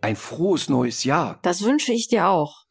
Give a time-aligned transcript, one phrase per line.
[0.00, 1.38] Ein frohes neues Jahr.
[1.42, 2.64] Das wünsche ich dir auch.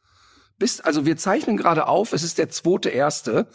[0.58, 3.48] Bist, also wir zeichnen gerade auf, es ist der zweite erste.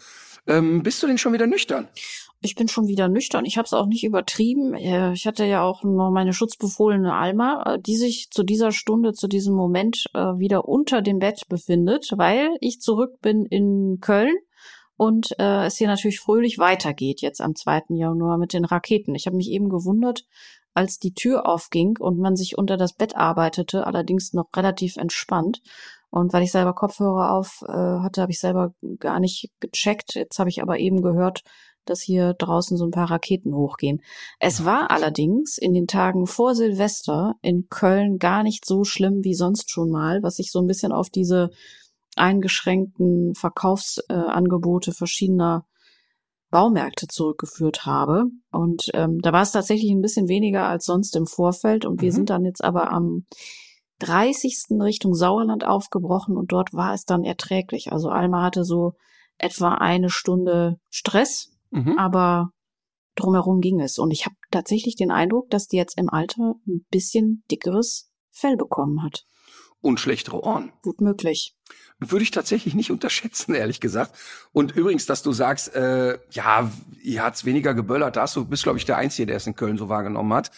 [0.47, 1.87] Ähm, bist du denn schon wieder nüchtern?
[2.43, 3.45] Ich bin schon wieder nüchtern.
[3.45, 4.73] Ich habe es auch nicht übertrieben.
[4.73, 9.13] Äh, ich hatte ja auch noch meine schutzbefohlene Alma, äh, die sich zu dieser Stunde,
[9.13, 14.35] zu diesem Moment äh, wieder unter dem Bett befindet, weil ich zurück bin in Köln
[14.97, 17.83] und äh, es hier natürlich fröhlich weitergeht jetzt am 2.
[17.89, 19.15] Januar mit den Raketen.
[19.15, 20.25] Ich habe mich eben gewundert,
[20.73, 25.61] als die Tür aufging und man sich unter das Bett arbeitete, allerdings noch relativ entspannt.
[26.09, 30.15] Und weil ich selber Kopfhörer auf äh, hatte, habe ich selber gar nicht gecheckt.
[30.15, 31.43] Jetzt habe ich aber eben gehört,
[31.85, 34.01] dass hier draußen so ein paar Raketen hochgehen.
[34.39, 39.33] Es war allerdings in den Tagen vor Silvester in Köln gar nicht so schlimm wie
[39.33, 41.49] sonst schon mal, was sich so ein bisschen auf diese
[42.15, 45.65] eingeschränkten Verkaufsangebote verschiedener
[46.51, 48.25] Baumärkte zurückgeführt habe.
[48.51, 51.85] Und ähm, da war es tatsächlich ein bisschen weniger als sonst im Vorfeld.
[51.85, 52.15] Und wir mhm.
[52.15, 53.25] sind dann jetzt aber am
[53.99, 54.79] 30.
[54.81, 57.91] Richtung Sauerland aufgebrochen und dort war es dann erträglich.
[57.91, 58.93] Also Alma hatte so
[59.37, 61.97] etwa eine Stunde Stress, mhm.
[61.97, 62.49] aber
[63.15, 63.99] drumherum ging es.
[63.99, 68.57] Und ich habe tatsächlich den Eindruck, dass die jetzt im Alter ein bisschen dickeres Fell
[68.57, 69.23] bekommen hat.
[69.81, 70.71] Und schlechtere Ohren.
[70.83, 71.55] Gut möglich
[72.01, 74.13] würde ich tatsächlich nicht unterschätzen, ehrlich gesagt.
[74.51, 76.69] Und übrigens, dass du sagst, äh, ja,
[77.01, 79.55] ihr hat's weniger geböllert, da hast du bist, glaube ich, der Einzige, der es in
[79.55, 80.51] Köln so wahrgenommen hat.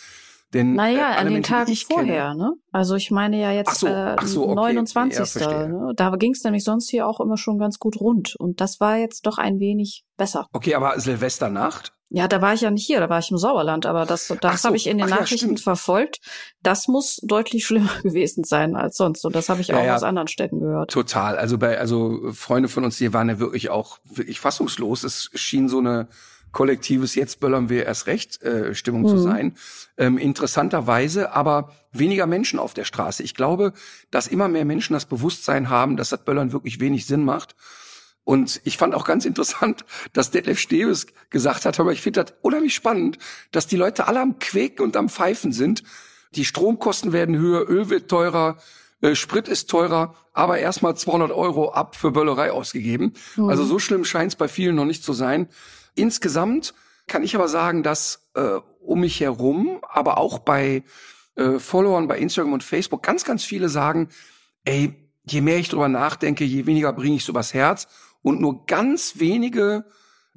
[0.53, 2.53] Denn, naja, äh, an den Menschen, Tagen vorher, kenne, ne?
[2.71, 5.41] Also ich meine ja jetzt so, ach so, okay, 29.
[5.41, 5.93] Ja, ne?
[5.95, 8.35] Da ging es nämlich sonst hier auch immer schon ganz gut rund.
[8.37, 10.45] Und das war jetzt doch ein wenig besser.
[10.53, 11.93] Okay, aber Silvesternacht?
[12.15, 14.61] Ja, da war ich ja nicht hier, da war ich im Sauerland, aber das, das
[14.61, 16.21] so, habe ich in den Nachrichten ja, verfolgt.
[16.61, 19.25] Das muss deutlich schlimmer gewesen sein als sonst.
[19.25, 20.91] Und das habe ich ja, auch ja, aus anderen Städten gehört.
[20.91, 21.37] Total.
[21.37, 25.03] Also bei, also Freunde von uns hier waren ja wirklich auch wirklich fassungslos.
[25.03, 26.07] Es schien so eine
[26.51, 29.07] kollektives Jetzt böllern wir erst recht äh, Stimmung mhm.
[29.07, 29.55] zu sein.
[29.97, 33.23] Ähm, interessanterweise aber weniger Menschen auf der Straße.
[33.23, 33.73] Ich glaube,
[34.11, 37.55] dass immer mehr Menschen das Bewusstsein haben, dass das Böllern wirklich wenig Sinn macht
[38.25, 42.33] und ich fand auch ganz interessant, dass Detlef Steves gesagt hat, aber ich finde das
[42.41, 43.17] unheimlich spannend,
[43.51, 45.83] dass die Leute alle am Quäken und am Pfeifen sind.
[46.35, 48.57] Die Stromkosten werden höher, Öl wird teurer,
[49.01, 53.13] äh, Sprit ist teurer, aber erstmal 200 Euro ab für Böllerei ausgegeben.
[53.35, 53.49] Mhm.
[53.49, 55.49] Also so schlimm scheint es bei vielen noch nicht zu sein.
[55.95, 56.73] Insgesamt
[57.07, 60.83] kann ich aber sagen, dass äh, um mich herum, aber auch bei
[61.35, 64.09] äh, Followern bei Instagram und Facebook ganz, ganz viele sagen,
[64.63, 64.95] ey,
[65.25, 67.87] je mehr ich drüber nachdenke, je weniger bringe ich übers Herz
[68.23, 69.85] und nur ganz wenige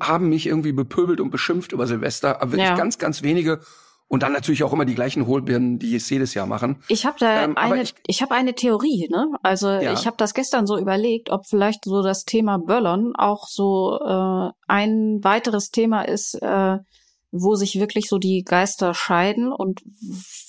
[0.01, 2.77] haben mich irgendwie bepöbelt und beschimpft über Silvester, aber wirklich ja.
[2.77, 3.61] ganz, ganz wenige.
[4.09, 6.81] Und dann natürlich auch immer die gleichen Hohlbirnen, die es jedes Jahr machen.
[6.87, 9.27] Ich habe da ähm, eine, ich, ich habe eine Theorie, ne?
[9.43, 9.93] Also ja.
[9.93, 14.51] ich habe das gestern so überlegt, ob vielleicht so das Thema Böllern auch so äh,
[14.69, 16.79] ein weiteres Thema ist, äh,
[17.33, 19.83] wo sich wirklich so die Geister scheiden und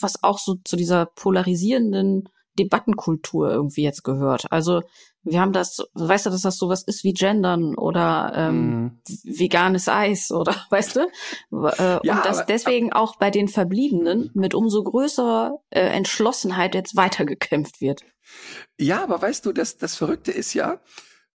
[0.02, 4.52] was auch so zu dieser polarisierenden Debattenkultur irgendwie jetzt gehört.
[4.52, 4.81] Also
[5.29, 8.99] wir haben das, weißt du, dass das sowas ist wie Gendern oder ähm, mm.
[9.23, 10.99] veganes Eis oder weißt du?
[11.01, 16.95] Äh, ja, und dass deswegen auch bei den Verbliebenen mit umso größerer äh, Entschlossenheit jetzt
[16.95, 18.03] weitergekämpft wird.
[18.79, 20.79] Ja, aber weißt du, das, das Verrückte ist ja,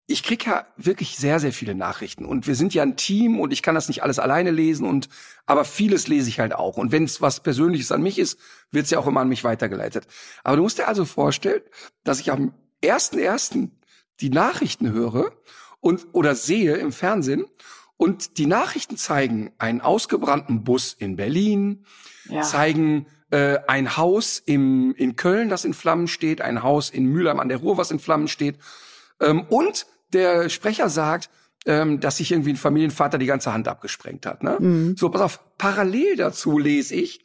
[0.07, 3.53] ich krieg ja wirklich sehr, sehr viele Nachrichten und wir sind ja ein Team und
[3.53, 5.09] ich kann das nicht alles alleine lesen und
[5.47, 6.77] aber vieles lese ich halt auch.
[6.77, 8.39] Und wenn es was Persönliches an mich ist,
[8.73, 10.07] wird es ja auch immer an mich weitergeleitet.
[10.43, 11.63] Aber du musst dir also vorstellen,
[12.03, 13.80] dass ich am ersten ersten
[14.21, 15.33] die Nachrichten höre
[15.81, 17.47] und oder sehe im Fernsehen
[17.97, 21.85] und die Nachrichten zeigen einen ausgebrannten Bus in Berlin,
[22.29, 22.43] ja.
[22.43, 27.41] zeigen äh, ein Haus im, in Köln, das in Flammen steht, ein Haus in Mülheim
[27.41, 28.57] an der Ruhr, was in Flammen steht.
[29.21, 31.31] Ähm, und der Sprecher sagt,
[31.67, 34.43] ähm, dass sich irgendwie ein Familienvater die ganze Hand abgesprengt hat.
[34.43, 34.57] Ne?
[34.59, 34.97] Mhm.
[34.97, 37.25] So, pass auf, parallel dazu lese ich,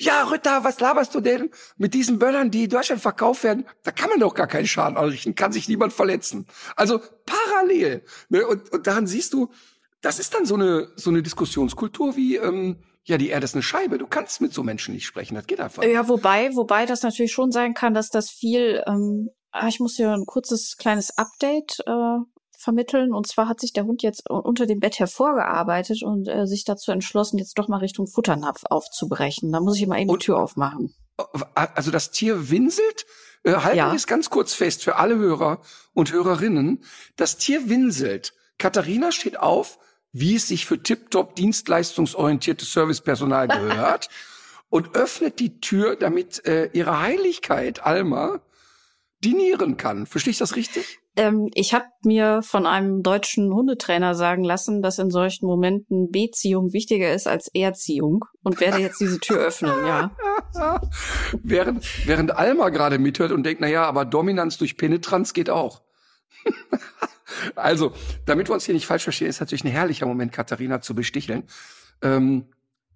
[0.00, 3.66] ja, Rütter, was laberst du denn mit diesen Böllern, die in Deutschland verkauft werden?
[3.82, 6.46] Da kann man doch gar keinen Schaden anrichten, kann sich niemand verletzen.
[6.74, 8.02] Also parallel.
[8.30, 8.46] Ne?
[8.46, 9.50] Und, und daran siehst du,
[10.00, 13.62] das ist dann so eine, so eine Diskussionskultur wie, ähm, ja, die Erde ist eine
[13.62, 13.98] Scheibe.
[13.98, 15.34] Du kannst mit so Menschen nicht sprechen.
[15.34, 15.82] Das geht einfach.
[15.82, 19.96] Ja, wobei, wobei das natürlich schon sein kann, dass das viel, ähm, ah, ich muss
[19.96, 22.18] hier ein kurzes kleines Update äh,
[22.60, 23.14] vermitteln.
[23.14, 26.92] Und zwar hat sich der Hund jetzt unter dem Bett hervorgearbeitet und äh, sich dazu
[26.92, 29.50] entschlossen, jetzt doch mal Richtung Futternapf aufzubrechen.
[29.52, 30.94] Da muss ich mal eben und, die Tür aufmachen.
[31.54, 33.06] Also das Tier winselt?
[33.42, 33.90] Äh, halten ja.
[33.90, 35.60] wir es ganz kurz fest für alle Hörer
[35.94, 36.84] und Hörerinnen.
[37.16, 38.34] Das Tier winselt.
[38.58, 39.78] Katharina steht auf,
[40.12, 44.08] wie es sich für tiptop dienstleistungsorientiertes Servicepersonal gehört
[44.68, 48.40] und öffnet die Tür, damit äh, ihre Heiligkeit Alma
[49.24, 50.06] dinieren kann.
[50.06, 50.99] Verstehe ich das richtig?
[51.16, 56.72] Ähm, ich habe mir von einem deutschen Hundetrainer sagen lassen, dass in solchen Momenten Beziehung
[56.72, 60.10] wichtiger ist als Erziehung und werde jetzt diese Tür öffnen, ja.
[61.42, 65.82] während, während Alma gerade mithört und denkt, na ja, aber Dominanz durch Penetranz geht auch.
[67.56, 67.92] also,
[68.26, 71.44] damit wir uns hier nicht falsch verstehen, ist natürlich ein herrlicher Moment, Katharina zu besticheln.
[72.02, 72.46] Ähm,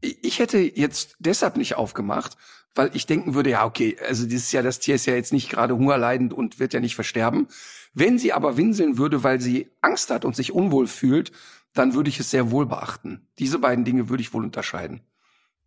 [0.00, 2.36] ich hätte jetzt deshalb nicht aufgemacht,
[2.74, 5.48] weil ich denken würde, ja, okay, also dieses Jahr, das Tier ist ja jetzt nicht
[5.48, 7.48] gerade hungerleidend und wird ja nicht versterben.
[7.94, 11.32] Wenn sie aber winseln würde, weil sie Angst hat und sich unwohl fühlt,
[11.72, 13.26] dann würde ich es sehr wohl beachten.
[13.38, 15.00] Diese beiden Dinge würde ich wohl unterscheiden.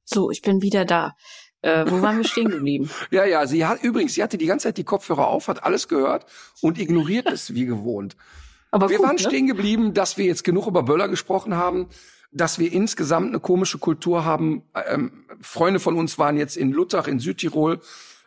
[0.04, 1.16] So, ich bin wieder da.
[1.62, 2.90] Äh, wo waren wir stehen geblieben?
[3.12, 5.88] ja, ja, sie hat übrigens, sie hatte die ganze Zeit die Kopfhörer auf, hat alles
[5.88, 6.26] gehört
[6.62, 8.16] und ignoriert es wie gewohnt.
[8.72, 9.22] Aber wir gut, waren ne?
[9.22, 11.90] stehen geblieben, dass wir jetzt genug über Böller gesprochen haben
[12.32, 14.64] dass wir insgesamt eine komische Kultur haben.
[14.88, 17.80] Ähm, Freunde von uns waren jetzt in Luttach in Südtirol.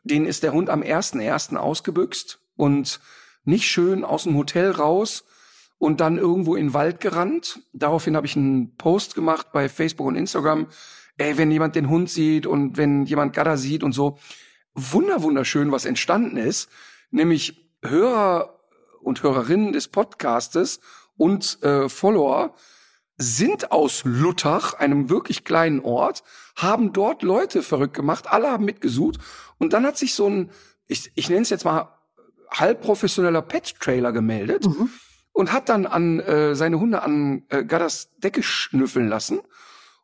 [0.03, 3.01] Denen ist der Hund am ersten ersten ausgebüxt und
[3.45, 5.25] nicht schön aus dem Hotel raus
[5.79, 7.61] und dann irgendwo in den Wald gerannt.
[7.73, 10.67] Daraufhin habe ich einen Post gemacht bei Facebook und Instagram.
[11.17, 14.19] Ey, wenn jemand den Hund sieht und wenn jemand Gadda sieht und so.
[14.75, 16.69] Wunder, wunderschön, was entstanden ist.
[17.11, 18.61] Nämlich Hörer
[19.03, 20.81] und Hörerinnen des Podcastes
[21.17, 22.55] und äh, Follower
[23.17, 26.23] sind aus Luttach, einem wirklich kleinen Ort,
[26.57, 29.19] haben dort Leute verrückt gemacht, alle haben mitgesucht
[29.59, 30.51] und dann hat sich so ein,
[30.87, 32.00] ich, ich nenne es jetzt mal
[32.51, 34.91] halbprofessioneller Pet-Trailer gemeldet mhm.
[35.33, 39.41] und hat dann an äh, seine Hunde an äh, Gaddas Decke schnüffeln lassen.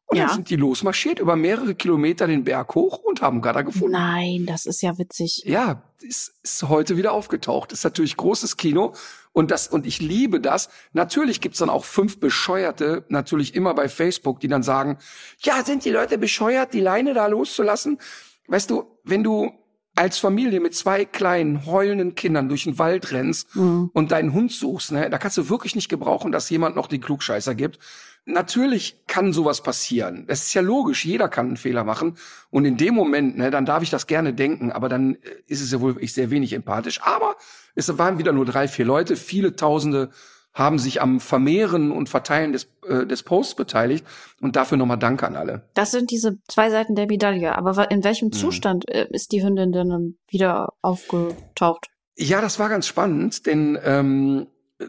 [0.09, 0.27] Und ja.
[0.27, 3.93] dann sind die losmarschiert über mehrere Kilometer den Berg hoch und haben Gadda gefunden.
[3.93, 5.43] Nein, das ist ja witzig.
[5.45, 7.73] Ja, ist, ist heute wieder aufgetaucht.
[7.73, 8.95] Ist natürlich großes Kino.
[9.33, 10.69] Und das, und ich liebe das.
[10.93, 14.99] Natürlich gibt's dann auch fünf Bescheuerte, natürlich immer bei Facebook, die dann sagen,
[15.41, 17.99] ja, sind die Leute bescheuert, die Leine da loszulassen?
[18.47, 19.53] Weißt du, wenn du
[19.97, 23.91] als Familie mit zwei kleinen heulenden Kindern durch den Wald rennst mhm.
[23.95, 27.01] und deinen Hund suchst, ne, da kannst du wirklich nicht gebrauchen, dass jemand noch den
[27.01, 27.79] Klugscheißer gibt.
[28.27, 30.27] Natürlich kann sowas passieren.
[30.27, 32.19] Das ist ja logisch, jeder kann einen Fehler machen.
[32.51, 35.63] Und in dem Moment, ne, dann darf ich das gerne denken, aber dann äh, ist
[35.63, 37.01] es ja wohl ich sehr wenig empathisch.
[37.03, 37.37] Aber
[37.75, 39.17] es waren wieder nur drei, vier Leute.
[39.17, 40.11] Viele Tausende
[40.57, 44.07] haben sich am Vermehren und Verteilen des, äh, des Posts beteiligt.
[44.41, 45.69] Und dafür nochmal Danke an alle.
[45.75, 47.57] Das sind diese zwei Seiten der Medaille.
[47.57, 48.33] Aber in welchem mhm.
[48.33, 51.89] Zustand äh, ist die Hündin denn wieder aufgetaucht?
[52.17, 54.47] Ja, das war ganz spannend, denn ähm,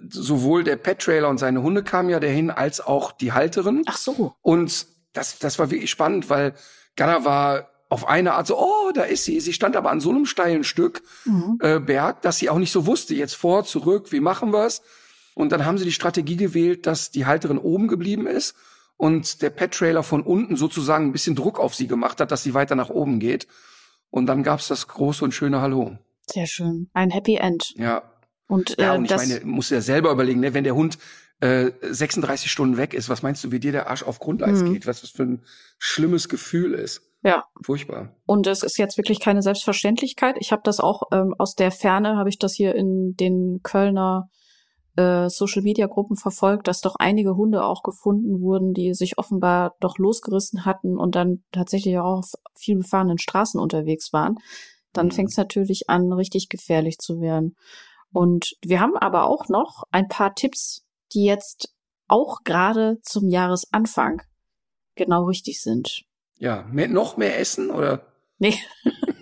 [0.10, 3.84] sowohl der Pet-Trailer und seine Hunde kamen ja dahin, als auch die Halterin.
[3.88, 4.34] Ach so.
[4.42, 6.54] Und das, das war wirklich spannend, weil
[6.96, 9.42] Ghana war auf eine Art so, oh, da ist sie.
[9.42, 11.58] Sie stand aber an so einem steilen Stück mhm.
[11.62, 14.82] äh, Berg, dass sie auch nicht so wusste, jetzt vor, zurück, wie machen wir's?
[15.38, 18.56] Und dann haben sie die Strategie gewählt, dass die Halterin oben geblieben ist
[18.98, 22.56] und der Pet-Trailer von unten sozusagen ein bisschen Druck auf sie gemacht hat, dass sie
[22.56, 23.48] weiter nach oben geht.
[24.10, 26.00] Und dann gab's das große und schöne Hallo.
[26.26, 26.90] Sehr schön.
[26.94, 27.72] Ein Happy End.
[27.76, 28.02] Ja.
[28.48, 30.98] Und, äh, ja, und ich meine, musst du ja selber überlegen, ne, wenn der Hund
[31.40, 34.74] äh, 36 Stunden weg ist, was meinst du, wie dir der Arsch auf Grundeis mhm.
[34.74, 34.88] geht?
[34.88, 35.44] Was das für ein
[35.78, 37.04] schlimmes Gefühl ist.
[37.22, 37.46] Ja.
[37.62, 38.16] Furchtbar.
[38.26, 40.38] Und es ist jetzt wirklich keine Selbstverständlichkeit.
[40.40, 44.32] Ich habe das auch ähm, aus der Ferne, habe ich das hier in den Kölner
[44.98, 50.66] äh, Social-Media-Gruppen verfolgt, dass doch einige Hunde auch gefunden wurden, die sich offenbar doch losgerissen
[50.66, 54.38] hatten und dann tatsächlich auch auf viel befahrenen Straßen unterwegs waren.
[54.94, 55.12] Dann mhm.
[55.12, 57.56] fängt es natürlich an, richtig gefährlich zu werden.
[58.12, 61.74] Und wir haben aber auch noch ein paar Tipps, die jetzt
[62.08, 64.22] auch gerade zum Jahresanfang
[64.96, 66.04] genau richtig sind.
[66.40, 68.06] Ja, mehr, noch mehr essen oder?
[68.40, 68.56] Nee.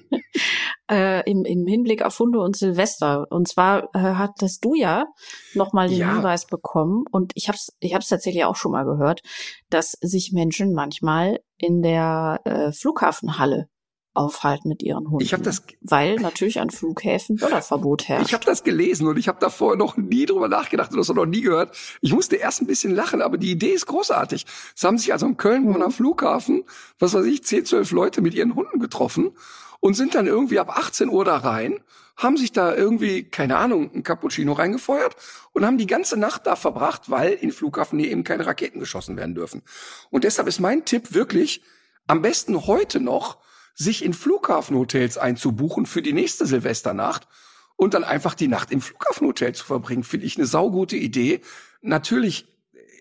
[0.89, 3.25] äh, im, im Hinblick auf Hunde und Silvester.
[3.29, 5.05] Und zwar äh, hattest du ja
[5.53, 6.13] nochmal den ja.
[6.13, 9.21] Hinweis bekommen, und ich habe es ich hab's tatsächlich auch schon mal gehört,
[9.69, 13.67] dass sich Menschen manchmal in der äh, Flughafenhalle
[14.15, 15.23] aufhalten mit ihren Hunden.
[15.23, 18.27] Ich habe das, weil natürlich an Flughäfen Böllerverbot herrscht.
[18.27, 21.25] Ich habe das gelesen und ich habe davor noch nie drüber nachgedacht und das noch
[21.25, 21.75] nie gehört.
[22.01, 24.45] Ich musste erst ein bisschen lachen, aber die Idee ist großartig.
[24.75, 25.81] Es haben sich also am Köln mhm.
[25.81, 26.63] am Flughafen,
[26.99, 29.31] was weiß ich, 10, 12 Leute mit ihren Hunden getroffen
[29.79, 31.79] und sind dann irgendwie ab 18 Uhr da rein,
[32.17, 35.15] haben sich da irgendwie, keine Ahnung, ein Cappuccino reingefeuert
[35.53, 39.17] und haben die ganze Nacht da verbracht, weil in Flughafen hier eben keine Raketen geschossen
[39.17, 39.63] werden dürfen.
[40.09, 41.61] Und deshalb ist mein Tipp wirklich,
[42.07, 43.37] am besten heute noch
[43.75, 47.27] sich in Flughafenhotels einzubuchen für die nächste Silvesternacht
[47.75, 51.41] und dann einfach die Nacht im Flughafenhotel zu verbringen, finde ich eine saugute Idee.
[51.81, 52.47] Natürlich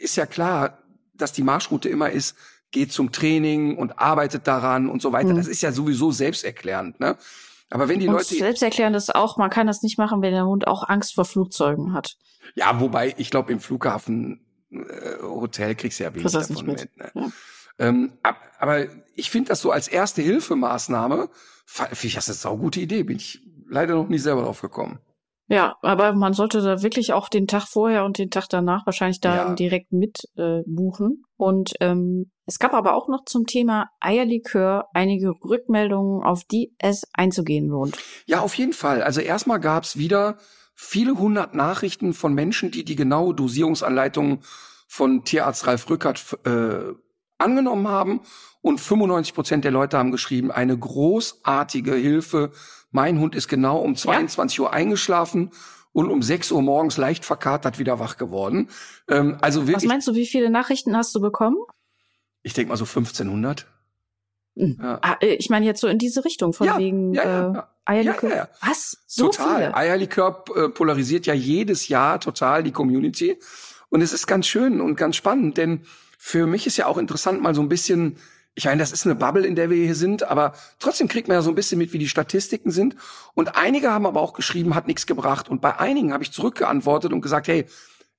[0.00, 0.78] ist ja klar,
[1.14, 2.36] dass die Marschroute immer ist,
[2.72, 5.32] geht zum Training und arbeitet daran und so weiter.
[5.32, 5.36] Mhm.
[5.36, 7.16] Das ist ja sowieso selbsterklärend, ne?
[7.70, 8.34] Aber wenn die und Leute.
[8.34, 11.92] Selbsterklärend ist auch, man kann das nicht machen, wenn der Hund auch Angst vor Flugzeugen
[11.92, 12.16] hat.
[12.54, 16.80] Ja, wobei, ich glaube, im Flughafen äh, Hotel kriegst du ja wenig davon mit.
[16.80, 17.10] mit ne?
[17.14, 17.32] ja.
[17.78, 18.12] Ähm,
[18.58, 21.28] aber ich finde das so als erste Hilfemaßnahme,
[21.66, 23.02] finde ich das eine saugute Idee.
[23.02, 24.98] Bin ich leider noch nie selber drauf gekommen.
[25.46, 29.20] Ja, aber man sollte da wirklich auch den Tag vorher und den Tag danach wahrscheinlich
[29.20, 29.54] da ja.
[29.54, 31.22] direkt mit äh, buchen.
[31.36, 37.02] Und ähm, es gab aber auch noch zum Thema Eierlikör einige Rückmeldungen, auf die es
[37.12, 37.98] einzugehen lohnt.
[38.24, 39.02] Ja, auf jeden Fall.
[39.02, 40.38] Also erstmal gab's wieder
[40.74, 44.40] viele hundert Nachrichten von Menschen, die die genaue Dosierungsanleitung
[44.88, 46.94] von Tierarzt Ralf Rückert äh,
[47.38, 48.20] angenommen haben.
[48.60, 52.52] Und 95 Prozent der Leute haben geschrieben, eine großartige Hilfe
[52.94, 54.64] mein Hund ist genau um 22 ja?
[54.64, 55.50] Uhr eingeschlafen
[55.92, 58.68] und um 6 Uhr morgens leicht verkatert wieder wach geworden.
[59.08, 61.56] Ähm, also wirklich, Was meinst du, wie viele Nachrichten hast du bekommen?
[62.44, 63.66] Ich denke mal so 1500.
[64.56, 64.78] Hm.
[64.80, 65.00] Ja.
[65.02, 68.48] Ah, äh, ich meine jetzt so in diese Richtung, von ja, wegen ja, äh, Eierlikör.
[68.60, 69.02] Was?
[69.08, 69.56] So total.
[69.56, 69.76] Viele?
[69.76, 73.40] Eierlikör äh, polarisiert ja jedes Jahr total die Community.
[73.88, 75.84] Und es ist ganz schön und ganz spannend, denn
[76.26, 78.16] für mich ist ja auch interessant, mal so ein bisschen
[78.54, 81.34] ich meine, das ist eine Bubble, in der wir hier sind, aber trotzdem kriegt man
[81.36, 82.94] ja so ein bisschen mit, wie die Statistiken sind.
[83.34, 85.48] Und einige haben aber auch geschrieben, hat nichts gebracht.
[85.48, 87.66] Und bei einigen habe ich zurückgeantwortet und gesagt, hey,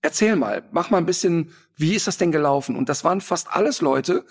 [0.02, 2.76] erzähl mal, mach mal ein bisschen, wie ist das denn gelaufen?
[2.76, 4.26] Und das waren fast alles Leute,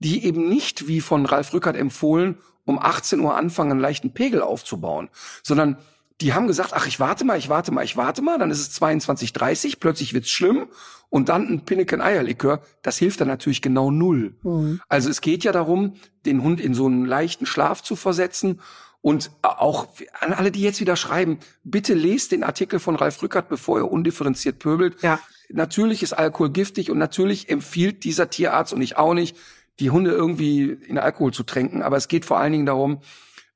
[0.00, 4.42] die eben nicht, wie von Ralf Rückert empfohlen, um 18 Uhr anfangen, einen leichten Pegel
[4.42, 5.08] aufzubauen,
[5.42, 5.78] sondern
[6.20, 8.60] die haben gesagt, ach, ich warte mal, ich warte mal, ich warte mal, dann ist
[8.60, 10.66] es 22.30, plötzlich wird's schlimm
[11.10, 14.36] und dann ein Pinneken Eierlikör, das hilft dann natürlich genau null.
[14.42, 14.80] Mhm.
[14.88, 15.94] Also es geht ja darum,
[16.26, 18.60] den Hund in so einen leichten Schlaf zu versetzen
[19.00, 19.86] und auch
[20.20, 23.90] an alle, die jetzt wieder schreiben, bitte lest den Artikel von Ralf Rückert, bevor er
[23.90, 25.00] undifferenziert pöbelt.
[25.02, 25.20] Ja.
[25.50, 29.36] Natürlich ist Alkohol giftig und natürlich empfiehlt dieser Tierarzt und ich auch nicht,
[29.78, 33.00] die Hunde irgendwie in Alkohol zu tränken, aber es geht vor allen Dingen darum,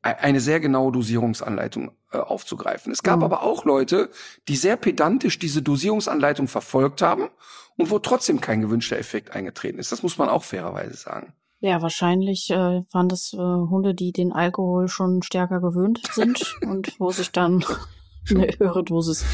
[0.02, 2.92] eine sehr genaue Dosierungsanleitung äh, aufzugreifen.
[2.92, 3.24] Es gab mhm.
[3.24, 4.10] aber auch Leute,
[4.48, 7.28] die sehr pedantisch diese Dosierungsanleitung verfolgt haben
[7.76, 9.92] und wo trotzdem kein gewünschter Effekt eingetreten ist.
[9.92, 11.32] Das muss man auch fairerweise sagen.
[11.60, 16.98] Ja, wahrscheinlich äh, waren das äh, Hunde, die den Alkohol schon stärker gewöhnt sind und
[16.98, 17.64] wo sich dann
[18.30, 19.24] eine höhere Dosis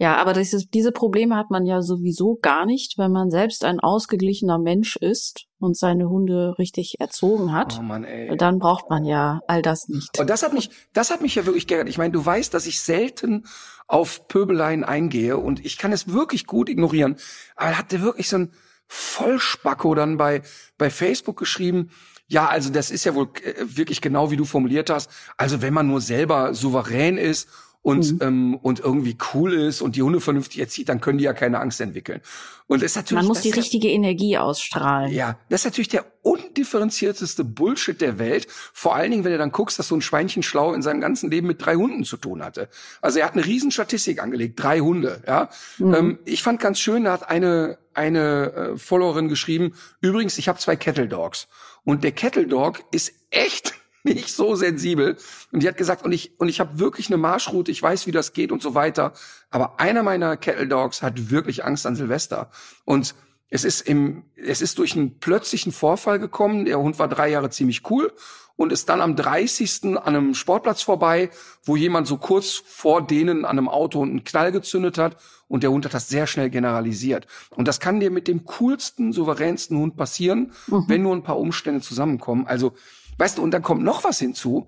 [0.00, 3.80] ja, aber dieses, diese Probleme hat man ja sowieso gar nicht, wenn man selbst ein
[3.80, 7.76] ausgeglichener Mensch ist und seine Hunde richtig erzogen hat.
[7.78, 8.34] Oh Mann, ey.
[8.38, 10.18] Dann braucht man ja all das nicht.
[10.18, 11.90] Und das hat mich, das hat mich ja wirklich geärgert.
[11.90, 13.44] Ich meine, du weißt, dass ich selten
[13.88, 17.16] auf Pöbeleien eingehe und ich kann es wirklich gut ignorieren.
[17.54, 18.52] Aber er hatte wirklich so ein
[18.86, 20.40] Vollspacko dann bei,
[20.78, 21.90] bei Facebook geschrieben,
[22.26, 25.10] ja, also das ist ja wohl äh, wirklich genau wie du formuliert hast.
[25.36, 27.48] Also wenn man nur selber souverän ist
[27.82, 28.18] und, mhm.
[28.20, 31.60] ähm, und irgendwie cool ist und die Hunde vernünftig erzieht, dann können die ja keine
[31.60, 32.20] Angst entwickeln.
[32.66, 35.12] Und das ist natürlich, Man muss die richtige ja, Energie ausstrahlen.
[35.12, 38.46] Ja, das ist natürlich der undifferenzierteste Bullshit der Welt.
[38.50, 41.30] Vor allen Dingen, wenn du dann guckst, dass so ein Schweinchen schlau in seinem ganzen
[41.30, 42.68] Leben mit drei Hunden zu tun hatte.
[43.00, 45.22] Also er hat eine Riesenstatistik angelegt, drei Hunde.
[45.26, 45.94] Ja, mhm.
[45.94, 49.72] ähm, Ich fand ganz schön, da hat eine, eine äh, Followerin geschrieben,
[50.02, 51.48] übrigens, ich habe zwei Kettle Dogs.
[51.84, 55.16] Und der Kettle Dog ist echt nicht so sensibel.
[55.52, 58.12] Und die hat gesagt, und ich, und ich habe wirklich eine Marschroute, ich weiß, wie
[58.12, 59.12] das geht und so weiter.
[59.50, 62.50] Aber einer meiner Kettle Dogs hat wirklich Angst an Silvester.
[62.84, 63.14] Und
[63.50, 66.64] es ist im, es ist durch einen plötzlichen Vorfall gekommen.
[66.64, 68.12] Der Hund war drei Jahre ziemlich cool
[68.60, 69.84] und ist dann am 30.
[69.84, 71.30] an einem Sportplatz vorbei,
[71.64, 75.16] wo jemand so kurz vor denen an einem Auto einen Knall gezündet hat
[75.48, 77.26] und der Hund hat das sehr schnell generalisiert.
[77.56, 80.84] Und das kann dir mit dem coolsten, souveränsten Hund passieren, mhm.
[80.88, 82.46] wenn nur ein paar Umstände zusammenkommen.
[82.46, 82.74] Also
[83.20, 84.66] Weißt du, und dann kommt noch was hinzu.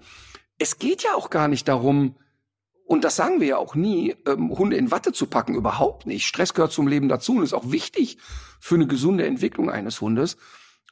[0.58, 2.16] Es geht ja auch gar nicht darum,
[2.84, 6.26] und das sagen wir ja auch nie, ähm, Hunde in Watte zu packen, überhaupt nicht.
[6.26, 8.18] Stress gehört zum Leben dazu und ist auch wichtig
[8.60, 10.36] für eine gesunde Entwicklung eines Hundes.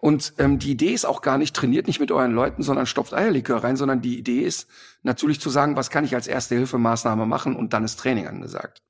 [0.00, 3.12] Und ähm, die Idee ist auch gar nicht, trainiert nicht mit euren Leuten, sondern stopft
[3.12, 4.66] Eierlikör rein, sondern die Idee ist
[5.02, 8.82] natürlich zu sagen, was kann ich als erste Hilfemaßnahme machen und dann ist Training angesagt.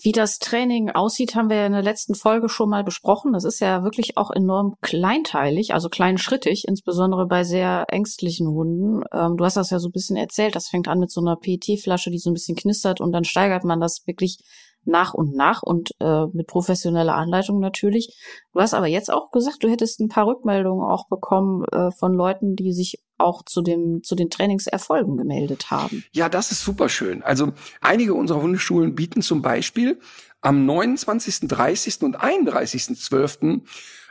[0.00, 3.32] Wie das Training aussieht, haben wir in der letzten Folge schon mal besprochen.
[3.32, 9.04] Das ist ja wirklich auch enorm kleinteilig, also kleinschrittig, insbesondere bei sehr ängstlichen Hunden.
[9.12, 10.56] Ähm, du hast das ja so ein bisschen erzählt.
[10.56, 13.62] Das fängt an mit so einer PET-Flasche, die so ein bisschen knistert und dann steigert
[13.62, 14.38] man das wirklich
[14.86, 18.16] nach und nach und äh, mit professioneller Anleitung natürlich.
[18.52, 22.14] Du hast aber jetzt auch gesagt, du hättest ein paar Rückmeldungen auch bekommen äh, von
[22.14, 26.04] Leuten, die sich auch zu dem zu den Trainingserfolgen gemeldet haben.
[26.12, 27.22] Ja, das ist super schön.
[27.22, 30.00] Also einige unserer Hundeschulen bieten zum Beispiel
[30.40, 32.02] am 29., 30.
[32.02, 33.62] und 31.12.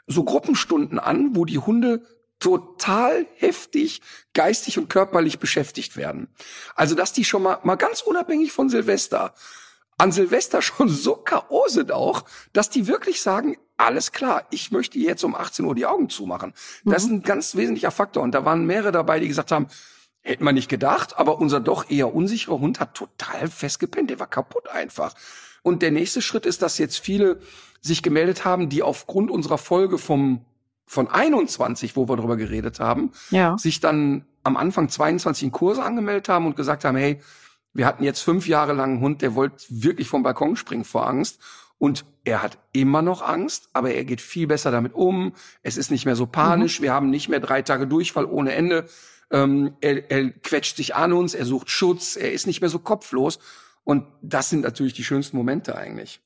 [0.08, 2.02] so Gruppenstunden an, wo die Hunde
[2.40, 4.02] total heftig
[4.34, 6.28] geistig und körperlich beschäftigt werden.
[6.76, 9.34] Also, dass die schon mal, mal ganz unabhängig von Silvester,
[9.98, 11.68] an Silvester schon so K.O.
[11.68, 15.86] sind auch, dass die wirklich sagen, alles klar, ich möchte jetzt um 18 Uhr die
[15.86, 16.54] Augen zumachen.
[16.86, 17.10] Das mhm.
[17.10, 18.24] ist ein ganz wesentlicher Faktor.
[18.24, 19.68] Und da waren mehrere dabei, die gesagt haben,
[20.22, 24.10] hätten wir nicht gedacht, aber unser doch eher unsicherer Hund hat total festgepennt.
[24.10, 25.14] Der war kaputt einfach.
[25.64, 27.40] Und der nächste Schritt ist, dass jetzt viele
[27.82, 30.46] sich gemeldet haben, die aufgrund unserer Folge vom
[30.86, 33.58] von 21, wo wir darüber geredet haben, ja.
[33.58, 37.22] sich dann am Anfang 22 in Kurse angemeldet haben und gesagt haben, hey,
[37.74, 41.08] wir hatten jetzt fünf Jahre lang einen Hund, der wollte wirklich vom Balkon springen vor
[41.08, 41.40] Angst.
[41.80, 45.34] Und er hat immer noch Angst, aber er geht viel besser damit um.
[45.64, 46.80] Es ist nicht mehr so panisch.
[46.80, 46.84] Mhm.
[46.84, 48.86] Wir haben nicht mehr drei Tage Durchfall ohne Ende.
[49.32, 52.80] Ähm, er, er quetscht sich an uns, er sucht Schutz, er ist nicht mehr so
[52.80, 53.40] kopflos.
[53.84, 56.22] Und das sind natürlich die schönsten Momente eigentlich.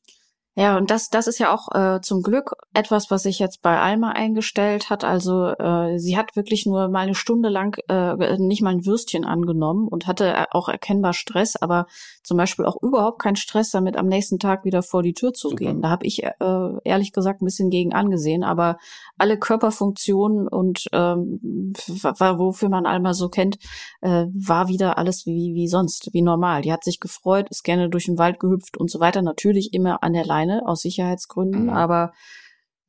[0.60, 3.80] Ja, und das, das ist ja auch äh, zum Glück etwas, was sich jetzt bei
[3.80, 5.04] Alma eingestellt hat.
[5.04, 9.24] Also äh, sie hat wirklich nur mal eine Stunde lang äh, nicht mal ein Würstchen
[9.24, 11.86] angenommen und hatte auch erkennbar Stress, aber
[12.24, 15.50] zum Beispiel auch überhaupt keinen Stress damit, am nächsten Tag wieder vor die Tür zu
[15.50, 15.64] Super.
[15.64, 15.84] gehen.
[15.84, 16.32] Da habe ich äh,
[16.84, 18.78] ehrlich gesagt ein bisschen gegen angesehen, aber
[19.20, 21.74] alle Körperfunktionen und ähm,
[22.18, 23.60] wofür man Alma so kennt,
[24.02, 26.64] äh, war wieder alles wie, wie sonst, wie normal.
[26.64, 29.22] Die hat sich gefreut, ist gerne durch den Wald gehüpft und so weiter.
[29.22, 31.70] Natürlich immer an der Leine alleine aus Sicherheitsgründen, mhm.
[31.70, 32.12] aber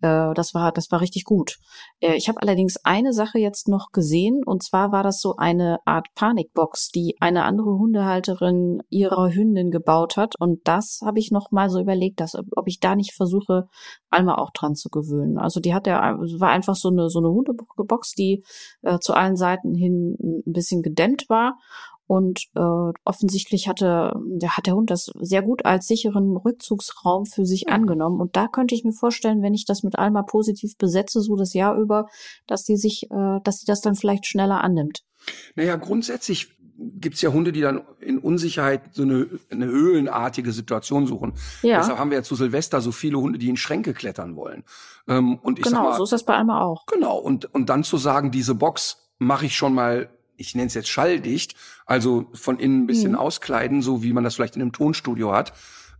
[0.01, 1.59] äh, das war das war richtig gut.
[2.01, 5.79] Äh, ich habe allerdings eine Sache jetzt noch gesehen und zwar war das so eine
[5.85, 11.51] Art Panikbox, die eine andere Hundehalterin ihrer Hündin gebaut hat und das habe ich noch
[11.51, 13.67] mal so überlegt, dass ob ich da nicht versuche
[14.09, 15.39] Alma auch dran zu gewöhnen.
[15.39, 18.45] Also die hat ja war einfach so eine so eine Hundebox, die
[18.83, 21.59] äh, zu allen Seiten hin ein bisschen gedämmt war
[22.09, 27.45] und äh, offensichtlich hatte, der, hat der Hund das sehr gut als sicheren Rückzugsraum für
[27.45, 28.19] sich angenommen.
[28.19, 31.53] Und da könnte ich mir vorstellen, wenn ich das mit Alma positiv besetze, so das
[31.53, 32.07] Jahr über,
[32.47, 35.05] dass die sich, äh, dass sie das dann vielleicht schneller annimmt.
[35.55, 36.49] Naja, grundsätzlich
[36.79, 41.35] gibt's ja Hunde, die dann in Unsicherheit so eine, eine höhlenartige Situation suchen.
[41.61, 41.79] Ja.
[41.79, 44.65] Deshalb haben wir ja zu Silvester so viele Hunde, die in Schränke klettern wollen.
[45.09, 46.87] Ähm, und ich genau, sag mal, so ist das bei Alma auch.
[46.87, 50.09] Genau, und, und dann zu sagen, diese Box mache ich schon mal
[50.39, 53.19] ich nenne es jetzt schalldicht, also von innen ein bisschen mhm.
[53.19, 55.53] auskleiden, so wie man das vielleicht in einem Tonstudio hat.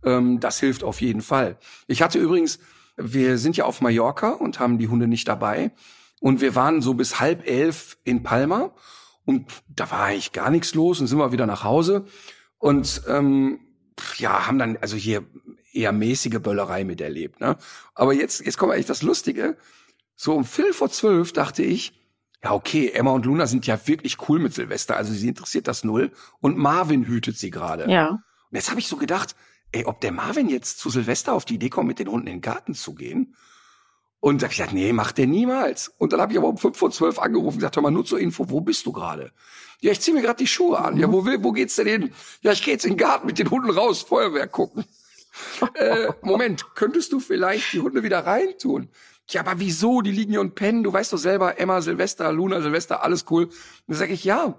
[0.03, 1.57] Ähm, das hilft auf jeden Fall.
[1.87, 2.59] Ich hatte übrigens,
[2.97, 5.71] wir sind ja auf Mallorca und haben die Hunde nicht dabei.
[6.19, 8.73] Und wir waren so bis halb elf in Palma
[9.25, 12.05] und da war eigentlich gar nichts los und sind wir wieder nach Hause
[12.57, 13.59] und ähm,
[14.17, 15.25] ja, haben dann also hier
[15.71, 17.39] eher mäßige Böllerei miterlebt.
[17.39, 17.57] Ne?
[17.95, 19.57] Aber jetzt, jetzt kommt eigentlich das Lustige.
[20.15, 21.98] So um Viertel vor zwölf dachte ich,
[22.43, 25.83] ja, okay, Emma und Luna sind ja wirklich cool mit Silvester, also sie interessiert das
[25.83, 26.11] null.
[26.39, 27.89] Und Marvin hütet sie gerade.
[27.91, 28.09] Ja.
[28.09, 29.35] Und jetzt habe ich so gedacht,
[29.71, 32.37] ey, ob der Marvin jetzt zu Silvester auf die Idee kommt, mit den Hunden in
[32.37, 33.35] den Garten zu gehen.
[34.21, 35.93] Und da hab ich gesagt, nee, macht der niemals.
[35.97, 38.05] Und dann habe ich aber um fünf vor zwölf angerufen und gesagt, hör mal, nur
[38.05, 39.31] zur Info, wo bist du gerade?
[39.81, 40.97] Ja, ich zieh mir gerade die Schuhe an.
[40.97, 42.13] Ja, wo will, wo geht's denn hin?
[42.41, 44.83] Ja, ich gehe jetzt in den Garten mit den Hunden raus, Feuerwehr gucken.
[45.75, 48.89] äh, Moment, könntest du vielleicht die Hunde wieder reintun?
[49.33, 50.01] Ja, aber wieso?
[50.01, 50.83] Die liegen hier und pennen.
[50.83, 53.45] Du weißt doch selber, Emma, Silvester, Luna, Silvester, alles cool.
[53.45, 53.53] Und
[53.87, 54.55] dann sage ich, ja,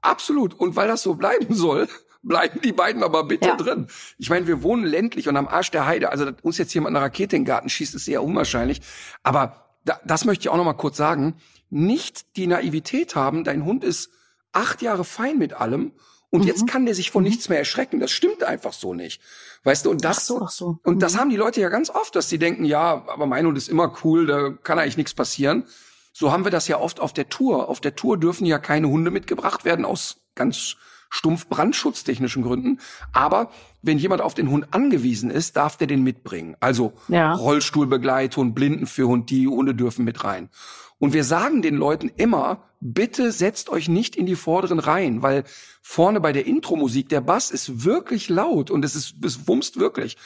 [0.00, 0.54] absolut.
[0.54, 1.88] Und weil das so bleiben soll,
[2.22, 3.56] bleiben die beiden aber bitte ja.
[3.56, 3.86] drin.
[4.18, 6.10] Ich meine, wir wohnen ländlich und am Arsch der Heide.
[6.10, 8.80] Also dass uns jetzt jemand eine Rakete in den Garten schießt, ist eher unwahrscheinlich.
[9.22, 11.36] Aber da, das möchte ich auch noch mal kurz sagen.
[11.70, 14.10] Nicht die Naivität haben, dein Hund ist
[14.52, 15.92] acht Jahre fein mit allem
[16.30, 16.46] und mhm.
[16.46, 17.30] jetzt kann der sich von mhm.
[17.30, 18.00] nichts mehr erschrecken.
[18.00, 19.20] Das stimmt einfach so nicht.
[19.64, 20.78] Weißt du, und das, ach so, ach so.
[20.84, 21.18] und das mhm.
[21.18, 23.92] haben die Leute ja ganz oft, dass sie denken, ja, aber mein Hund ist immer
[24.04, 25.64] cool, da kann eigentlich nichts passieren.
[26.12, 27.68] So haben wir das ja oft auf der Tour.
[27.68, 30.76] Auf der Tour dürfen ja keine Hunde mitgebracht werden aus ganz
[31.10, 32.80] stumpf brandschutztechnischen Gründen.
[33.12, 33.50] Aber
[33.82, 36.56] wenn jemand auf den Hund angewiesen ist, darf der den mitbringen.
[36.60, 37.34] Also ja.
[37.34, 40.50] Rollstuhlbegleitung, Blindenführhund, die Hunde dürfen mit rein.
[40.98, 45.44] Und wir sagen den Leuten immer, bitte setzt euch nicht in die vorderen Reihen, weil
[45.82, 50.16] vorne bei der Intro-Musik der Bass ist wirklich laut und es ist, es wumst wirklich.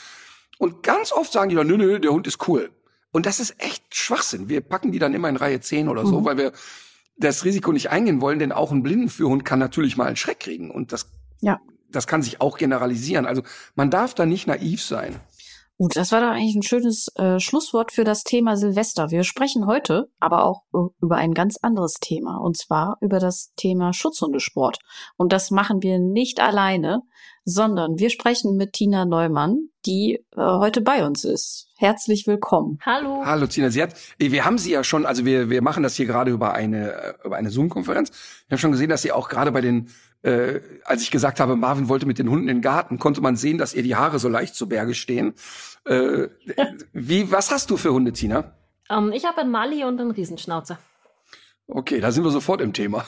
[0.59, 2.71] Und ganz oft sagen die dann, nö, nö, der Hund ist cool.
[3.11, 4.49] Und das ist echt Schwachsinn.
[4.49, 6.25] Wir packen die dann immer in Reihe 10 oder so, mhm.
[6.25, 6.53] weil wir
[7.19, 10.71] das Risiko nicht eingehen wollen, denn auch ein Blindenführhund kann natürlich mal einen Schreck kriegen
[10.71, 11.61] und das, ja.
[11.91, 13.27] das kann sich auch generalisieren.
[13.27, 13.43] Also
[13.75, 15.21] man darf da nicht naiv sein.
[15.83, 19.11] Gut, das war doch eigentlich ein schönes äh, Schlusswort für das Thema Silvester.
[19.11, 20.63] Wir sprechen heute aber auch
[21.01, 24.79] über ein ganz anderes Thema, und zwar über das Thema Schutzhundesport.
[25.17, 27.03] Und das machen wir nicht alleine,
[27.45, 31.67] sondern wir sprechen mit Tina Neumann, die äh, heute bei uns ist.
[31.77, 32.79] Herzlich willkommen.
[32.87, 33.23] Hallo.
[33.25, 36.07] Hallo Tina, sie hat, wir haben sie ja schon, also wir, wir machen das hier
[36.07, 38.11] gerade über eine, äh, über eine Zoom-Konferenz.
[38.47, 39.91] Wir haben schon gesehen, dass sie auch gerade bei den
[40.23, 43.37] äh, als ich gesagt habe, Marvin wollte mit den Hunden in den Garten, konnte man
[43.37, 45.35] sehen, dass ihr die Haare so leicht zu Berge stehen.
[45.85, 46.29] Äh,
[46.93, 48.57] wie, was hast du für Hunde, Tina?
[48.89, 50.79] Um, ähm, ich habe einen Mali und einen Riesenschnauzer.
[51.67, 53.05] Okay, da sind wir sofort im Thema.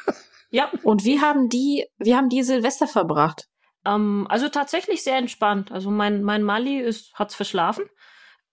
[0.50, 0.70] ja.
[0.82, 3.48] Und wie haben die, wie haben die Silvester verbracht?
[3.84, 5.72] Ähm, also tatsächlich sehr entspannt.
[5.72, 7.84] Also mein, mein Mali ist, hat's verschlafen.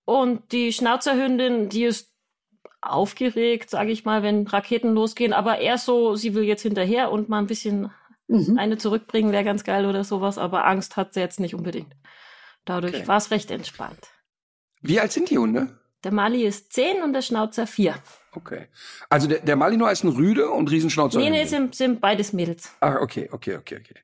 [0.06, 2.14] Und die Schnauzerhündin, die ist
[2.82, 7.30] aufgeregt, sage ich mal, wenn Raketen losgehen, aber eher so, sie will jetzt hinterher und
[7.30, 7.92] mal ein bisschen
[8.28, 8.58] mhm.
[8.58, 11.96] eine zurückbringen, wäre ganz geil oder sowas, aber Angst hat sie jetzt nicht unbedingt.
[12.66, 13.08] Dadurch okay.
[13.08, 14.00] war es recht entspannt.
[14.82, 15.80] Wie alt sind die Hunde?
[16.04, 17.96] Der Mali ist zehn und der Schnauzer vier.
[18.32, 18.68] Okay.
[19.10, 21.18] Also der, der Malinois ist ein Rüde und Riesenschnauzer.
[21.18, 22.70] Nee, nee, sind, sind beides Mädels.
[22.80, 23.96] Ah, okay, okay, okay, okay.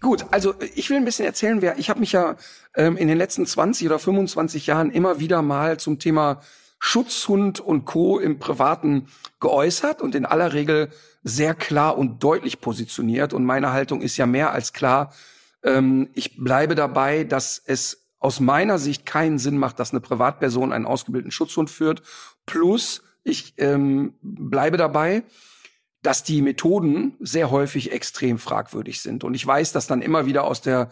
[0.00, 2.36] Gut, also ich will ein bisschen erzählen, wer, ich habe mich ja
[2.74, 6.40] ähm, in den letzten 20 oder 25 Jahren immer wieder mal zum Thema
[6.78, 8.18] Schutzhund und Co.
[8.18, 9.08] im Privaten
[9.38, 10.90] geäußert und in aller Regel
[11.22, 13.32] sehr klar und deutlich positioniert.
[13.32, 15.12] Und meine Haltung ist ja mehr als klar.
[15.62, 20.72] Ähm, ich bleibe dabei, dass es aus meiner Sicht keinen Sinn macht, dass eine Privatperson
[20.72, 22.02] einen ausgebildeten Schutzhund führt.
[22.46, 25.22] Plus, ich ähm, bleibe dabei,
[26.02, 29.24] dass die Methoden sehr häufig extrem fragwürdig sind.
[29.24, 30.90] Und ich weiß, dass dann immer wieder aus der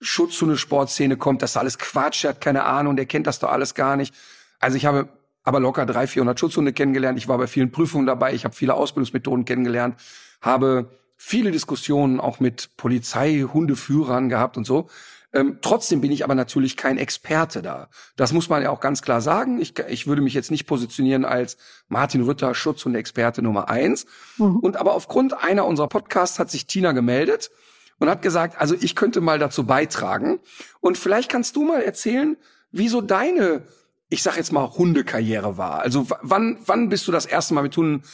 [0.00, 3.96] Schutzhundesportszene kommt, dass da alles Quatsch hat, keine Ahnung, der kennt das doch alles gar
[3.96, 4.14] nicht.
[4.58, 5.08] Also ich habe
[5.42, 7.18] aber locker 300, 400 Schutzhunde kennengelernt.
[7.18, 8.34] Ich war bei vielen Prüfungen dabei.
[8.34, 9.98] Ich habe viele Ausbildungsmethoden kennengelernt,
[10.40, 14.88] habe viele Diskussionen auch mit Polizeihundeführern gehabt und so.
[15.32, 17.88] Ähm, trotzdem bin ich aber natürlich kein Experte da.
[18.16, 19.60] Das muss man ja auch ganz klar sagen.
[19.60, 21.56] Ich, ich würde mich jetzt nicht positionieren als
[21.88, 24.06] Martin Rütter, Schutzhunde-Experte Nummer eins.
[24.38, 24.56] Mhm.
[24.56, 27.50] Und aber aufgrund einer unserer Podcasts hat sich Tina gemeldet
[27.98, 30.38] und hat gesagt, also ich könnte mal dazu beitragen.
[30.80, 32.36] Und vielleicht kannst du mal erzählen,
[32.70, 33.64] wieso deine
[34.08, 35.80] ich sag jetzt mal, Hundekarriere war.
[35.80, 38.04] Also wann, wann bist du das erste Mal mit Hunden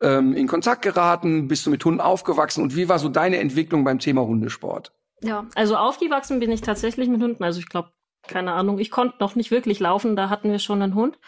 [0.00, 1.48] ähm, in Kontakt geraten?
[1.48, 2.62] Bist du mit Hunden aufgewachsen?
[2.62, 4.92] Und wie war so deine Entwicklung beim Thema Hundesport?
[5.22, 7.44] Ja, also aufgewachsen bin ich tatsächlich mit Hunden.
[7.44, 7.92] Also ich glaube,
[8.26, 11.18] keine Ahnung, ich konnte noch nicht wirklich laufen, da hatten wir schon einen Hund.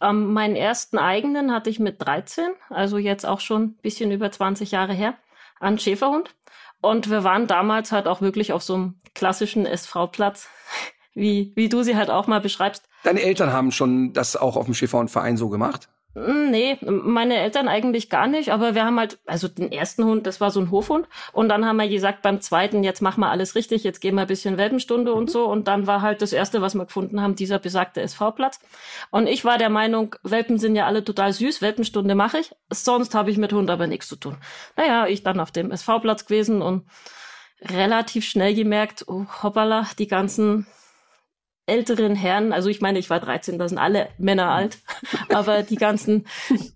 [0.00, 4.30] Ähm, meinen ersten eigenen hatte ich mit 13, also jetzt auch schon ein bisschen über
[4.30, 5.14] 20 Jahre her,
[5.58, 6.34] einen Schäferhund.
[6.80, 10.48] Und wir waren damals halt auch wirklich auf so einem klassischen SV-Platz,
[11.14, 12.88] wie, wie du sie halt auch mal beschreibst.
[13.04, 15.88] Deine Eltern haben schon das auch auf dem Schäferhundverein so gemacht?
[16.14, 20.26] Hm, nee, meine Eltern eigentlich gar nicht, aber wir haben halt, also den ersten Hund,
[20.26, 21.06] das war so ein Hofhund.
[21.32, 24.22] Und dann haben wir gesagt, beim zweiten, jetzt machen wir alles richtig, jetzt gehen wir
[24.22, 25.28] ein bisschen Welpenstunde und mhm.
[25.28, 25.44] so.
[25.44, 28.58] Und dann war halt das erste, was wir gefunden haben, dieser besagte SV-Platz.
[29.10, 32.50] Und ich war der Meinung, Welpen sind ja alle total süß, Welpenstunde mache ich.
[32.70, 34.36] Sonst habe ich mit Hund aber nichts zu tun.
[34.76, 36.86] Naja, ich dann auf dem SV-Platz gewesen und
[37.62, 40.66] relativ schnell gemerkt, oh, hoppala, die ganzen
[41.70, 44.78] älteren Herren, also ich meine, ich war 13, da sind alle Männer alt,
[45.32, 46.26] aber die ganzen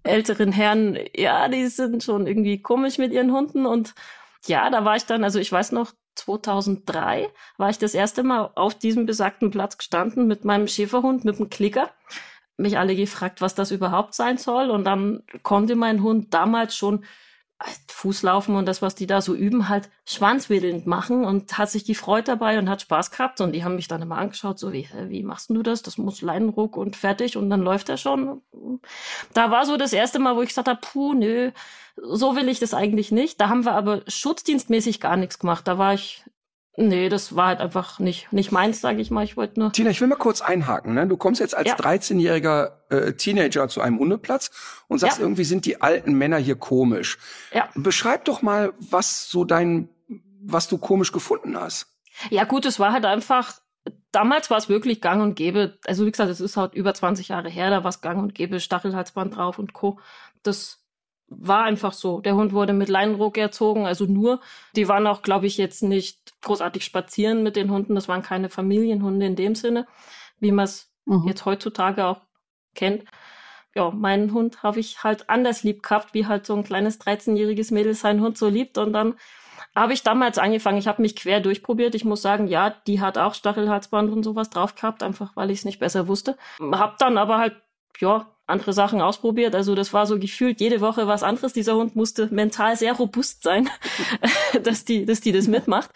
[0.04, 3.94] älteren Herren, ja, die sind schon irgendwie komisch mit ihren Hunden und
[4.46, 8.50] ja, da war ich dann, also ich weiß noch, 2003 war ich das erste Mal
[8.54, 11.90] auf diesem besagten Platz gestanden mit meinem Schäferhund, mit dem Klicker.
[12.56, 14.70] Mich alle gefragt, was das überhaupt sein soll.
[14.70, 17.04] Und dann konnte mein Hund damals schon
[17.88, 22.28] Fußlaufen und das, was die da so üben, halt schwanzwedelnd machen und hat sich gefreut
[22.28, 23.40] dabei und hat Spaß gehabt.
[23.40, 25.82] Und die haben mich dann immer angeschaut, so wie, wie machst du das?
[25.82, 28.42] Das muss Leinenruck und fertig und dann läuft er schon.
[29.32, 31.52] Da war so das erste Mal, wo ich gesagt habe, puh, nö,
[31.96, 33.40] so will ich das eigentlich nicht.
[33.40, 35.66] Da haben wir aber schutzdienstmäßig gar nichts gemacht.
[35.66, 36.24] Da war ich
[36.76, 39.22] Nee, das war halt einfach nicht, nicht meins, sage ich mal.
[39.22, 39.72] Ich wollte nur.
[39.72, 40.94] Tina, ich will mal kurz einhaken.
[40.94, 41.06] Ne?
[41.06, 41.76] Du kommst jetzt als ja.
[41.76, 44.50] 13-jähriger äh, Teenager zu einem Hundeplatz
[44.88, 45.24] und sagst, ja.
[45.24, 47.18] irgendwie sind die alten Männer hier komisch.
[47.52, 47.68] Ja.
[47.76, 49.88] Beschreib doch mal, was so dein,
[50.42, 51.86] was du komisch gefunden hast.
[52.30, 53.60] Ja, gut, es war halt einfach,
[54.10, 55.78] damals war es wirklich gang und gäbe.
[55.86, 58.34] Also wie gesagt, es ist halt über 20 Jahre her, da war es gang und
[58.34, 60.00] gäbe, Stachelhalsband drauf und Co.
[60.42, 60.83] Das
[61.28, 62.20] war einfach so.
[62.20, 64.40] Der Hund wurde mit Leinenruck erzogen, also nur.
[64.76, 67.94] Die waren auch, glaube ich, jetzt nicht großartig spazieren mit den Hunden.
[67.94, 69.86] Das waren keine Familienhunde in dem Sinne,
[70.38, 71.26] wie man es mhm.
[71.26, 72.20] jetzt heutzutage auch
[72.74, 73.04] kennt.
[73.74, 77.74] Ja, meinen Hund habe ich halt anders lieb gehabt, wie halt so ein kleines 13-jähriges
[77.74, 78.78] Mädel seinen Hund so liebt.
[78.78, 79.14] Und dann
[79.74, 80.78] habe ich damals angefangen.
[80.78, 81.94] Ich habe mich quer durchprobiert.
[81.96, 85.58] Ich muss sagen, ja, die hat auch Stachelhalsband und sowas drauf gehabt, einfach weil ich
[85.60, 86.36] es nicht besser wusste.
[86.60, 87.56] Hab dann aber halt,
[87.98, 89.54] ja, andere Sachen ausprobiert.
[89.54, 91.52] Also das war so gefühlt jede Woche was anderes.
[91.52, 93.70] Dieser Hund musste mental sehr robust sein,
[94.62, 95.90] dass die, dass die das mitmacht.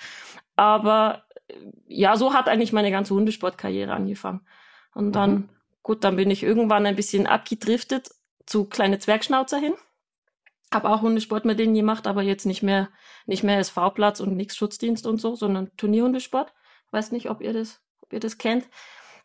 [0.56, 1.24] Aber
[1.87, 4.40] ja, so hat eigentlich meine ganze Hundesportkarriere angefangen.
[4.94, 5.48] Und dann, mhm.
[5.82, 8.11] gut, dann bin ich irgendwann ein bisschen abgedriftet
[8.46, 9.74] zu kleine Zwergschnauzer hin.
[10.72, 12.90] Hab auch Hundesport mit denen gemacht, aber jetzt nicht mehr,
[13.26, 16.52] nicht mehr SV-Platz und nix Schutzdienst und so, sondern Turnierhundesport.
[16.90, 18.66] Weiß nicht, ob ihr das, ob ihr das kennt.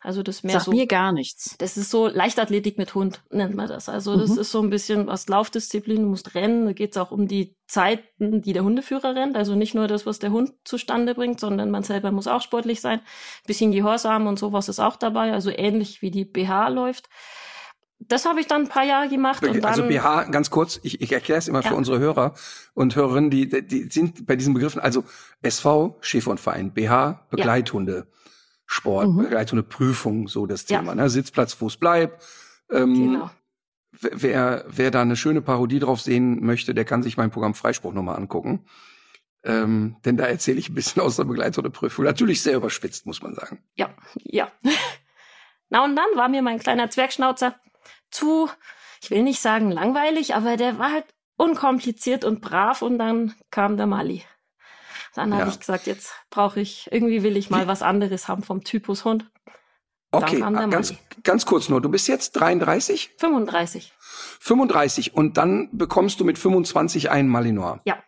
[0.04, 0.70] Also das mehr Sag so.
[0.70, 1.56] mir gar nichts.
[1.56, 3.88] Das ist so Leichtathletik mit Hund, nennt man das.
[3.88, 4.38] Also das mhm.
[4.38, 7.56] ist so ein bisschen was Laufdisziplin, du musst rennen, da geht es auch um die
[7.68, 9.34] Zeiten, die der Hundeführer rennt.
[9.34, 12.82] Also nicht nur das, was der Hund zustande bringt, sondern man selber muss auch sportlich
[12.82, 13.00] sein.
[13.46, 17.08] Bisschen Gehorsam und sowas ist auch dabei, also ähnlich wie die BH läuft.
[17.98, 19.42] das habe ich dann ein paar Jahre gemacht.
[19.42, 21.70] Und dann, also BH, ganz kurz, ich, ich erkläre es immer ja.
[21.70, 22.34] für unsere Hörer
[22.74, 25.04] und Hörerinnen, die, die sind bei diesen Begriffen, also
[25.40, 28.23] SV, Schäfer und Verein, BH, Begleithunde, ja.
[28.66, 29.16] Sport, mhm.
[29.18, 29.64] Begleithunde,
[30.26, 30.94] so das Thema, ja.
[30.94, 31.10] ne?
[31.10, 32.20] Sitzplatz, Fuß, Bleib.
[32.70, 33.30] Ähm, genau.
[34.00, 37.92] Wer, wer da eine schöne Parodie drauf sehen möchte, der kann sich mein Programm Freispruch
[37.92, 38.64] nochmal angucken.
[39.44, 42.04] Ähm, denn da erzähle ich ein bisschen aus der Begleithundeprüfung.
[42.04, 43.62] Natürlich sehr überspitzt, muss man sagen.
[43.76, 44.50] Ja, ja.
[45.68, 47.54] Na und dann war mir mein kleiner Zwergschnauzer
[48.10, 48.48] zu,
[49.02, 53.76] ich will nicht sagen langweilig, aber der war halt unkompliziert und brav und dann kam
[53.76, 54.22] der Mali.
[55.14, 55.38] Dann ja.
[55.38, 59.04] habe ich gesagt, jetzt brauche ich, irgendwie will ich mal was anderes haben vom Typus
[59.04, 59.30] Hund.
[60.10, 61.80] Okay, ganz, ganz kurz nur.
[61.80, 63.10] Du bist jetzt 33?
[63.18, 63.92] 35.
[64.40, 67.80] 35 und dann bekommst du mit 25 einen Malinois.
[67.84, 67.98] Ja.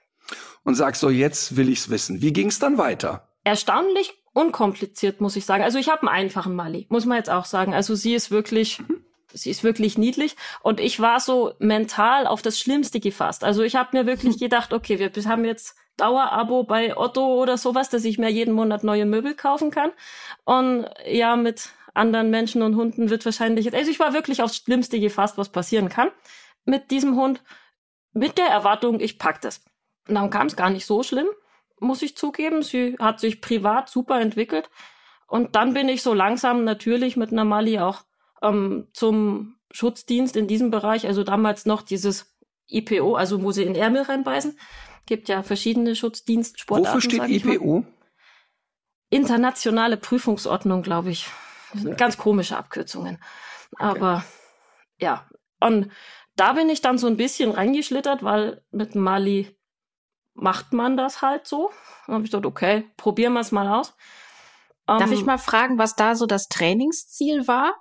[0.62, 2.22] Und sagst so, jetzt will ich's wissen.
[2.22, 3.28] Wie ging's dann weiter?
[3.44, 5.62] Erstaunlich unkompliziert, muss ich sagen.
[5.62, 7.72] Also ich habe einen einfachen Mali, muss man jetzt auch sagen.
[7.72, 9.05] Also sie ist wirklich, mhm.
[9.36, 10.36] Sie ist wirklich niedlich.
[10.62, 13.44] Und ich war so mental auf das Schlimmste gefasst.
[13.44, 17.88] Also ich habe mir wirklich gedacht, okay, wir haben jetzt Dauerabo bei Otto oder sowas,
[17.88, 19.90] dass ich mir jeden Monat neue Möbel kaufen kann.
[20.44, 25.00] Und ja, mit anderen Menschen und Hunden wird wahrscheinlich, also ich war wirklich aufs Schlimmste
[25.00, 26.10] gefasst, was passieren kann
[26.66, 27.42] mit diesem Hund,
[28.12, 29.64] mit der Erwartung, ich pack das.
[30.08, 31.28] Und dann kam es gar nicht so schlimm,
[31.80, 32.62] muss ich zugeben.
[32.62, 34.68] Sie hat sich privat super entwickelt.
[35.26, 38.04] Und dann bin ich so langsam natürlich mit einer Mali auch
[38.48, 42.36] ähm, zum Schutzdienst in diesem Bereich, also damals noch dieses
[42.68, 44.58] IPO, also wo sie in Ärmel reinbeißen.
[45.06, 46.94] Gibt ja verschiedene Schutzdienstsportarten.
[46.94, 47.84] Wofür steht IPO?
[49.10, 51.26] Internationale Prüfungsordnung, glaube ich.
[51.72, 53.18] Das sind ganz komische Abkürzungen.
[53.78, 54.24] Aber okay.
[55.04, 55.28] ja,
[55.60, 55.90] und
[56.34, 59.56] da bin ich dann so ein bisschen reingeschlittert, weil mit Mali
[60.34, 61.70] macht man das halt so.
[62.06, 63.94] Dann habe ich gedacht, okay, probieren wir es mal aus.
[64.86, 67.74] Darf um, ich ähm, mal fragen, was da so das Trainingsziel war?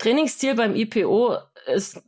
[0.00, 1.36] Trainingsziel beim IPO
[1.66, 2.02] ist,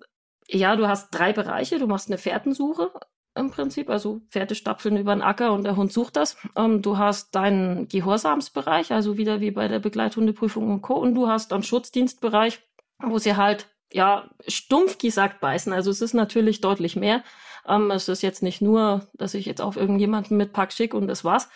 [0.48, 1.78] ja, du hast drei Bereiche.
[1.78, 2.90] Du machst eine Fährtensuche
[3.34, 6.36] im Prinzip, also Pferde stapfeln über den Acker und der Hund sucht das.
[6.56, 10.94] Ähm, du hast deinen Gehorsamsbereich, also wieder wie bei der Begleithundeprüfung und Co.
[10.94, 12.60] Und du hast einen Schutzdienstbereich,
[13.02, 15.72] wo sie halt, ja, stumpf gesagt beißen.
[15.72, 17.22] Also es ist natürlich deutlich mehr.
[17.66, 21.06] Ähm, es ist jetzt nicht nur, dass ich jetzt auf irgendjemanden mit Pack schick und
[21.06, 21.48] das war's.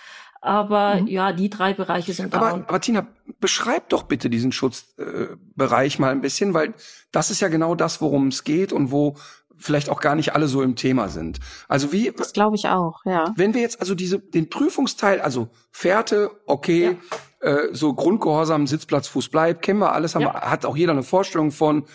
[0.46, 1.08] Aber mhm.
[1.08, 2.64] ja, die drei Bereiche sind aber, da.
[2.68, 3.06] Aber Tina,
[3.40, 6.74] beschreib doch bitte diesen Schutzbereich äh, mal ein bisschen, weil
[7.10, 9.16] das ist ja genau das, worum es geht und wo
[9.56, 11.40] vielleicht auch gar nicht alle so im Thema sind.
[11.66, 13.32] Also wie Das glaube ich auch, ja.
[13.36, 16.96] Wenn wir jetzt also diese den Prüfungsteil, also Fährte, okay,
[17.42, 17.48] ja.
[17.48, 20.34] äh, so Grundgehorsam, Sitzplatz, Fuß bleibt, kennen wir alles, haben ja.
[20.34, 21.86] wir, hat auch jeder eine Vorstellung von.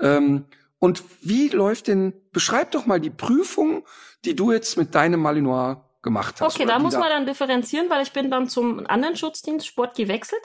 [0.00, 0.44] Ähm,
[0.78, 3.84] und wie läuft denn, beschreib doch mal die Prüfung,
[4.24, 6.54] die du jetzt mit deinem Malinois gemacht hast.
[6.54, 10.40] Okay, da muss man dann differenzieren, weil ich bin dann zum anderen Schutzdienst Sport gewechselt.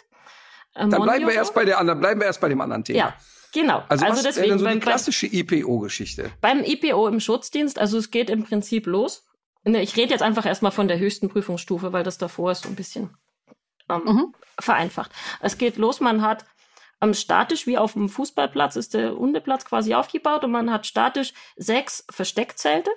[0.74, 3.00] Äh, dann bleiben wir erst bei der anderen, bleiben wir erst bei dem anderen Thema.
[3.00, 3.13] Ja.
[3.54, 3.84] Genau.
[3.89, 6.32] Also, also deswegen denn so die klassische IPO-Geschichte.
[6.41, 9.28] Beim IPO im Schutzdienst, also es geht im Prinzip los.
[9.63, 12.69] Ne, ich rede jetzt einfach erstmal von der höchsten Prüfungsstufe, weil das davor ist so
[12.69, 13.15] ein bisschen
[13.89, 14.36] ähm, mhm.
[14.60, 15.12] vereinfacht.
[15.41, 16.45] Es geht los, man hat
[17.02, 21.34] ähm, statisch wie auf dem Fußballplatz ist der Hundeplatz quasi aufgebaut und man hat statisch
[21.58, 22.89] sechs Versteckzelte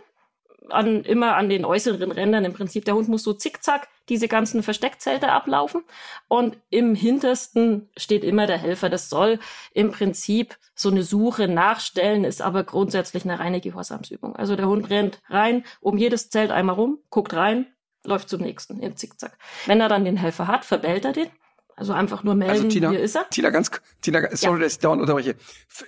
[0.68, 2.44] an, immer an den äußeren Rändern.
[2.44, 5.82] Im Prinzip, der Hund muss so zickzack diese ganzen Versteckzelte ablaufen.
[6.28, 8.88] Und im hintersten steht immer der Helfer.
[8.88, 9.38] Das soll
[9.72, 14.36] im Prinzip so eine Suche nachstellen, ist aber grundsätzlich eine reine Gehorsamsübung.
[14.36, 17.66] Also der Hund rennt rein, um jedes Zelt einmal rum, guckt rein,
[18.04, 19.38] läuft zum nächsten im Zickzack.
[19.66, 21.30] Wenn er dann den Helfer hat, verbellt er den.
[21.76, 23.28] Also einfach nur melden, also Tina, hier ist er.
[23.30, 24.64] Tina, ganz, Tina, sorry, ja.
[24.64, 25.34] dass ich dauernd unterbreche.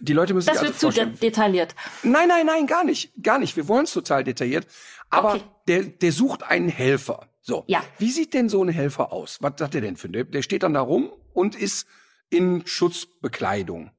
[0.01, 1.75] Die Leute müssen Das wird also zu de detailliert.
[2.03, 3.57] Nein, nein, nein, gar nicht, gar nicht.
[3.57, 4.67] Wir wollen es total detailliert.
[5.11, 5.43] Aber okay.
[5.69, 7.29] der, der sucht einen Helfer.
[7.41, 7.63] So.
[7.69, 7.85] Ja.
[7.99, 9.39] Wie sieht denn so ein Helfer aus?
[9.41, 10.31] Was hat der denn für ein?
[10.33, 11.87] Der steht dann da rum und ist
[12.29, 13.93] in Schutzbekleidung.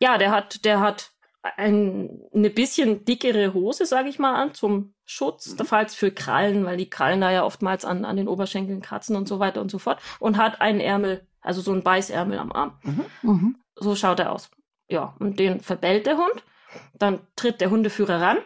[0.00, 1.12] Ja, der hat, der hat
[1.56, 5.64] ein, eine bisschen dickere Hose, sage ich mal, an zum Schutz, mhm.
[5.64, 9.26] falls für Krallen, weil die Krallen da ja oftmals an, an den Oberschenkeln kratzen und
[9.26, 10.00] so weiter und so fort.
[10.18, 12.78] Und hat einen Ärmel, also so ein Beißärmel am Arm.
[12.82, 13.04] Mhm.
[13.22, 13.56] Mhm.
[13.76, 14.50] So schaut er aus.
[14.88, 16.44] Ja, und den verbellt der Hund.
[16.94, 18.38] Dann tritt der Hundeführer ran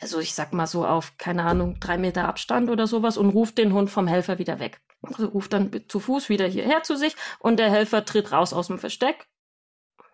[0.00, 3.58] also ich sag mal so auf, keine Ahnung, drei Meter Abstand oder sowas und ruft
[3.58, 4.80] den Hund vom Helfer wieder weg.
[5.02, 8.68] Also ruft dann zu Fuß wieder hierher zu sich und der Helfer tritt raus aus
[8.68, 9.28] dem Versteck.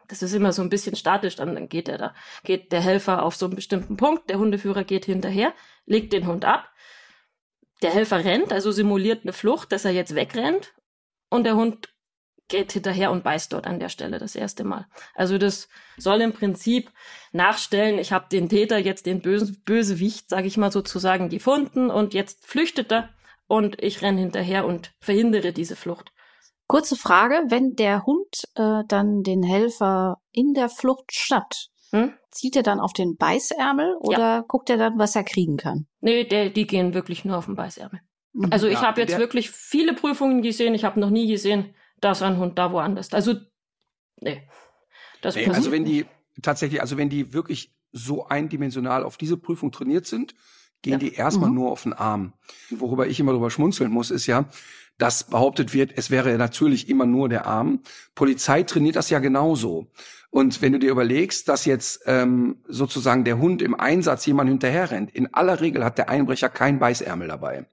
[0.08, 2.14] Das ist immer so ein bisschen statisch, dann geht er da,
[2.44, 5.52] geht der Helfer auf so einen bestimmten Punkt, der Hundeführer geht hinterher,
[5.84, 6.70] legt den Hund ab.
[7.82, 10.74] Der Helfer rennt, also simuliert eine Flucht, dass er jetzt wegrennt
[11.30, 11.88] und der Hund
[12.48, 14.86] geht hinterher und beißt dort an der Stelle das erste Mal.
[15.14, 16.92] Also das soll im Prinzip
[17.32, 22.14] nachstellen, ich habe den Täter jetzt den bösen Bösewicht, sage ich mal sozusagen, gefunden und
[22.14, 23.08] jetzt flüchtet er
[23.48, 26.12] und ich renne hinterher und verhindere diese Flucht.
[26.68, 32.12] Kurze Frage, wenn der Hund äh, dann den Helfer in der Flucht schnappt, hm?
[32.30, 34.44] zielt er dann auf den Beißärmel oder ja.
[34.46, 35.86] guckt er dann, was er kriegen kann?
[36.00, 38.00] Nee, der, die gehen wirklich nur auf den Beißärmel.
[38.50, 42.22] Also ich ja, habe jetzt wirklich viele Prüfungen gesehen, ich habe noch nie gesehen, dass
[42.22, 43.12] ein Hund da woanders.
[43.12, 43.34] Also,
[44.20, 44.42] nee.
[45.22, 46.04] Das nee, also wenn die
[46.42, 50.34] tatsächlich, also wenn die wirklich so eindimensional auf diese Prüfung trainiert sind,
[50.82, 50.98] gehen ja.
[50.98, 51.56] die erstmal mhm.
[51.56, 52.34] nur auf den Arm.
[52.70, 54.48] Worüber ich immer drüber schmunzeln muss, ist ja,
[54.98, 57.80] dass behauptet wird, es wäre natürlich immer nur der Arm.
[58.14, 59.90] Polizei trainiert das ja genauso.
[60.30, 64.90] Und wenn du dir überlegst, dass jetzt ähm, sozusagen der Hund im Einsatz jemand hinterher
[64.90, 67.66] rennt, in aller Regel hat der Einbrecher kein Beißärmel dabei.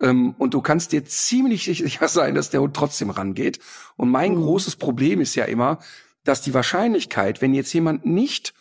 [0.00, 3.58] Ähm, und du kannst dir ziemlich sicher sein, dass der Hund trotzdem rangeht.
[3.96, 4.42] Und mein mhm.
[4.42, 5.78] großes Problem ist ja immer,
[6.24, 8.54] dass die Wahrscheinlichkeit, wenn jetzt jemand nicht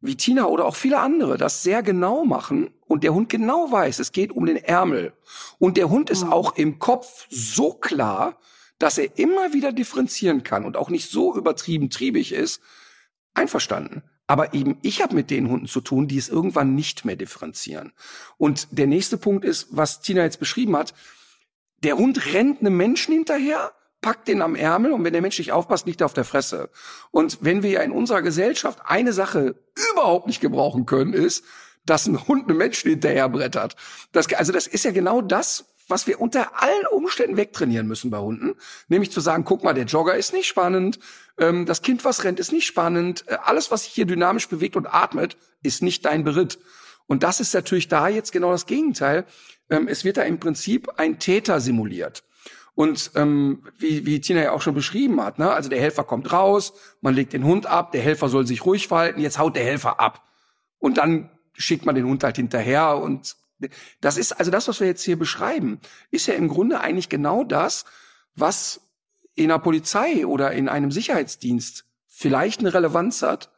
[0.00, 4.00] wie Tina oder auch viele andere das sehr genau machen und der Hund genau weiß,
[4.00, 5.14] es geht um den Ärmel
[5.58, 6.32] und der Hund ist mhm.
[6.32, 8.38] auch im Kopf so klar,
[8.78, 12.60] dass er immer wieder differenzieren kann und auch nicht so übertrieben triebig ist,
[13.32, 14.02] einverstanden.
[14.26, 17.92] Aber eben, ich habe mit den Hunden zu tun, die es irgendwann nicht mehr differenzieren.
[18.38, 20.94] Und der nächste Punkt ist, was Tina jetzt beschrieben hat,
[21.82, 23.72] der Hund rennt einem Menschen hinterher
[24.04, 26.68] packt den am Ärmel und wenn der Mensch nicht aufpasst, liegt er auf der Fresse.
[27.10, 29.54] Und wenn wir ja in unserer Gesellschaft eine Sache
[29.92, 31.42] überhaupt nicht gebrauchen können, ist,
[31.86, 33.76] dass ein Hund einem Menschen hinterher brettert.
[34.12, 38.18] Das, also das ist ja genau das, was wir unter allen Umständen wegtrainieren müssen bei
[38.18, 38.54] Hunden.
[38.88, 40.98] Nämlich zu sagen, guck mal, der Jogger ist nicht spannend,
[41.38, 44.76] ähm, das Kind, was rennt, ist nicht spannend, äh, alles, was sich hier dynamisch bewegt
[44.76, 46.58] und atmet, ist nicht dein Beritt.
[47.06, 49.24] Und das ist natürlich da jetzt genau das Gegenteil.
[49.70, 52.24] Ähm, es wird da im Prinzip ein Täter simuliert.
[52.74, 55.50] Und ähm, wie, wie Tina ja auch schon beschrieben hat, ne?
[55.50, 58.88] also der Helfer kommt raus, man legt den Hund ab, der Helfer soll sich ruhig
[58.88, 60.24] verhalten, jetzt haut der Helfer ab.
[60.78, 62.98] Und dann schickt man den Hund halt hinterher.
[62.98, 63.36] Und
[64.00, 67.44] das ist, also das, was wir jetzt hier beschreiben, ist ja im Grunde eigentlich genau
[67.44, 67.84] das,
[68.34, 68.80] was
[69.34, 73.50] in der Polizei oder in einem Sicherheitsdienst vielleicht eine Relevanz hat,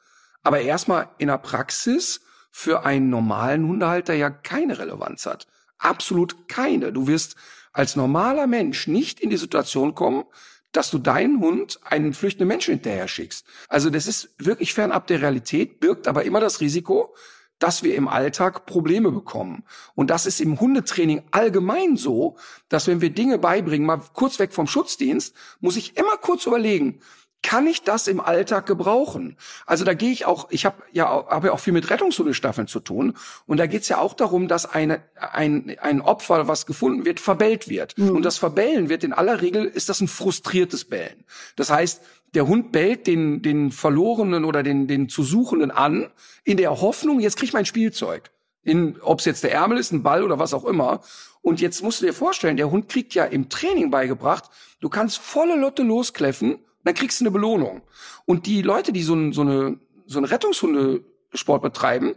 [0.42, 5.46] aber erstmal in der Praxis für einen normalen Hundehalter ja keine Relevanz hat.
[5.78, 6.92] Absolut keine.
[6.92, 7.36] Du wirst
[7.72, 10.24] als normaler Mensch nicht in die Situation kommen,
[10.72, 13.46] dass du deinen Hund einen flüchtenden Menschen hinterher schickst.
[13.68, 17.14] Also das ist wirklich fernab der Realität, birgt aber immer das Risiko,
[17.58, 19.64] dass wir im Alltag Probleme bekommen.
[19.94, 22.36] Und das ist im Hundetraining allgemein so,
[22.68, 27.00] dass wenn wir Dinge beibringen, mal kurz weg vom Schutzdienst, muss ich immer kurz überlegen,
[27.46, 29.36] kann ich das im Alltag gebrauchen?
[29.66, 32.80] Also da gehe ich auch, ich habe ja, hab ja auch viel mit Rettungshundestaffeln zu
[32.80, 33.16] tun
[33.46, 37.20] und da geht es ja auch darum, dass eine, ein, ein Opfer, was gefunden wird,
[37.20, 37.96] verbellt wird.
[37.98, 38.16] Mhm.
[38.16, 41.24] Und das Verbellen wird in aller Regel, ist das ein frustriertes Bellen.
[41.54, 42.02] Das heißt,
[42.34, 46.10] der Hund bellt den, den Verlorenen oder den, den zu Suchenden an,
[46.44, 48.30] in der Hoffnung, jetzt krieg ich mein Spielzeug.
[48.62, 51.00] In, ob es jetzt der Ärmel ist, ein Ball oder was auch immer.
[51.40, 54.44] Und jetzt musst du dir vorstellen, der Hund kriegt ja im Training beigebracht,
[54.80, 57.82] du kannst volle Lotte loskläffen dann kriegst du eine Belohnung.
[58.26, 62.14] Und die Leute, die so, ein, so eine so eine Rettungshundesport betreiben,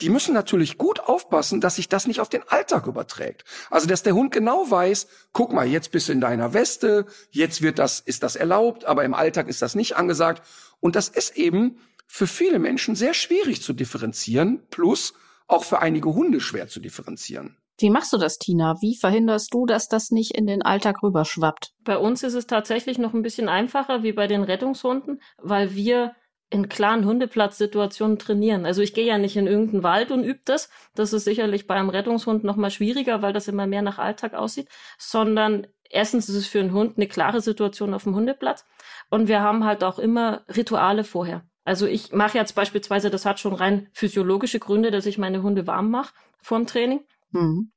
[0.00, 3.44] die müssen natürlich gut aufpassen, dass sich das nicht auf den Alltag überträgt.
[3.70, 7.62] Also, dass der Hund genau weiß, guck mal, jetzt bist du in deiner Weste, jetzt
[7.62, 10.42] wird das, ist das erlaubt, aber im Alltag ist das nicht angesagt.
[10.80, 15.14] Und das ist eben für viele Menschen sehr schwierig zu differenzieren, plus
[15.46, 17.56] auch für einige Hunde schwer zu differenzieren.
[17.80, 18.76] Wie machst du das, Tina?
[18.82, 21.72] Wie verhinderst du, dass das nicht in den Alltag rüberschwappt?
[21.82, 26.14] Bei uns ist es tatsächlich noch ein bisschen einfacher wie bei den Rettungshunden, weil wir
[26.50, 28.66] in klaren Hundeplatzsituationen trainieren.
[28.66, 30.68] Also ich gehe ja nicht in irgendeinen Wald und übe das.
[30.94, 34.34] Das ist sicherlich bei einem Rettungshund noch mal schwieriger, weil das immer mehr nach Alltag
[34.34, 34.68] aussieht.
[34.98, 38.66] Sondern erstens ist es für einen Hund eine klare Situation auf dem Hundeplatz.
[39.10, 41.44] Und wir haben halt auch immer Rituale vorher.
[41.64, 45.68] Also ich mache jetzt beispielsweise, das hat schon rein physiologische Gründe, dass ich meine Hunde
[45.68, 47.00] warm mache vorm Training.
[47.30, 47.70] Mhm.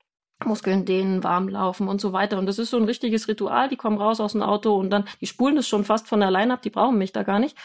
[0.45, 2.37] Muskeln dehnen, warm laufen und so weiter.
[2.37, 3.69] Und das ist so ein richtiges Ritual.
[3.69, 6.51] Die kommen raus aus dem Auto und dann, die spulen das schon fast von allein
[6.51, 7.57] ab, die brauchen mich da gar nicht.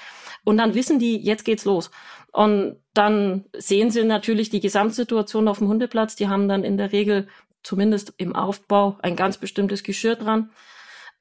[0.44, 1.90] Und dann wissen die, jetzt geht's los.
[2.32, 6.16] Und dann sehen sie natürlich die Gesamtsituation auf dem Hundeplatz.
[6.16, 7.28] Die haben dann in der Regel,
[7.62, 10.50] zumindest im Aufbau, ein ganz bestimmtes Geschirr dran.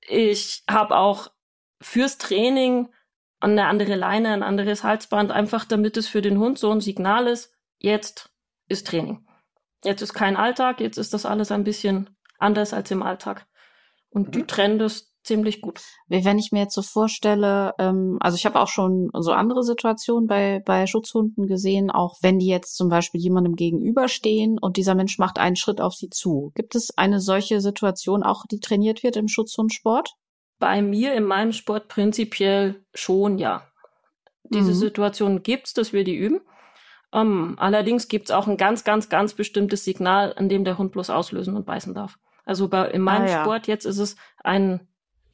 [0.08, 1.32] Ich habe auch
[1.82, 2.90] fürs Training
[3.40, 7.28] eine andere Leine, ein anderes Halsband, einfach damit es für den Hund so ein Signal
[7.28, 8.32] ist, jetzt
[8.68, 9.28] ist Training.
[9.84, 13.46] Jetzt ist kein Alltag, jetzt ist das alles ein bisschen anders als im Alltag.
[14.10, 14.32] Und mhm.
[14.32, 15.82] die trennen das ziemlich gut.
[16.08, 20.28] Wenn ich mir jetzt so vorstelle, ähm, also ich habe auch schon so andere Situationen
[20.28, 25.20] bei, bei Schutzhunden gesehen, auch wenn die jetzt zum Beispiel jemandem gegenüberstehen und dieser Mensch
[25.20, 26.52] macht einen Schritt auf sie zu.
[26.56, 30.16] Gibt es eine solche Situation auch, die trainiert wird im Schutzhundsport?
[30.60, 33.68] Bei mir in meinem Sport prinzipiell schon, ja.
[34.46, 34.76] Diese mhm.
[34.76, 36.42] Situation gibt's, dass wir die üben.
[37.10, 40.92] Um, ähm, allerdings gibt's auch ein ganz, ganz, ganz bestimmtes Signal, an dem der Hund
[40.92, 42.18] bloß auslösen und beißen darf.
[42.46, 43.42] Also bei, in meinem ah, ja.
[43.42, 44.88] Sport jetzt ist es ein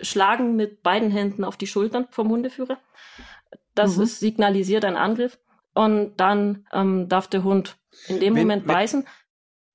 [0.03, 2.77] Schlagen mit beiden Händen auf die Schultern vom Hundeführer.
[3.75, 4.03] Das mhm.
[4.03, 5.39] ist signalisiert ein Angriff.
[5.73, 7.77] Und dann ähm, darf der Hund
[8.07, 9.05] in dem wenn, Moment beißen.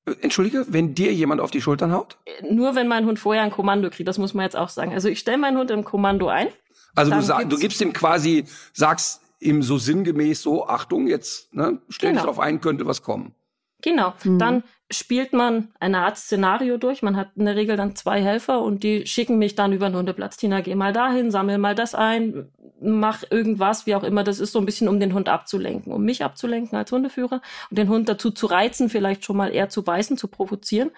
[0.07, 2.19] Äh, entschuldige, wenn dir jemand auf die Schultern haut?
[2.49, 4.93] Nur wenn mein Hund vorher ein Kommando kriegt, das muss man jetzt auch sagen.
[4.93, 6.49] Also ich stelle meinen Hund im Kommando ein.
[6.95, 11.81] Also du, sag, du gibst ihm quasi, sagst ihm so sinngemäß so, Achtung, jetzt ne,
[11.89, 12.23] stell genau.
[12.23, 13.35] dich drauf ein, könnte was kommen.
[13.83, 14.15] Genau.
[14.25, 14.39] Mhm.
[14.39, 17.03] Dann spielt man eine Art Szenario durch.
[17.03, 19.97] Man hat in der Regel dann zwei Helfer und die schicken mich dann über den
[19.97, 20.37] Hundeplatz.
[20.37, 24.25] Tina, geh mal dahin, sammel mal das ein, mach irgendwas, wie auch immer.
[24.25, 27.79] Das ist so ein bisschen, um den Hund abzulenken, um mich abzulenken als Hundeführer und
[27.79, 30.91] den Hund dazu zu reizen, vielleicht schon mal eher zu beißen, zu provozieren.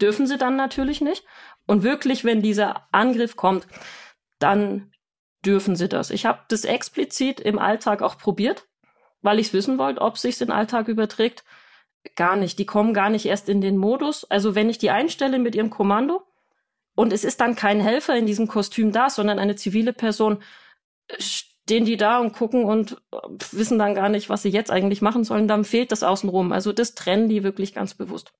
[0.00, 1.24] Dürfen sie dann natürlich nicht.
[1.66, 3.66] Und wirklich, wenn dieser Angriff kommt,
[4.38, 4.92] dann
[5.44, 6.10] dürfen sie das.
[6.10, 8.66] Ich habe das explizit im Alltag auch probiert,
[9.22, 11.44] weil ich wissen wollte, ob sich den Alltag überträgt.
[12.14, 12.58] Gar nicht.
[12.58, 14.24] Die kommen gar nicht erst in den Modus.
[14.24, 16.22] Also wenn ich die einstelle mit ihrem Kommando
[16.94, 20.42] und es ist dann kein Helfer in diesem Kostüm da, sondern eine zivile Person,
[21.18, 23.16] stehen die da und gucken und äh,
[23.52, 25.48] wissen dann gar nicht, was sie jetzt eigentlich machen sollen.
[25.48, 26.52] Dann fehlt das außenrum.
[26.52, 28.32] Also das trennen die wirklich ganz bewusst.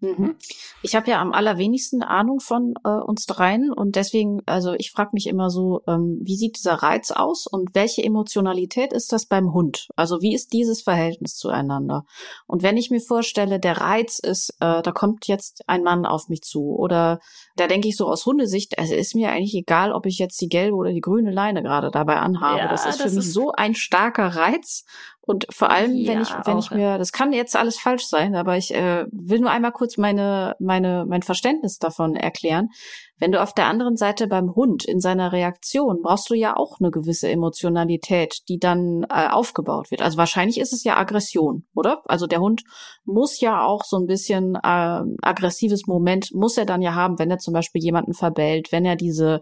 [0.00, 0.36] Mhm.
[0.82, 5.10] Ich habe ja am allerwenigsten Ahnung von äh, uns dreien und deswegen, also ich frage
[5.14, 9.54] mich immer so, ähm, wie sieht dieser Reiz aus und welche Emotionalität ist das beim
[9.54, 9.88] Hund?
[9.96, 12.04] Also wie ist dieses Verhältnis zueinander?
[12.46, 16.28] Und wenn ich mir vorstelle, der Reiz ist, äh, da kommt jetzt ein Mann auf
[16.28, 17.18] mich zu oder
[17.56, 20.48] da denke ich so aus Hundesicht, es ist mir eigentlich egal, ob ich jetzt die
[20.48, 22.58] gelbe oder die grüne Leine gerade dabei anhabe.
[22.58, 24.84] Ja, das ist das für mich so ein starker Reiz
[25.26, 28.36] und vor allem, ja, wenn ich, wenn ich mir, das kann jetzt alles falsch sein,
[28.36, 32.68] aber ich äh, will nur einmal kurz meine, meine, mein Verständnis davon erklären.
[33.18, 36.80] Wenn du auf der anderen Seite beim Hund in seiner Reaktion brauchst du ja auch
[36.80, 40.02] eine gewisse Emotionalität, die dann äh, aufgebaut wird.
[40.02, 42.02] Also wahrscheinlich ist es ja Aggression, oder?
[42.04, 42.62] Also der Hund
[43.04, 47.30] muss ja auch so ein bisschen äh, aggressives Moment muss er dann ja haben, wenn
[47.30, 49.40] er zum Beispiel jemanden verbellt, wenn er diese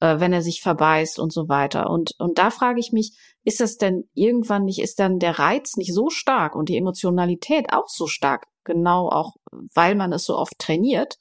[0.00, 1.90] äh, wenn er sich verbeißt und so weiter.
[1.90, 5.76] Und, und da frage ich mich, ist das denn irgendwann nicht, ist dann der Reiz
[5.76, 9.34] nicht so stark und die Emotionalität auch so stark, genau auch,
[9.74, 11.18] weil man es so oft trainiert,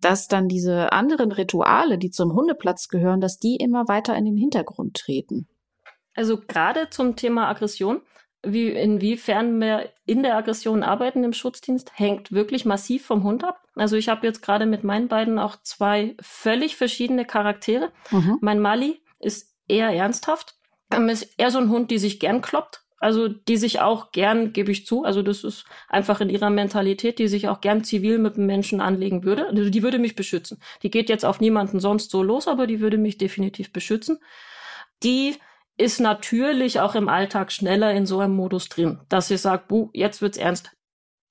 [0.00, 4.36] dass dann diese anderen Rituale, die zum Hundeplatz gehören, dass die immer weiter in den
[4.36, 5.48] Hintergrund treten?
[6.14, 8.00] Also gerade zum Thema Aggression
[8.42, 13.60] wie, inwiefern wir in der Aggression arbeiten im Schutzdienst, hängt wirklich massiv vom Hund ab.
[13.74, 17.90] Also ich habe jetzt gerade mit meinen beiden auch zwei völlig verschiedene Charaktere.
[18.10, 18.38] Mhm.
[18.40, 20.54] Mein Mali ist eher ernsthaft.
[20.92, 22.84] Ähm, ist eher so ein Hund, die sich gern kloppt.
[23.00, 27.18] Also die sich auch gern, gebe ich zu, also das ist einfach in ihrer Mentalität,
[27.20, 29.46] die sich auch gern zivil mit dem Menschen anlegen würde.
[29.46, 30.60] Also die würde mich beschützen.
[30.82, 34.18] Die geht jetzt auf niemanden sonst so los, aber die würde mich definitiv beschützen.
[35.04, 35.36] Die
[35.76, 39.90] ist natürlich auch im Alltag schneller in so einem Modus drin, dass sie sagt, buh,
[39.92, 40.72] jetzt wird's ernst.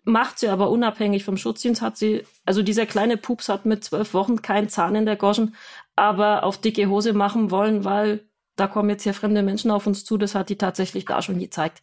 [0.06, 4.14] Macht sie aber unabhängig vom Schutzdienst, hat sie, also dieser kleine Pups hat mit zwölf
[4.14, 5.54] Wochen keinen Zahn in der Goschen,
[5.98, 8.27] aber auf dicke Hose machen wollen, weil
[8.58, 11.40] da kommen jetzt hier fremde Menschen auf uns zu, das hat die tatsächlich da schon
[11.40, 11.82] gezeigt.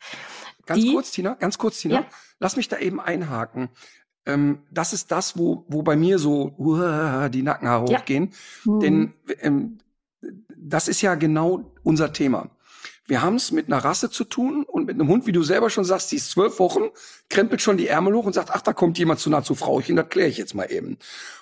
[0.66, 2.06] Ganz die, kurz, Tina, ganz kurz, Tina, ja?
[2.40, 3.70] lass mich da eben einhaken.
[4.26, 7.98] Ähm, das ist das, wo, wo bei mir so uh, die Nackenhaare ja.
[7.98, 8.32] hochgehen.
[8.64, 8.80] Mhm.
[8.80, 9.78] Denn ähm,
[10.56, 12.50] das ist ja genau unser Thema.
[13.06, 15.68] Wir haben es mit einer Rasse zu tun und mit einem Hund, wie du selber
[15.68, 16.84] schon sagst, die ist zwölf Wochen,
[17.28, 19.96] krempelt schon die Ärmel hoch und sagt, ach, da kommt jemand zu nah zu Frauchen,
[19.96, 20.96] das kläre ich jetzt mal eben.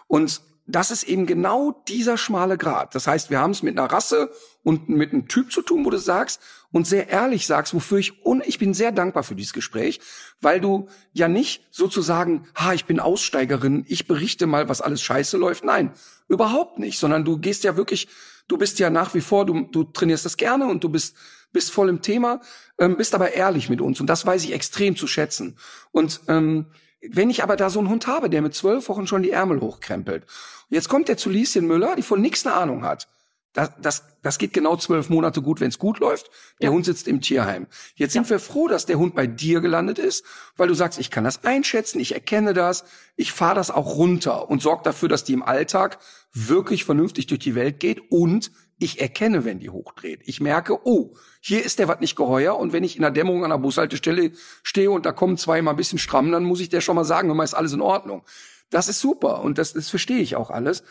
[0.09, 2.95] Und das ist eben genau dieser schmale Grad.
[2.95, 4.30] Das heißt, wir haben es mit einer Rasse
[4.62, 6.40] und mit einem Typ zu tun, wo du sagst
[6.70, 10.00] und sehr ehrlich sagst, wofür ich und ich bin sehr dankbar für dieses Gespräch,
[10.40, 15.36] weil du ja nicht sozusagen, ha, ich bin Aussteigerin, ich berichte mal, was alles scheiße
[15.36, 15.64] läuft.
[15.64, 15.92] Nein,
[16.28, 18.08] überhaupt nicht, sondern du gehst ja wirklich,
[18.48, 21.16] du bist ja nach wie vor, du, du trainierst das gerne und du bist
[21.52, 22.40] bist voll im Thema,
[22.78, 25.58] ähm, bist aber ehrlich mit uns und das weiß ich extrem zu schätzen.
[25.90, 26.66] Und ähm,
[27.02, 29.60] wenn ich aber da so einen Hund habe, der mit zwölf Wochen schon die Ärmel
[29.60, 30.24] hochkrempelt,
[30.70, 33.08] jetzt kommt der zu Lieschen Müller, die von nichts eine Ahnung hat.
[33.53, 36.30] Das, das, das geht genau zwölf Monate gut, wenn es gut läuft.
[36.61, 36.74] Der ja.
[36.74, 37.66] Hund sitzt im Tierheim.
[37.94, 40.24] Jetzt sind wir froh, dass der Hund bei dir gelandet ist,
[40.57, 42.84] weil du sagst, ich kann das einschätzen, ich erkenne das,
[43.14, 45.98] ich fahre das auch runter und sorge dafür, dass die im Alltag
[46.32, 50.22] wirklich vernünftig durch die Welt geht und ich erkenne, wenn die hochdreht.
[50.24, 53.44] Ich merke, oh, hier ist der was nicht geheuer und wenn ich in der Dämmerung
[53.44, 54.32] an der Bushaltestelle
[54.62, 57.05] stehe und da kommen zwei mal ein bisschen stramm, dann muss ich der schon mal
[57.05, 58.24] sagen, hör mal, ist alles in Ordnung.
[58.70, 60.82] Das ist super und das, das verstehe ich auch alles.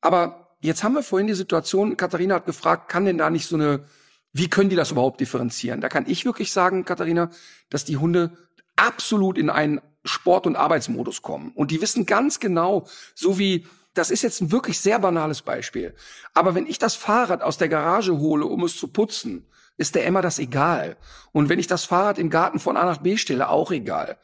[0.00, 3.56] Aber Jetzt haben wir vorhin die Situation, Katharina hat gefragt, kann denn da nicht so
[3.56, 3.84] eine,
[4.32, 5.82] wie können die das überhaupt differenzieren?
[5.82, 7.28] Da kann ich wirklich sagen, Katharina,
[7.68, 8.30] dass die Hunde
[8.74, 11.52] absolut in einen Sport- und Arbeitsmodus kommen.
[11.54, 15.94] Und die wissen ganz genau, so wie, das ist jetzt ein wirklich sehr banales Beispiel.
[16.32, 19.46] Aber wenn ich das Fahrrad aus der Garage hole, um es zu putzen,
[19.76, 20.96] ist der Emma das egal.
[21.32, 24.16] Und wenn ich das Fahrrad im Garten von A nach B stelle, auch egal.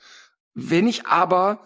[0.55, 1.61] Wenn ich aber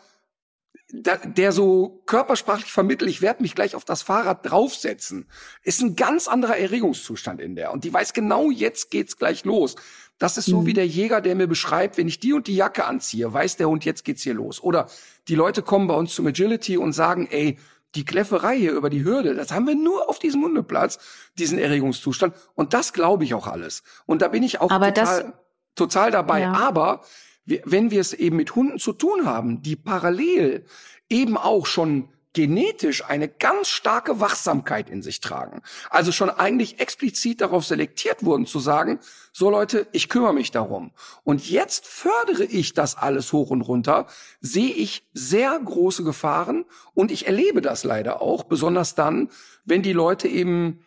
[1.03, 5.27] der so körpersprachlich vermittelt, ich werde mich gleich auf das Fahrrad draufsetzen,
[5.63, 7.73] ist ein ganz anderer Erregungszustand in der.
[7.73, 9.75] Und die weiß genau, jetzt geht's gleich los.
[10.19, 10.67] Das ist so mhm.
[10.67, 13.69] wie der Jäger, der mir beschreibt, wenn ich die und die Jacke anziehe, weiß der
[13.69, 14.63] Hund, jetzt geht's hier los.
[14.63, 14.89] Oder
[15.27, 17.59] die Leute kommen bei uns zum Agility und sagen, ey,
[17.97, 20.99] die Kläfferei hier über die Hürde, das haben wir nur auf diesem Hundeplatz,
[21.39, 22.35] diesen Erregungszustand.
[22.55, 23.83] Und das glaube ich auch alles.
[24.07, 25.33] Und da bin ich auch Aber total,
[25.75, 26.43] total dabei.
[26.43, 26.53] Ja.
[26.53, 27.03] Aber
[27.47, 30.65] wenn wir es eben mit Hunden zu tun haben, die parallel
[31.09, 35.63] eben auch schon genetisch eine ganz starke Wachsamkeit in sich tragen.
[35.89, 38.99] Also schon eigentlich explizit darauf selektiert wurden zu sagen,
[39.33, 40.91] so Leute, ich kümmere mich darum.
[41.23, 44.09] Und jetzt fördere ich das alles hoch und runter,
[44.41, 49.31] sehe ich sehr große Gefahren und ich erlebe das leider auch, besonders dann,
[49.65, 50.85] wenn die Leute eben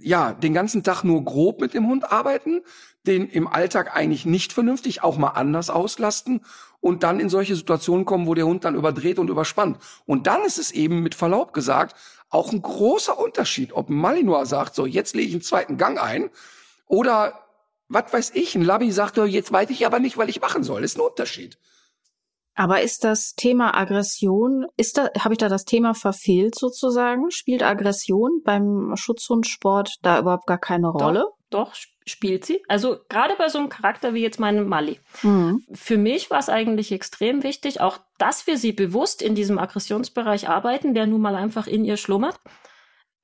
[0.00, 2.62] ja, den ganzen Tag nur grob mit dem Hund arbeiten,
[3.08, 6.42] den im Alltag eigentlich nicht vernünftig auch mal anders auslasten
[6.80, 9.78] und dann in solche Situationen kommen, wo der Hund dann überdreht und überspannt.
[10.06, 11.96] Und dann ist es eben mit Verlaub gesagt
[12.30, 16.00] auch ein großer Unterschied, ob ein Malinois sagt, so jetzt lege ich einen zweiten Gang
[16.00, 16.30] ein
[16.86, 17.44] oder
[17.88, 20.82] was weiß ich, ein Labby sagt, jetzt weiß ich aber nicht, was ich machen soll.
[20.82, 21.58] Das ist ein Unterschied.
[22.54, 27.30] Aber ist das Thema Aggression, ist da, habe ich da das Thema verfehlt sozusagen?
[27.30, 31.20] Spielt Aggression beim Schutzhundsport da überhaupt gar keine Rolle?
[31.20, 31.74] Doch, doch
[32.06, 32.62] spielt sie.
[32.68, 34.98] Also gerade bei so einem Charakter wie jetzt meinem Mali.
[35.22, 35.64] Mhm.
[35.72, 40.48] Für mich war es eigentlich extrem wichtig, auch dass wir sie bewusst in diesem Aggressionsbereich
[40.48, 42.38] arbeiten, der nun mal einfach in ihr schlummert.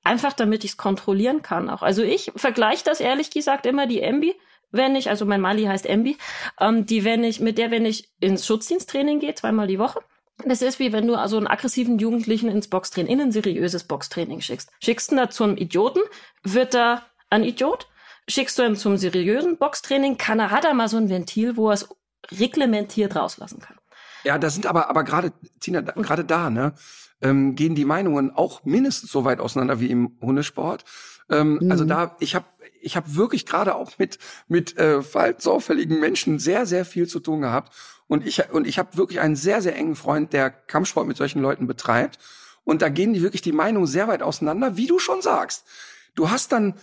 [0.03, 1.81] Einfach damit ich es kontrollieren kann auch.
[1.81, 4.35] Also ich vergleiche das ehrlich gesagt immer die Embi
[4.71, 6.17] wenn ich, also mein Mali heißt Embi,
[6.59, 10.01] ähm, die, wenn ich, mit der, wenn ich ins Schutzdiensttraining gehe, zweimal die Woche,
[10.43, 14.41] das ist wie wenn du also einen aggressiven Jugendlichen ins Boxtraining, in ein seriöses Boxtraining
[14.41, 14.69] schickst.
[14.83, 16.01] Schickst du ihn da zum Idioten,
[16.43, 17.87] wird er ein Idiot.
[18.27, 21.69] Schickst du ihn zum seriösen Boxtraining, kann er, hat er mal so ein Ventil, wo
[21.69, 21.89] er es
[22.31, 23.77] reglementiert rauslassen kann.
[24.23, 26.73] Ja, da sind aber, aber gerade, Tina, gerade da, ne,
[27.21, 30.83] ähm, gehen die Meinungen auch mindestens so weit auseinander wie im Hundesport.
[31.29, 31.71] Ähm, also mhm.
[31.71, 32.45] Also da, ich habe
[32.81, 37.41] ich hab wirklich gerade auch mit mit äh, verhaltensauffälligen Menschen sehr sehr viel zu tun
[37.41, 37.73] gehabt
[38.07, 41.41] und ich und ich habe wirklich einen sehr sehr engen Freund, der Kampfsport mit solchen
[41.41, 42.19] Leuten betreibt
[42.63, 45.65] und da gehen die wirklich die Meinungen sehr weit auseinander, wie du schon sagst.
[46.13, 46.75] Du hast dann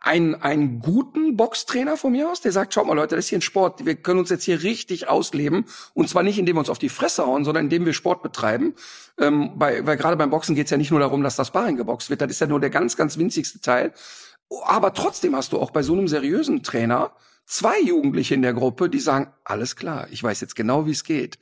[0.00, 3.38] einen, einen guten Boxtrainer von mir aus, der sagt, schaut mal Leute, das ist hier
[3.38, 6.70] ein Sport, wir können uns jetzt hier richtig ausleben und zwar nicht, indem wir uns
[6.70, 8.74] auf die Fresse hauen, sondern indem wir Sport betreiben.
[9.18, 11.76] Ähm, bei, weil gerade beim Boxen geht es ja nicht nur darum, dass das Sparring
[11.76, 13.92] geboxt wird, das ist ja nur der ganz, ganz winzigste Teil.
[14.64, 17.12] Aber trotzdem hast du auch bei so einem seriösen Trainer
[17.44, 21.04] zwei Jugendliche in der Gruppe, die sagen, alles klar, ich weiß jetzt genau, wie es
[21.04, 21.38] geht.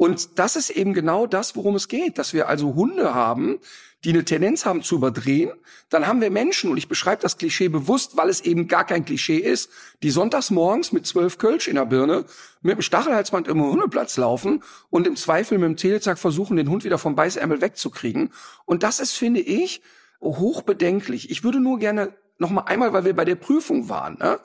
[0.00, 3.58] Und das ist eben genau das, worum es geht, dass wir also Hunde haben,
[4.02, 5.52] die eine Tendenz haben zu überdrehen.
[5.90, 9.04] Dann haben wir Menschen, und ich beschreibe das Klischee bewusst, weil es eben gar kein
[9.04, 9.68] Klischee ist,
[10.02, 12.24] die sonntags morgens mit zwölf Kölsch in der Birne
[12.62, 16.82] mit dem Stachelhalsband im Hundeplatz laufen und im Zweifel mit dem Telezack versuchen, den Hund
[16.82, 18.32] wieder vom Beißärmel wegzukriegen.
[18.64, 19.82] Und das ist, finde ich,
[20.22, 21.30] hochbedenklich.
[21.30, 24.16] Ich würde nur gerne noch mal einmal, weil wir bei der Prüfung waren.
[24.18, 24.40] Ne?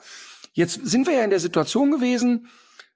[0.52, 2.46] Jetzt sind wir ja in der Situation gewesen,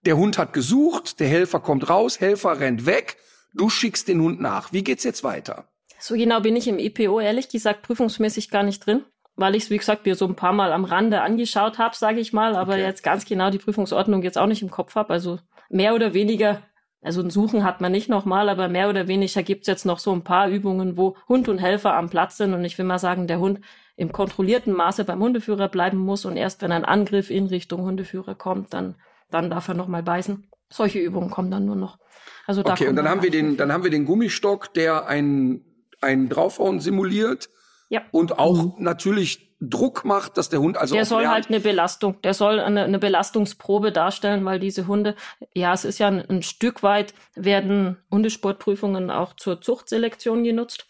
[0.06, 3.16] der Hund hat gesucht, der Helfer kommt raus, Helfer rennt weg,
[3.54, 4.72] du schickst den Hund nach.
[4.72, 5.68] Wie geht's jetzt weiter?
[5.98, 9.04] So genau bin ich im EPO ehrlich gesagt prüfungsmäßig gar nicht drin,
[9.36, 12.20] weil ich es, wie gesagt, mir so ein paar Mal am Rande angeschaut habe, sage
[12.20, 12.82] ich mal, aber okay.
[12.82, 15.12] jetzt ganz genau die Prüfungsordnung jetzt auch nicht im Kopf habe.
[15.12, 15.38] Also
[15.68, 16.62] mehr oder weniger,
[17.02, 20.12] also ein Suchen hat man nicht nochmal, aber mehr oder weniger gibt's jetzt noch so
[20.12, 23.26] ein paar Übungen, wo Hund und Helfer am Platz sind und ich will mal sagen,
[23.26, 23.60] der Hund
[23.96, 28.34] im kontrollierten Maße beim Hundeführer bleiben muss und erst wenn ein Angriff in Richtung Hundeführer
[28.34, 28.94] kommt, dann,
[29.30, 30.46] dann darf er nochmal beißen.
[30.68, 31.98] Solche Übungen kommen dann nur noch.
[32.46, 35.64] Also da okay, und dann haben wir den, dann haben wir den Gummistock, der ein
[36.00, 37.48] ein Draufhauen simuliert.
[37.88, 38.02] Ja.
[38.12, 38.72] Und auch mhm.
[38.78, 40.94] natürlich Druck macht, dass der Hund also.
[40.94, 41.34] Der soll lernt.
[41.34, 45.16] halt eine Belastung, der soll eine, eine Belastungsprobe darstellen, weil diese Hunde,
[45.54, 50.86] ja, es ist ja ein, ein Stück weit, werden Hundesportprüfungen auch zur Zuchtselektion genutzt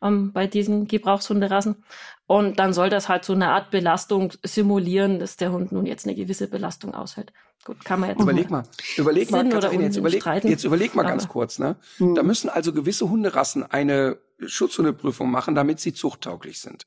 [0.00, 1.84] ähm, bei diesen Gebrauchshunderassen.
[2.26, 6.06] Und dann soll das halt so eine Art Belastung simulieren, dass der Hund nun jetzt
[6.06, 7.32] eine gewisse Belastung aushält.
[7.64, 8.64] Gut, kann man jetzt überleg mal,
[8.96, 11.76] überleg mal, Katharina, jetzt überleg, jetzt überleg mal ganz kurz, ne?
[11.96, 12.14] Hm.
[12.14, 16.86] Da müssen also gewisse Hunderassen eine Schutzhundeprüfung machen, damit sie zuchttauglich sind.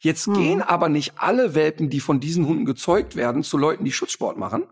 [0.00, 0.34] Jetzt hm.
[0.34, 4.38] gehen aber nicht alle Welpen, die von diesen Hunden gezeugt werden, zu Leuten, die Schutzsport
[4.38, 4.64] machen.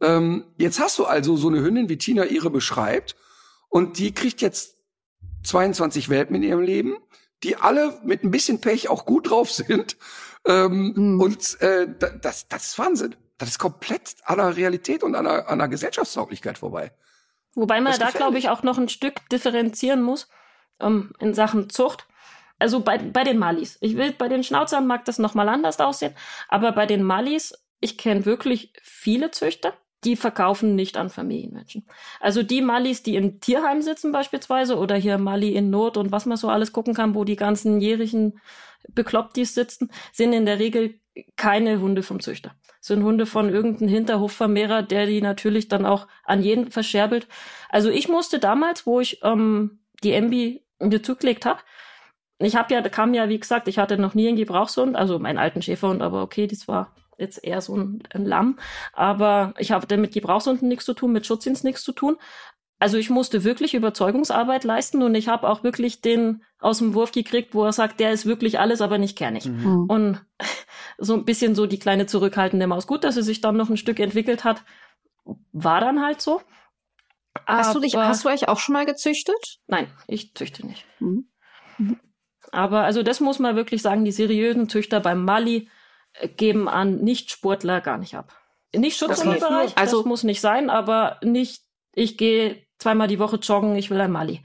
[0.00, 3.16] Ähm, jetzt hast du also so eine Hündin, wie Tina ihre beschreibt,
[3.68, 4.76] und die kriegt jetzt
[5.44, 6.96] 22 Welpen in ihrem Leben
[7.42, 9.96] die alle mit ein bisschen Pech auch gut drauf sind.
[10.46, 11.20] Ähm, mhm.
[11.20, 11.88] Und äh,
[12.20, 13.16] das, das ist Wahnsinn.
[13.38, 16.92] Das ist komplett an der Realität und an der, an der Gesellschaftstauglichkeit vorbei.
[17.54, 20.28] Wobei man da, glaube ich, auch noch ein Stück differenzieren muss
[20.78, 22.06] um, in Sachen Zucht.
[22.58, 23.78] Also bei, bei den Malis.
[23.80, 26.14] Ich will, bei den Schnauzern mag das nochmal anders aussehen,
[26.48, 29.74] aber bei den Malis, ich kenne wirklich viele Züchter,
[30.04, 31.86] die verkaufen nicht an Familienmenschen.
[32.20, 36.26] Also die Mallis, die im Tierheim sitzen beispielsweise oder hier Mali in Not und was
[36.26, 38.40] man so alles gucken kann, wo die ganzen jährigen
[38.88, 41.00] Beklopptis sitzen, sind in der Regel
[41.36, 42.54] keine Hunde vom Züchter.
[42.80, 47.26] Sind Hunde von irgendeinem Hinterhofvermehrer, der die natürlich dann auch an jeden verscherbelt.
[47.68, 51.60] Also ich musste damals, wo ich ähm, die Embi mir zugelegt habe,
[52.38, 55.18] ich habe ja, da kam ja, wie gesagt, ich hatte noch nie einen Gebrauchshund, also
[55.18, 58.58] meinen alten Schäferhund, aber okay, das war jetzt eher so ein, ein Lamm.
[58.92, 62.18] Aber ich habe mit Gebrauchshunden nichts zu tun, mit Schutzdienst nichts zu tun.
[62.78, 67.10] Also ich musste wirklich Überzeugungsarbeit leisten und ich habe auch wirklich den aus dem Wurf
[67.10, 69.46] gekriegt, wo er sagt, der ist wirklich alles, aber nicht kernig.
[69.46, 69.86] Mhm.
[69.88, 70.20] Und
[70.98, 72.86] so ein bisschen so die kleine zurückhaltende Maus.
[72.86, 74.62] Gut, dass sie sich dann noch ein Stück entwickelt hat,
[75.52, 76.40] war dann halt so.
[77.46, 79.58] Hast aber, du dich, hast du euch auch schon mal gezüchtet?
[79.66, 80.84] Nein, ich züchte nicht.
[81.00, 81.28] Mhm.
[81.78, 82.00] Mhm.
[82.52, 85.68] Aber also das muss man wirklich sagen, die seriösen Züchter beim Mali
[86.14, 88.34] äh, geben an Nicht-Sportler gar nicht ab.
[88.74, 93.76] Nicht Schutzhundebereich, also, das muss nicht sein, aber nicht, ich gehe zweimal die Woche joggen,
[93.76, 94.42] ich will ein Mali.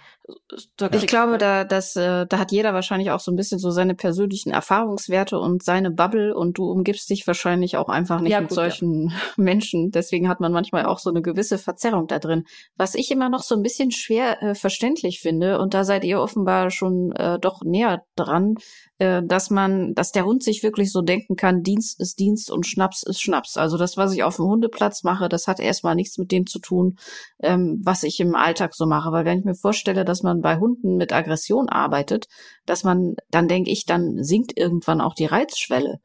[0.94, 3.96] Ich glaube, da, das, äh, da hat jeder wahrscheinlich auch so ein bisschen so seine
[3.96, 8.50] persönlichen Erfahrungswerte und seine Bubble und du umgibst dich wahrscheinlich auch einfach nicht ja, mit
[8.50, 9.16] gut, solchen ja.
[9.38, 9.92] Menschen.
[9.92, 12.44] Deswegen hat man manchmal auch so eine gewisse Verzerrung da drin.
[12.76, 16.20] Was ich immer noch so ein bisschen schwer äh, verständlich finde, und da seid ihr
[16.20, 18.56] offenbar schon äh, doch näher dran,
[19.02, 22.68] äh, dass man, dass der Hund sich wirklich so denken kann, Dienst ist Dienst und
[22.68, 23.58] Schnaps ist Schnaps.
[23.58, 26.60] Also das, was ich auf dem Hundeplatz mache, das hat erstmal nichts mit dem zu
[26.60, 26.98] tun,
[27.42, 29.12] ähm, was ich im Alltag so mache.
[29.12, 32.28] Weil wenn ich mir vorstelle, dass man bei Hunden mit Aggression arbeitet,
[32.66, 36.00] dass man, dann denke ich, dann sinkt irgendwann auch die Reizschwelle.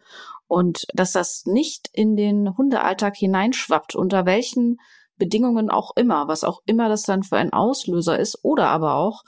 [0.49, 4.79] Und dass das nicht in den Hundealltag hineinschwappt, unter welchen
[5.17, 9.23] Bedingungen auch immer, was auch immer das dann für ein Auslöser ist, oder aber auch,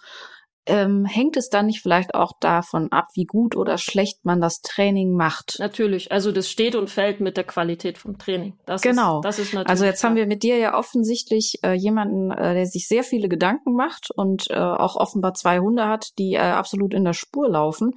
[0.68, 4.60] ähm, hängt es dann nicht vielleicht auch davon ab, wie gut oder schlecht man das
[4.60, 5.56] Training macht?
[5.58, 8.58] Natürlich, also das steht und fällt mit der Qualität vom Training.
[8.66, 9.18] Das genau.
[9.18, 9.70] Ist, das ist natürlich.
[9.70, 10.10] Also jetzt klar.
[10.10, 14.10] haben wir mit dir ja offensichtlich äh, jemanden, äh, der sich sehr viele Gedanken macht
[14.14, 17.94] und äh, auch offenbar zwei Hunde hat, die äh, absolut in der Spur laufen.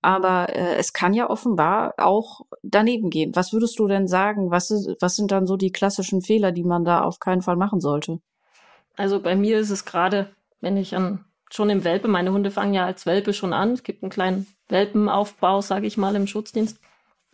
[0.00, 3.32] Aber äh, es kann ja offenbar auch daneben gehen.
[3.34, 4.50] Was würdest du denn sagen?
[4.50, 7.56] Was, ist, was sind dann so die klassischen Fehler, die man da auf keinen Fall
[7.56, 8.18] machen sollte?
[8.96, 11.24] Also bei mir ist es gerade, wenn ich an
[11.54, 12.08] schon im Welpe.
[12.08, 13.72] Meine Hunde fangen ja als Welpe schon an.
[13.72, 16.78] Es gibt einen kleinen Welpenaufbau, sage ich mal, im Schutzdienst.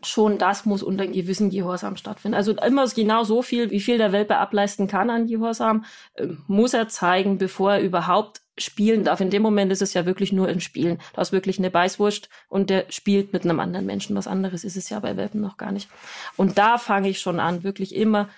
[0.03, 2.35] Schon das muss unter gewissen Gehorsam stattfinden.
[2.35, 6.73] Also immer genau so viel, wie viel der Welpe ableisten kann an Gehorsam, äh, muss
[6.73, 9.21] er zeigen, bevor er überhaupt spielen darf.
[9.21, 10.99] In dem Moment ist es ja wirklich nur ein Spielen.
[11.15, 14.17] Da ist wirklich eine Beißwurst und der spielt mit einem anderen Menschen.
[14.17, 15.89] Was anderes ist es ja bei Welpen noch gar nicht.
[16.37, 18.29] Und da fange ich schon an, wirklich immer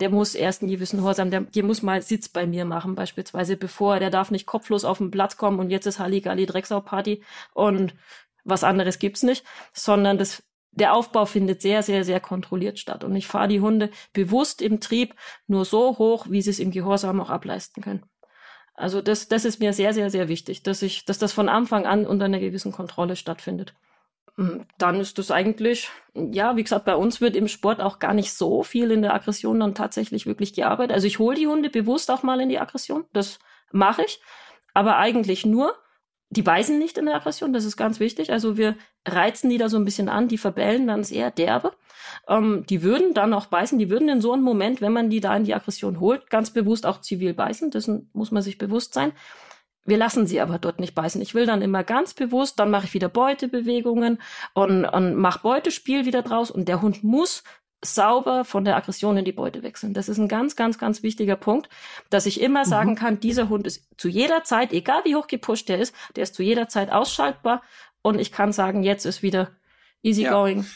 [0.00, 3.56] der muss erst einen gewissen Horsam, der, der muss mal Sitz bei mir machen, beispielsweise,
[3.56, 7.22] bevor, der darf nicht kopflos auf den Platz kommen und jetzt ist Halligalli Drecksau-Party
[7.54, 7.94] und
[8.44, 13.02] was anderes gibt's nicht, sondern das, der Aufbau findet sehr, sehr, sehr kontrolliert statt.
[13.02, 15.14] Und ich fahre die Hunde bewusst im Trieb
[15.46, 18.04] nur so hoch, wie sie es im Gehorsam auch ableisten können.
[18.74, 21.86] Also das, das ist mir sehr, sehr, sehr wichtig, dass ich, dass das von Anfang
[21.86, 23.74] an unter einer gewissen Kontrolle stattfindet.
[24.38, 28.12] Hm, dann ist das eigentlich, ja, wie gesagt, bei uns wird im Sport auch gar
[28.12, 30.94] nicht so viel in der Aggression dann tatsächlich wirklich gearbeitet.
[30.94, 33.38] Also ich hole die Hunde bewusst auch mal in die Aggression, das
[33.72, 34.20] mache ich,
[34.74, 35.74] aber eigentlich nur,
[36.28, 38.32] die beißen nicht in der Aggression, das ist ganz wichtig.
[38.32, 38.76] Also wir
[39.06, 41.72] reizen die da so ein bisschen an, die verbellen dann sehr derbe.
[42.28, 45.20] Ähm, die würden dann auch beißen, die würden in so einem Moment, wenn man die
[45.20, 48.92] da in die Aggression holt, ganz bewusst auch zivil beißen, dessen muss man sich bewusst
[48.92, 49.12] sein.
[49.86, 51.20] Wir lassen sie aber dort nicht beißen.
[51.22, 54.20] Ich will dann immer ganz bewusst, dann mache ich wieder Beutebewegungen
[54.52, 57.42] und, und mache Beutespiel wieder draus und der Hund muss
[57.84, 59.94] sauber von der Aggression in die Beute wechseln.
[59.94, 61.68] Das ist ein ganz, ganz, ganz wichtiger Punkt,
[62.10, 62.68] dass ich immer mhm.
[62.68, 66.24] sagen kann, dieser Hund ist zu jeder Zeit, egal wie hoch gepusht der ist, der
[66.24, 67.62] ist zu jeder Zeit ausschaltbar
[68.02, 69.50] und ich kann sagen, jetzt ist wieder
[70.02, 70.32] easy ja.
[70.32, 70.66] going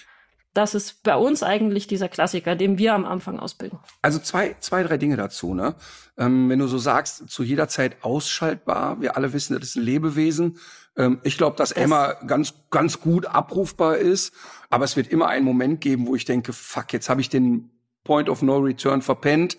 [0.52, 3.78] das ist bei uns eigentlich dieser Klassiker, den wir am Anfang ausbilden.
[4.02, 5.54] Also zwei, zwei, drei Dinge dazu.
[5.54, 5.74] Ne?
[6.18, 9.82] Ähm, wenn du so sagst, zu jeder Zeit ausschaltbar, wir alle wissen, das ist ein
[9.82, 10.58] Lebewesen.
[10.96, 14.32] Ähm, ich glaube, dass das Emma ganz, ganz gut abrufbar ist,
[14.70, 17.70] aber es wird immer einen Moment geben, wo ich denke, fuck, jetzt habe ich den
[18.02, 19.56] Point of No Return verpennt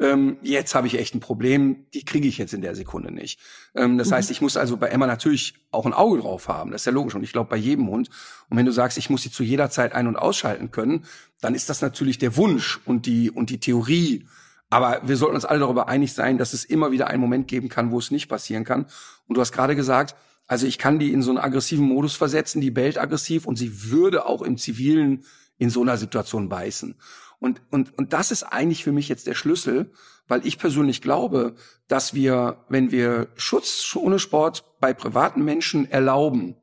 [0.00, 3.38] ähm, jetzt habe ich echt ein Problem, die kriege ich jetzt in der Sekunde nicht.
[3.74, 4.14] Ähm, das mhm.
[4.14, 6.92] heißt, ich muss also bei Emma natürlich auch ein Auge drauf haben, das ist ja
[6.92, 8.10] logisch und ich glaube bei jedem Hund.
[8.48, 11.04] Und wenn du sagst, ich muss sie zu jeder Zeit ein- und ausschalten können,
[11.40, 14.26] dann ist das natürlich der Wunsch und die, und die Theorie.
[14.70, 17.68] Aber wir sollten uns alle darüber einig sein, dass es immer wieder einen Moment geben
[17.68, 18.86] kann, wo es nicht passieren kann.
[19.26, 20.16] Und du hast gerade gesagt,
[20.46, 23.90] also ich kann die in so einen aggressiven Modus versetzen, die bellt aggressiv und sie
[23.90, 25.24] würde auch im Zivilen
[25.58, 26.96] in so einer Situation beißen.
[27.42, 29.90] Und, und, und das ist eigentlich für mich jetzt der Schlüssel,
[30.28, 31.56] weil ich persönlich glaube,
[31.88, 36.54] dass wir, wenn wir Schutz ohne Sport bei privaten Menschen erlauben,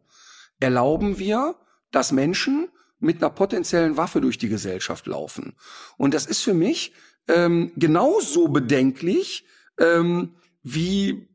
[0.62, 1.56] erlauben wir,
[1.92, 5.54] dass Menschen mit einer potenziellen Waffe durch die Gesellschaft laufen.
[5.98, 6.94] Und das ist für mich
[7.28, 9.44] ähm, genauso bedenklich
[9.80, 11.28] ähm, wie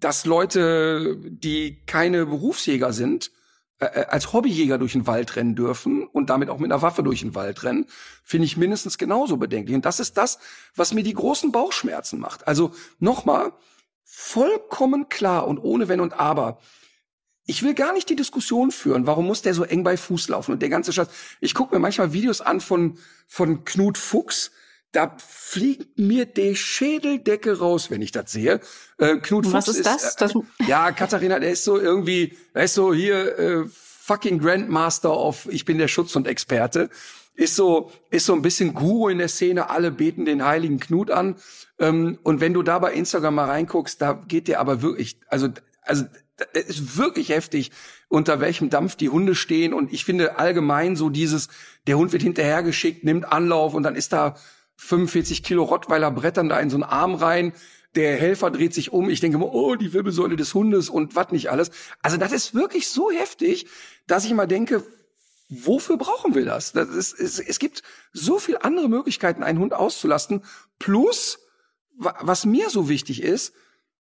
[0.00, 3.30] dass Leute, die keine Berufsjäger sind,
[3.84, 7.02] äh, äh, als Hobbyjäger durch den Wald rennen dürfen und damit auch mit einer Waffe
[7.02, 7.86] durch den Wald rennen,
[8.22, 9.74] finde ich mindestens genauso bedenklich.
[9.74, 10.38] Und das ist das,
[10.74, 12.46] was mir die großen Bauchschmerzen macht.
[12.46, 13.52] Also nochmal,
[14.04, 16.58] vollkommen klar und ohne Wenn und Aber.
[17.46, 20.52] Ich will gar nicht die Diskussion führen, warum muss der so eng bei Fuß laufen
[20.52, 21.10] und der ganze Schatz.
[21.40, 24.50] Ich gucke mir manchmal Videos an von, von Knut Fuchs,
[24.94, 28.60] da fliegt mir die Schädeldecke raus, wenn ich das sehe.
[28.98, 30.04] Äh, Knut Was Fuchs ist das?
[30.04, 30.34] Ist, das?
[30.68, 35.64] ja, Katharina, der ist so irgendwie, der ist so hier äh, fucking Grandmaster of Ich
[35.64, 36.90] bin der Schutz und Experte.
[37.34, 39.68] Ist so, ist so ein bisschen Guru in der Szene.
[39.68, 41.36] Alle beten den heiligen Knut an.
[41.80, 45.48] Ähm, und wenn du da bei Instagram mal reinguckst, da geht der aber wirklich, also,
[45.82, 46.04] also,
[46.52, 47.70] es ist wirklich heftig,
[48.08, 49.74] unter welchem Dampf die Hunde stehen.
[49.74, 51.48] Und ich finde allgemein so dieses,
[51.86, 54.36] der Hund wird hinterhergeschickt, nimmt Anlauf und dann ist da
[54.76, 57.52] 45 Kilo Rottweiler brettern da in so einen Arm rein.
[57.94, 59.08] Der Helfer dreht sich um.
[59.08, 61.70] Ich denke immer, oh, die Wirbelsäule des Hundes und was nicht alles.
[62.02, 63.66] Also das ist wirklich so heftig,
[64.06, 64.84] dass ich immer denke,
[65.48, 66.72] wofür brauchen wir das?
[66.72, 70.42] das ist, es, es gibt so viel andere Möglichkeiten, einen Hund auszulasten.
[70.78, 71.38] Plus,
[71.96, 73.54] was mir so wichtig ist,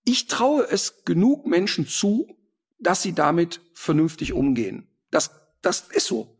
[0.03, 2.37] ich traue es genug Menschen zu,
[2.79, 4.87] dass sie damit vernünftig umgehen.
[5.11, 6.37] Das, das ist so.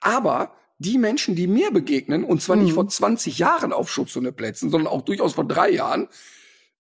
[0.00, 2.64] Aber die Menschen, die mir begegnen, und zwar mhm.
[2.64, 6.08] nicht vor 20 Jahren auf Schutzhundeplätzen, sondern auch durchaus vor drei Jahren,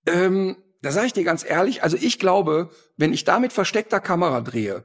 [0.07, 4.01] ähm, da sage ich dir ganz ehrlich, also ich glaube, wenn ich da mit versteckter
[4.01, 4.85] Kamera drehe,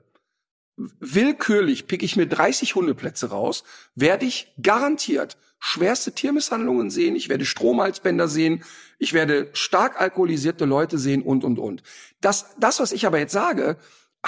[0.75, 3.63] willkürlich pick ich mir 30 Hundeplätze raus,
[3.95, 8.63] werde ich garantiert schwerste Tiermisshandlungen sehen, ich werde Stromhalsbänder sehen,
[8.99, 11.81] ich werde stark alkoholisierte Leute sehen und, und, und.
[12.21, 13.77] Das, das, was ich aber jetzt sage,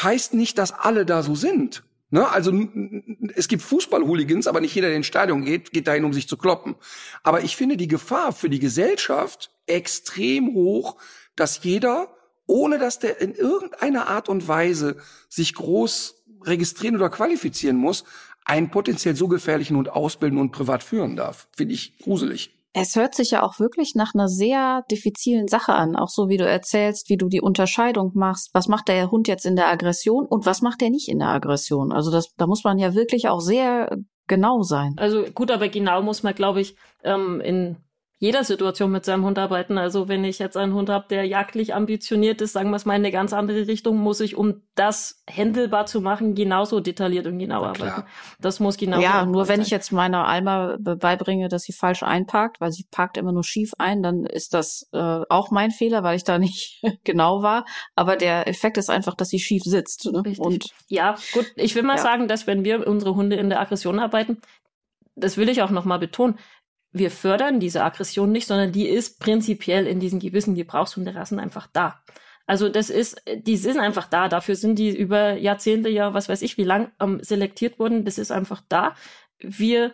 [0.02, 1.84] heißt nicht, dass alle da so sind.
[2.12, 2.28] Ne?
[2.30, 2.52] Also
[3.36, 6.38] es gibt Fußball-Hooligans, aber nicht jeder, der ins Stadion geht, geht dahin, um sich zu
[6.38, 6.76] kloppen.
[7.24, 10.98] Aber ich finde die Gefahr für die Gesellschaft extrem hoch,
[11.36, 12.14] dass jeder,
[12.48, 14.98] ohne dass der in irgendeiner Art und Weise
[15.30, 18.06] sich groß registrieren oder qualifizieren muss,
[18.46, 21.48] einen potenziell so gefährlichen Hund ausbilden und privat führen darf.
[21.56, 22.59] Finde ich gruselig.
[22.74, 26.38] Es hört sich ja auch wirklich nach einer sehr diffizilen Sache an, auch so wie
[26.38, 28.52] du erzählst, wie du die Unterscheidung machst.
[28.54, 31.30] Was macht der Hund jetzt in der Aggression und was macht er nicht in der
[31.30, 31.92] Aggression?
[31.92, 33.98] Also das, da muss man ja wirklich auch sehr
[34.28, 34.94] genau sein.
[34.98, 37.78] Also gut, aber genau muss man, glaube ich, ähm, in
[38.22, 39.78] jeder Situation mit seinem Hund arbeiten.
[39.78, 42.96] Also wenn ich jetzt einen Hund habe, der jagdlich ambitioniert ist, sagen wir es mal
[42.96, 47.40] in eine ganz andere Richtung, muss ich, um das händelbar zu machen, genauso detailliert und
[47.40, 48.04] genau arbeiten.
[48.42, 49.00] Das muss genau.
[49.00, 49.62] Ja, nur wenn sein.
[49.62, 53.72] ich jetzt meiner Alma beibringe, dass sie falsch einparkt, weil sie parkt immer nur schief
[53.78, 57.64] ein, dann ist das äh, auch mein Fehler, weil ich da nicht genau war.
[57.96, 60.12] Aber der Effekt ist einfach, dass sie schief sitzt.
[60.12, 60.24] Ne?
[60.40, 61.46] Und ja, gut.
[61.56, 62.02] Ich will mal ja.
[62.02, 64.42] sagen, dass wenn wir unsere Hunde in der Aggression arbeiten,
[65.16, 66.38] das will ich auch noch mal betonen
[66.92, 72.02] wir fördern diese Aggression nicht, sondern die ist prinzipiell in diesen gewissen Gebrauchshunderassen einfach da.
[72.48, 74.28] Also das ist, die sind einfach da.
[74.28, 78.06] Dafür sind die über Jahrzehnte, ja, was weiß ich, wie lang ähm, selektiert worden.
[78.06, 78.96] Das ist einfach da.
[79.38, 79.94] Wir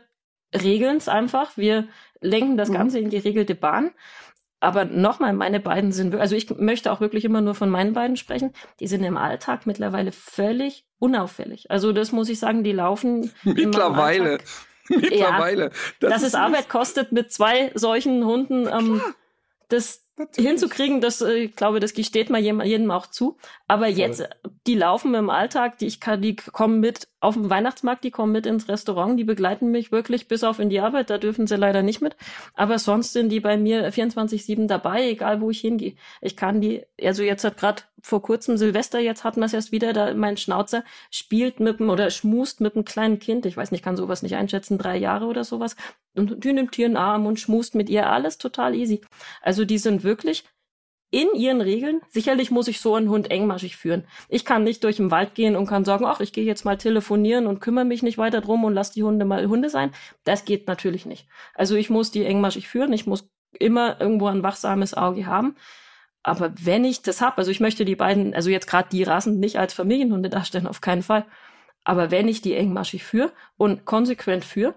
[0.53, 1.57] regeln es einfach.
[1.57, 1.89] Wir
[2.21, 2.75] lenken das mhm.
[2.75, 3.91] Ganze in geregelte Bahn.
[4.61, 8.15] Aber nochmal, meine beiden sind, also ich möchte auch wirklich immer nur von meinen beiden
[8.15, 8.53] sprechen.
[8.79, 11.69] Die sind im Alltag mittlerweile völlig unauffällig.
[11.69, 14.37] Also das muss ich sagen, die laufen mittlerweile.
[14.89, 15.63] Mittlerweile.
[15.63, 15.69] Ja,
[15.99, 18.67] das dass es Arbeit kostet mit zwei solchen Hunden.
[18.67, 19.01] Ähm,
[19.69, 20.49] das, Natürlich.
[20.49, 23.37] hinzukriegen, das, äh, ich glaube, das gesteht mal jedem, jedem auch zu.
[23.67, 24.27] Aber jetzt,
[24.67, 28.31] die laufen im Alltag, die ich kann, die kommen mit auf den Weihnachtsmarkt, die kommen
[28.31, 31.55] mit ins Restaurant, die begleiten mich wirklich bis auf in die Arbeit, da dürfen sie
[31.55, 32.15] leider nicht mit.
[32.53, 35.95] Aber sonst sind die bei mir 24-7 dabei, egal wo ich hingehe.
[36.21, 39.71] Ich kann die, also jetzt hat gerade vor kurzem Silvester, jetzt hatten wir es erst
[39.71, 43.71] wieder, da mein Schnauzer spielt mit dem oder schmust mit einem kleinen Kind, ich weiß
[43.71, 45.75] nicht, kann sowas nicht einschätzen, drei Jahre oder sowas,
[46.15, 49.01] und die nimmt ihren Arm und schmust mit ihr, alles total easy.
[49.41, 50.45] Also die sind wirklich
[51.15, 52.01] in ihren Regeln.
[52.09, 54.03] Sicherlich muss ich so einen Hund engmaschig führen.
[54.27, 56.77] Ich kann nicht durch den Wald gehen und kann sagen, ach, ich gehe jetzt mal
[56.77, 59.93] telefonieren und kümmere mich nicht weiter drum und lass die Hunde mal Hunde sein.
[60.25, 61.25] Das geht natürlich nicht.
[61.53, 62.91] Also ich muss die engmaschig führen.
[62.91, 65.55] Ich muss immer irgendwo ein wachsames Auge haben.
[66.21, 69.39] Aber wenn ich das hab, also ich möchte die beiden, also jetzt gerade die Rassen
[69.39, 71.25] nicht als Familienhunde darstellen, auf keinen Fall.
[71.85, 74.75] Aber wenn ich die engmaschig führe und konsequent führe,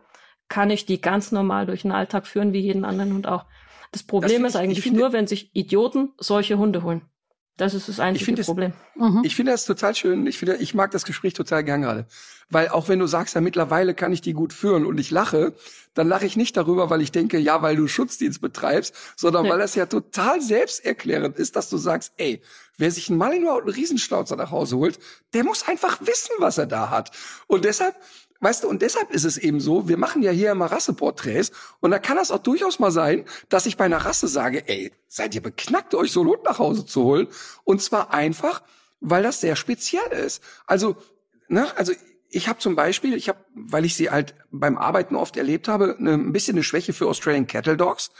[0.48, 3.44] kann ich die ganz normal durch den Alltag führen, wie jeden anderen Hund auch.
[3.92, 7.02] Das Problem das ist eigentlich ich nur, wenn sich Idioten solche Hunde holen.
[7.58, 8.72] Das ist das einzige ich Problem.
[8.94, 9.22] Das, mhm.
[9.24, 10.28] Ich finde das total schön.
[10.28, 12.06] Ich finde, ich mag das Gespräch total gern gerade.
[12.48, 15.54] Weil auch wenn du sagst, ja, mittlerweile kann ich die gut führen und ich lache,
[15.92, 19.50] dann lache ich nicht darüber, weil ich denke, ja, weil du Schutzdienst betreibst, sondern ja.
[19.50, 22.40] weil das ja total selbsterklärend ist, dass du sagst, ey,
[22.76, 25.00] wer sich einen Malinois und einen Riesenschnauzer nach Hause holt,
[25.34, 27.10] der muss einfach wissen, was er da hat.
[27.48, 27.96] Und deshalb
[28.40, 31.90] weißt du, und deshalb ist es eben so, wir machen ja hier immer Rasseporträts und
[31.90, 35.34] da kann das auch durchaus mal sein, dass ich bei einer Rasse sage, ey, seid
[35.34, 37.28] ihr beknackt, euch so Lot nach Hause zu holen?
[37.64, 38.62] Und zwar einfach,
[39.00, 40.42] weil das sehr speziell ist.
[40.66, 40.96] Also,
[41.48, 41.92] ne, also
[42.30, 45.96] ich habe zum Beispiel, ich habe, weil ich sie halt beim Arbeiten oft erlebt habe,
[45.98, 48.10] ne, ein bisschen eine Schwäche für Australian Cattle Dogs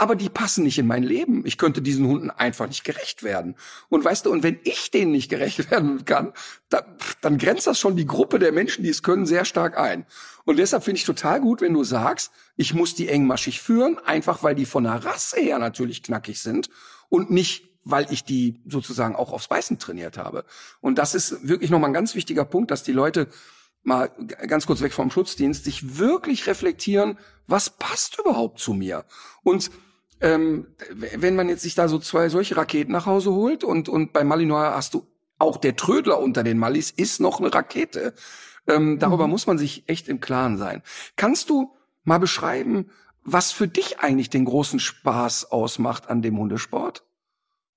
[0.00, 1.44] aber die passen nicht in mein Leben.
[1.44, 3.54] Ich könnte diesen Hunden einfach nicht gerecht werden.
[3.90, 6.32] Und weißt du, und wenn ich denen nicht gerecht werden kann,
[6.70, 6.86] da,
[7.20, 10.06] dann grenzt das schon die Gruppe der Menschen, die es können, sehr stark ein.
[10.46, 14.42] Und deshalb finde ich total gut, wenn du sagst, ich muss die engmaschig führen, einfach
[14.42, 16.70] weil die von der Rasse her natürlich knackig sind
[17.10, 20.44] und nicht weil ich die sozusagen auch aufs Beißen trainiert habe.
[20.80, 23.28] Und das ist wirklich nochmal ein ganz wichtiger Punkt, dass die Leute
[23.82, 24.10] mal
[24.46, 29.04] ganz kurz weg vom Schutzdienst, sich wirklich reflektieren, was passt überhaupt zu mir?
[29.42, 29.70] Und
[30.20, 34.12] ähm, wenn man jetzt sich da so zwei solche Raketen nach Hause holt und, und
[34.12, 35.06] bei Malinois hast du
[35.38, 38.12] auch der Trödler unter den Mallis ist noch eine Rakete.
[38.66, 39.30] Ähm, darüber mhm.
[39.30, 40.82] muss man sich echt im Klaren sein.
[41.16, 42.90] Kannst du mal beschreiben,
[43.24, 47.04] was für dich eigentlich den großen Spaß ausmacht an dem Hundesport?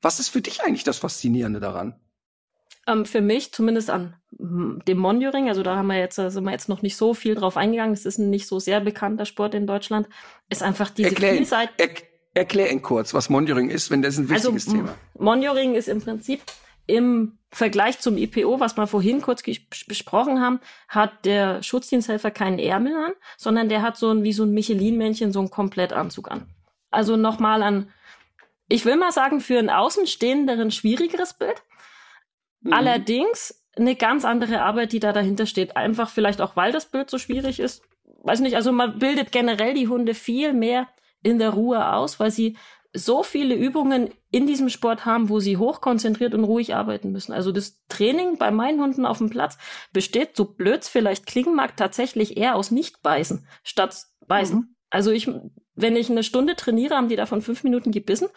[0.02, 1.96] Was ist für dich eigentlich das Faszinierende daran?
[2.86, 6.52] Ähm, für mich, zumindest an hm, dem Monioring, also da haben wir jetzt, sind wir
[6.52, 9.56] jetzt noch nicht so viel drauf eingegangen, es ist ein nicht so sehr bekannter Sport
[9.56, 10.10] in Deutschland,
[10.50, 11.72] ist einfach diese Erklär, Vielseite.
[12.34, 14.96] Er, erklär ihn kurz, was Monioring ist, wenn das ein also, wichtiges also, Thema.
[15.18, 16.42] Monioring ist im Prinzip
[16.86, 19.44] im Vergleich zum IPO, was wir vorhin kurz
[19.88, 20.60] besprochen haben,
[20.90, 25.32] hat der Schutzdiensthelfer keinen Ärmel an, sondern der hat so ein, wie so ein Michelin-Männchen,
[25.32, 26.48] so einen Komplettanzug an.
[26.92, 27.90] Also nochmal an,
[28.68, 31.62] ich will mal sagen, für einen Außenstehenderen schwierigeres Bild.
[32.62, 32.74] Mhm.
[32.74, 35.78] Allerdings eine ganz andere Arbeit, die da dahinter steht.
[35.78, 37.84] Einfach vielleicht auch, weil das Bild so schwierig ist.
[38.24, 40.88] Weiß nicht, also man bildet generell die Hunde viel mehr
[41.24, 42.58] in der Ruhe aus, weil sie
[42.96, 47.34] so viele Übungen in diesem Sport haben, wo sie hochkonzentriert und ruhig arbeiten müssen.
[47.34, 49.58] Also das Training bei meinen Hunden auf dem Platz
[49.92, 54.58] besteht, so blöd vielleicht klingen mag, tatsächlich eher aus Nicht-Beißen statt Beißen.
[54.58, 54.76] Mhm.
[54.92, 55.28] Also ich
[55.76, 58.28] wenn ich eine Stunde trainiere, haben die davon fünf Minuten gebissen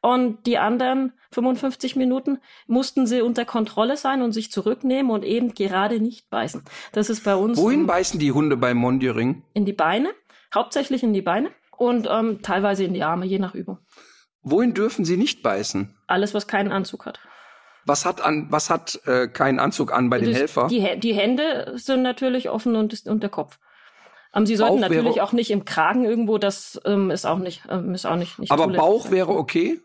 [0.00, 5.54] und die anderen 55 Minuten mussten sie unter Kontrolle sein und sich zurücknehmen und eben
[5.54, 6.64] gerade nicht beißen.
[6.92, 7.58] Das ist bei uns.
[7.58, 9.44] Wohin beißen die Hunde beim Mondioring?
[9.54, 10.10] In die Beine,
[10.52, 11.50] hauptsächlich in die Beine
[11.80, 13.78] und ähm, teilweise in die Arme, je nach Übung.
[14.42, 15.96] Wohin dürfen sie nicht beißen?
[16.06, 17.20] Alles, was keinen Anzug hat.
[17.86, 20.68] Was hat an, was hat äh, keinen Anzug an bei das, den Helfer?
[20.68, 23.58] Die, die Hände sind natürlich offen und, und der Kopf.
[24.34, 27.38] Ähm, sie sollten Bauch natürlich wäre, auch nicht im Kragen irgendwo, das ähm, ist auch
[27.38, 29.80] nicht, ähm, ist auch nicht, nicht Aber Bauch wäre okay?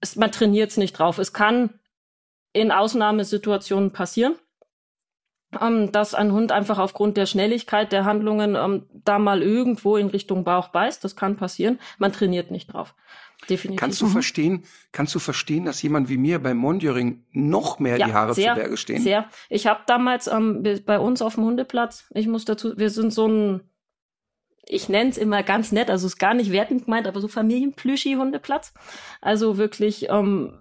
[0.00, 1.16] Es, man trainiert es nicht drauf.
[1.16, 1.80] Es kann
[2.52, 4.34] in Ausnahmesituationen passieren,
[5.60, 10.08] ähm, dass ein Hund einfach aufgrund der Schnelligkeit der Handlungen ähm, da mal irgendwo in
[10.08, 11.02] Richtung Bauch beißt.
[11.04, 11.78] Das kann passieren.
[11.98, 12.94] Man trainiert nicht drauf.
[13.48, 13.80] Definitiv.
[13.80, 18.06] Kannst du verstehen, kannst du verstehen, dass jemand wie mir beim Mondjöring noch mehr ja,
[18.06, 19.02] die Haare sehr, zu Berge stehen?
[19.02, 19.28] Sehr.
[19.48, 23.28] Ich habe damals ähm, bei uns auf dem Hundeplatz, ich muss dazu, wir sind so
[23.28, 23.60] ein,
[24.66, 28.72] ich nenne es immer ganz nett, also ist gar nicht wertend gemeint, aber so Familienplüschi-Hundeplatz.
[29.20, 30.54] Also wirklich ähm,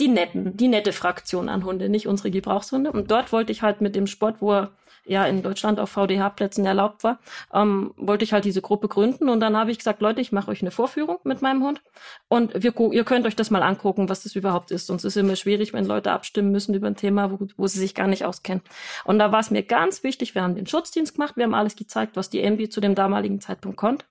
[0.00, 2.90] die netten, die nette Fraktion an Hunde, nicht unsere Gebrauchshunde.
[2.90, 4.72] Und dort wollte ich halt mit dem Sport, wo er
[5.06, 7.18] ja in Deutschland auf VDH-Plätzen erlaubt war,
[7.52, 10.50] ähm, wollte ich halt diese Gruppe gründen und dann habe ich gesagt, Leute, ich mache
[10.50, 11.82] euch eine Vorführung mit meinem Hund
[12.28, 14.86] und wir, ihr könnt euch das mal angucken, was das überhaupt ist.
[14.86, 17.78] Sonst ist es immer schwierig, wenn Leute abstimmen müssen über ein Thema, wo, wo sie
[17.78, 18.62] sich gar nicht auskennen.
[19.04, 21.76] Und da war es mir ganz wichtig, wir haben den Schutzdienst gemacht, wir haben alles
[21.76, 24.06] gezeigt, was die MB zu dem damaligen Zeitpunkt konnte.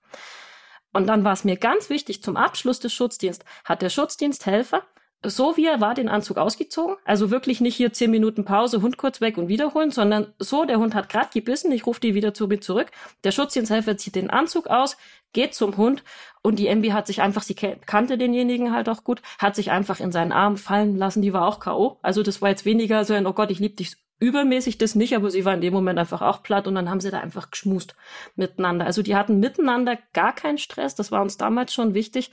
[0.94, 4.84] Und dann war es mir ganz wichtig, zum Abschluss des Schutzdienstes hat der Schutzdiensthelfer
[5.24, 6.98] so wie er war, den Anzug ausgezogen.
[7.06, 10.80] Also wirklich nicht hier zehn Minuten Pause, Hund kurz weg und wiederholen, sondern so, der
[10.80, 12.92] Hund hat gerade gebissen, ich rufe die wieder zu mir zurück.
[13.24, 14.98] Der Schutzdiensthelfer zieht den Anzug aus,
[15.32, 16.04] geht zum Hund
[16.42, 20.00] und die MB hat sich einfach, sie kannte denjenigen halt auch gut, hat sich einfach
[20.00, 22.00] in seinen Arm fallen lassen, die war auch K.O.
[22.02, 25.16] Also das war jetzt weniger so ein, oh Gott, ich lieb dich übermäßig, das nicht,
[25.16, 27.52] aber sie war in dem Moment einfach auch platt und dann haben sie da einfach
[27.52, 27.96] geschmust
[28.36, 28.86] miteinander.
[28.86, 32.32] Also die hatten miteinander gar keinen Stress, das war uns damals schon wichtig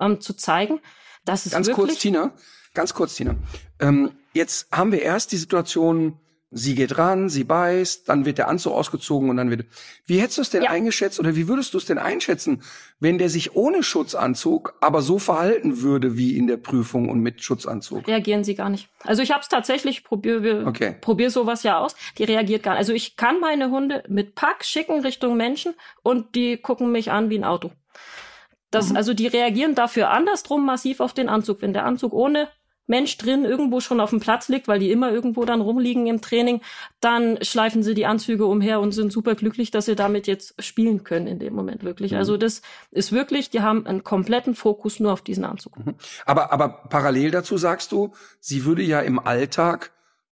[0.00, 0.80] ähm, zu zeigen.
[1.24, 2.32] Das ist ganz wirklich kurz, Tina.
[2.74, 3.34] Ganz kurz, Tina.
[3.80, 6.18] Ähm, jetzt haben wir erst die Situation,
[6.50, 9.66] sie geht ran, sie beißt, dann wird der Anzug ausgezogen und dann wird.
[10.06, 10.70] Wie hättest du es denn ja.
[10.70, 12.62] eingeschätzt oder wie würdest du es denn einschätzen,
[12.98, 17.42] wenn der sich ohne Schutzanzug aber so verhalten würde wie in der Prüfung und mit
[17.42, 18.06] Schutzanzug?
[18.06, 18.88] Reagieren sie gar nicht.
[19.04, 20.96] Also ich habe es tatsächlich probier, okay.
[21.00, 21.94] probier sowas ja aus.
[22.18, 22.80] Die reagiert gar nicht.
[22.80, 27.30] Also ich kann meine Hunde mit Pack schicken Richtung Menschen und die gucken mich an
[27.30, 27.70] wie ein Auto.
[28.70, 28.96] Das, mhm.
[28.96, 31.62] Also die reagieren dafür andersrum massiv auf den Anzug.
[31.62, 32.48] Wenn der Anzug ohne
[32.90, 36.20] Mensch drin irgendwo schon auf dem Platz liegt, weil die immer irgendwo dann rumliegen im
[36.20, 36.60] Training,
[37.00, 41.04] dann schleifen sie die Anzüge umher und sind super glücklich, dass sie damit jetzt spielen
[41.04, 42.12] können in dem Moment wirklich.
[42.12, 42.18] Mhm.
[42.18, 45.78] Also das ist wirklich, die haben einen kompletten Fokus nur auf diesen Anzug.
[45.78, 45.94] Mhm.
[46.26, 49.92] Aber, aber parallel dazu sagst du, sie würde ja im Alltag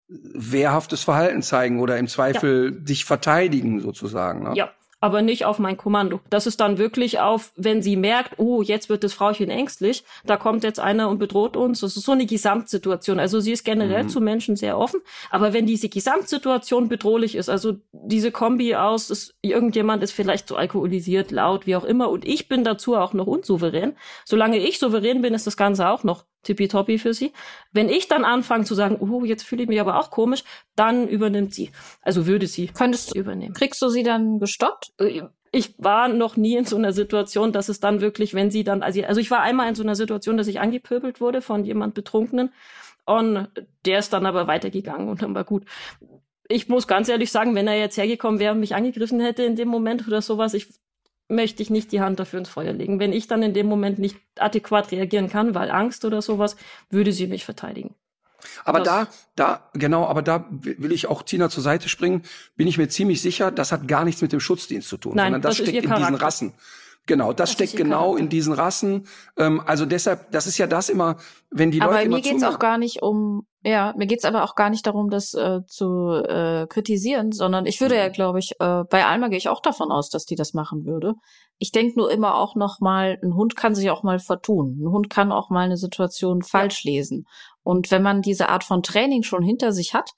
[0.09, 2.79] wehrhaftes Verhalten zeigen oder im Zweifel ja.
[2.79, 4.43] dich verteidigen sozusagen.
[4.43, 4.53] Ne?
[4.55, 6.19] Ja, aber nicht auf mein Kommando.
[6.29, 10.37] Das ist dann wirklich auf, wenn sie merkt, oh, jetzt wird das Frauchen ängstlich, da
[10.37, 11.81] kommt jetzt einer und bedroht uns.
[11.81, 13.19] Das ist so eine Gesamtsituation.
[13.19, 14.09] Also sie ist generell mhm.
[14.09, 19.35] zu Menschen sehr offen, aber wenn diese Gesamtsituation bedrohlich ist, also diese Kombi aus, ist,
[19.41, 23.27] irgendjemand ist vielleicht so alkoholisiert, laut, wie auch immer, und ich bin dazu auch noch
[23.27, 23.95] unsouverän.
[24.25, 27.33] Solange ich souverän bin, ist das Ganze auch noch tippitoppi für sie.
[27.71, 30.43] Wenn ich dann anfange zu sagen, oh, jetzt fühle ich mich aber auch komisch,
[30.75, 31.71] dann übernimmt sie.
[32.01, 33.53] Also würde sie Könntest du übernehmen.
[33.53, 34.93] Kriegst du sie dann gestoppt?
[35.51, 38.83] Ich war noch nie in so einer Situation, dass es dann wirklich, wenn sie dann,
[38.83, 41.93] also, also ich war einmal in so einer Situation, dass ich angepöbelt wurde von jemand
[41.93, 42.51] Betrunkenen
[43.05, 43.47] und
[43.85, 45.63] der ist dann aber weitergegangen und dann war gut.
[46.49, 49.55] Ich muss ganz ehrlich sagen, wenn er jetzt hergekommen wäre und mich angegriffen hätte in
[49.55, 50.67] dem Moment oder sowas, ich
[51.29, 52.99] möchte ich nicht die Hand dafür ins Feuer legen.
[52.99, 56.55] Wenn ich dann in dem Moment nicht adäquat reagieren kann, weil Angst oder sowas,
[56.89, 57.95] würde sie mich verteidigen.
[58.63, 62.21] Aber das, da, da, genau, aber da will ich auch Tina zur Seite springen,
[62.55, 65.33] bin ich mir ziemlich sicher, das hat gar nichts mit dem Schutzdienst zu tun, Nein,
[65.33, 66.53] sondern das, das steckt in diesen Rassen.
[67.07, 68.19] Genau, das, das steckt genau Charakter.
[68.19, 69.07] in diesen Rassen.
[69.37, 71.17] Ähm, also deshalb, das ist ja das immer,
[71.49, 72.05] wenn die aber Leute.
[72.05, 75.09] Aber mir geht's auch gar nicht um, ja, mir geht's aber auch gar nicht darum,
[75.09, 77.99] das äh, zu äh, kritisieren, sondern ich würde mhm.
[77.99, 80.85] ja, glaube ich, äh, bei Alma gehe ich auch davon aus, dass die das machen
[80.85, 81.15] würde.
[81.57, 84.79] Ich denke nur immer auch noch mal, ein Hund kann sich auch mal vertun.
[84.81, 86.91] Ein Hund kann auch mal eine Situation falsch ja.
[86.91, 87.25] lesen.
[87.61, 90.11] Und wenn man diese Art von Training schon hinter sich hat,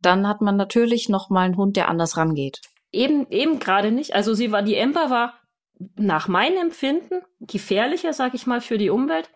[0.00, 2.62] dann hat man natürlich noch mal einen Hund, der anders rangeht.
[2.90, 4.14] Eben, eben gerade nicht.
[4.14, 5.34] Also sie war, die Ember war
[5.96, 9.28] nach meinem Empfinden gefährlicher, sag ich mal, für die Umwelt,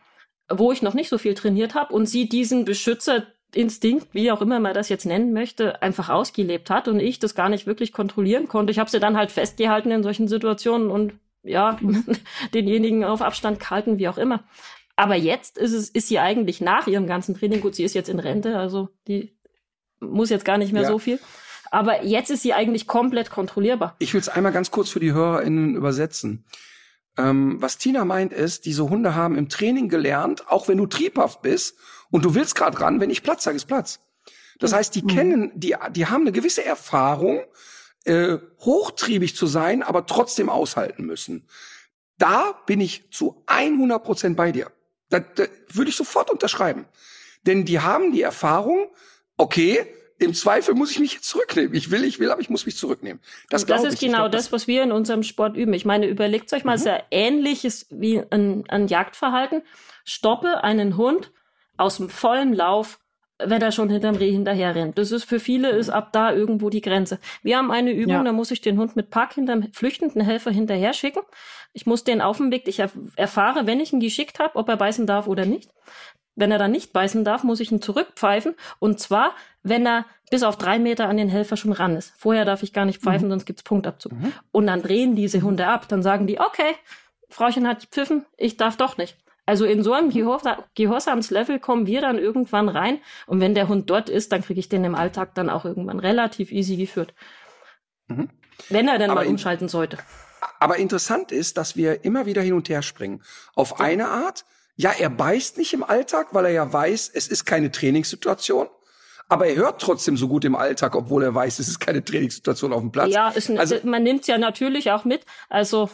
[0.49, 2.64] wo ich noch nicht so viel trainiert habe und sie diesen
[3.53, 7.34] Beschützerinstinkt, wie auch immer man das jetzt nennen möchte, einfach ausgelebt hat und ich das
[7.34, 8.70] gar nicht wirklich kontrollieren konnte.
[8.70, 11.78] Ich habe sie dann halt festgehalten in solchen Situationen und ja,
[12.55, 14.44] denjenigen auf Abstand gehalten, wie auch immer.
[14.96, 18.09] Aber jetzt ist es, ist sie eigentlich nach ihrem ganzen Training, gut, sie ist jetzt
[18.09, 19.36] in Rente, also die
[20.01, 20.88] muss jetzt gar nicht mehr ja.
[20.88, 21.18] so viel.
[21.70, 23.94] Aber jetzt ist sie eigentlich komplett kontrollierbar.
[23.99, 26.44] Ich will es einmal ganz kurz für die HörerInnen übersetzen.
[27.16, 31.42] Ähm, was Tina meint ist, diese Hunde haben im Training gelernt, auch wenn du triebhaft
[31.42, 31.76] bist
[32.11, 34.01] und du willst gerade ran, wenn ich Platz sage, ist Platz.
[34.59, 35.07] Das heißt, die mhm.
[35.09, 37.43] kennen, die, die haben eine gewisse Erfahrung,
[38.05, 41.47] äh, hochtriebig zu sein, aber trotzdem aushalten müssen.
[42.17, 44.71] Da bin ich zu 100 Prozent bei dir.
[45.11, 46.87] Da, da würde ich sofort unterschreiben.
[47.47, 48.89] Denn die haben die Erfahrung,
[49.37, 49.87] okay,
[50.19, 51.75] im Zweifel muss ich mich jetzt zurücknehmen.
[51.75, 53.23] Ich will, ich will, aber ich muss mich zurücknehmen.
[53.51, 54.01] Das, das ist ich.
[54.01, 55.73] genau ich glaub, das, was wir in unserem Sport üben.
[55.75, 56.85] Ich meine, überlegt euch mal, mhm.
[56.85, 59.63] ja ähnliches wie ein, ein Jagdverhalten.
[60.05, 61.31] Stoppe einen Hund
[61.79, 62.99] aus dem vollen Lauf,
[63.39, 64.99] wenn er schon hinterm Reh hinterher rennt.
[64.99, 67.18] Das ist für viele ist ab da irgendwo die Grenze.
[67.43, 68.22] Wir haben eine Übung, ja.
[68.24, 71.20] da muss ich den Hund mit Pack hinterm flüchtenden Helfer hinterher schicken.
[71.72, 72.83] Ich muss den auf dem Weg, ich
[73.16, 75.70] erfahre, wenn ich ihn geschickt habe, ob er beißen darf oder nicht.
[76.35, 78.55] Wenn er dann nicht beißen darf, muss ich ihn zurückpfeifen.
[78.79, 82.12] Und zwar, wenn er bis auf drei Meter an den Helfer schon ran ist.
[82.16, 83.33] Vorher darf ich gar nicht pfeifen, mhm.
[83.33, 84.12] sonst gibt's Punktabzug.
[84.12, 84.33] Mhm.
[84.53, 85.89] Und dann drehen diese Hunde ab.
[85.89, 86.74] Dann sagen die, okay,
[87.29, 89.16] Frauchen hat gepfiffen, ich darf doch nicht.
[89.49, 93.01] Also in so einem Gehorsamslevel kommen wir dann irgendwann rein.
[93.26, 96.01] Und wenn der Hund dort ist, dann kriege ich den im Alltag dann auch irgendwann
[96.01, 97.14] relativ easy geführt.
[98.09, 98.28] Mhm.
[98.68, 99.96] Wenn er denn aber mal umschalten sollte.
[100.61, 103.22] Aber interessant ist, dass wir immer wieder hin und her springen.
[103.55, 104.44] Auf eine Art,
[104.76, 108.68] ja, er beißt nicht im Alltag, weil er ja weiß, es ist keine Trainingssituation.
[109.30, 112.74] Aber er hört trotzdem so gut im Alltag, obwohl er weiß, es ist keine Trainingssituation
[112.74, 113.14] auf dem Platz.
[113.14, 115.24] Ja, ist, also, man nimmt ja natürlich auch mit.
[115.49, 115.88] Also,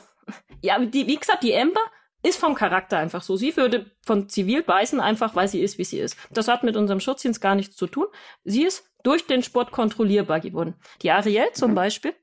[0.61, 1.82] ja, die, wie gesagt, die Amber
[2.25, 3.37] ist vom Charakter einfach so.
[3.37, 6.16] Sie würde von zivil beißen, einfach weil sie ist, wie sie ist.
[6.31, 8.07] Das hat mit unserem Schutzdienst gar nichts zu tun.
[8.45, 10.75] Sie ist durch den Sport kontrollierbar geworden.
[11.03, 11.77] Die Ariel zum mhm.
[11.77, 12.14] Beispiel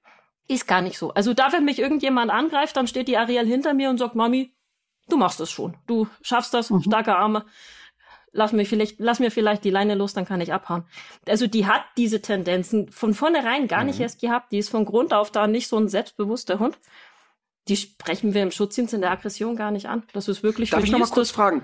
[0.48, 1.14] ist gar nicht so.
[1.14, 4.56] Also da, wenn mich irgendjemand angreift, dann steht die Ariel hinter mir und sagt, Mami,
[5.08, 5.78] du machst es schon.
[5.86, 6.82] Du schaffst das, mhm.
[6.82, 7.46] starke Arme.
[8.34, 10.86] Lass mir vielleicht, lass mir vielleicht die Leine los, dann kann ich abhauen.
[11.28, 13.88] Also die hat diese Tendenzen von vornherein gar mhm.
[13.88, 14.52] nicht erst gehabt.
[14.52, 16.80] Die ist von Grund auf da nicht so ein selbstbewusster Hund.
[17.72, 20.04] Die sprechen wir im Schutzdienst in der Aggression gar nicht an.
[20.12, 20.72] Das ist wirklich.
[20.72, 21.64] Darf ich noch mal kurz fragen?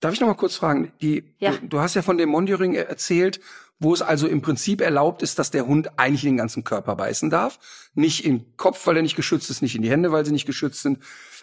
[0.00, 0.92] Darf ich noch mal kurz fragen?
[1.00, 1.52] Die, ja.
[1.52, 3.38] du, du hast ja von dem Monitoring erzählt,
[3.78, 6.96] wo es also im Prinzip erlaubt ist, dass der Hund eigentlich in den ganzen Körper
[6.96, 7.60] beißen darf.
[7.94, 10.32] Nicht in den Kopf, weil er nicht geschützt ist, nicht in die Hände, weil sie
[10.32, 10.98] nicht geschützt sind.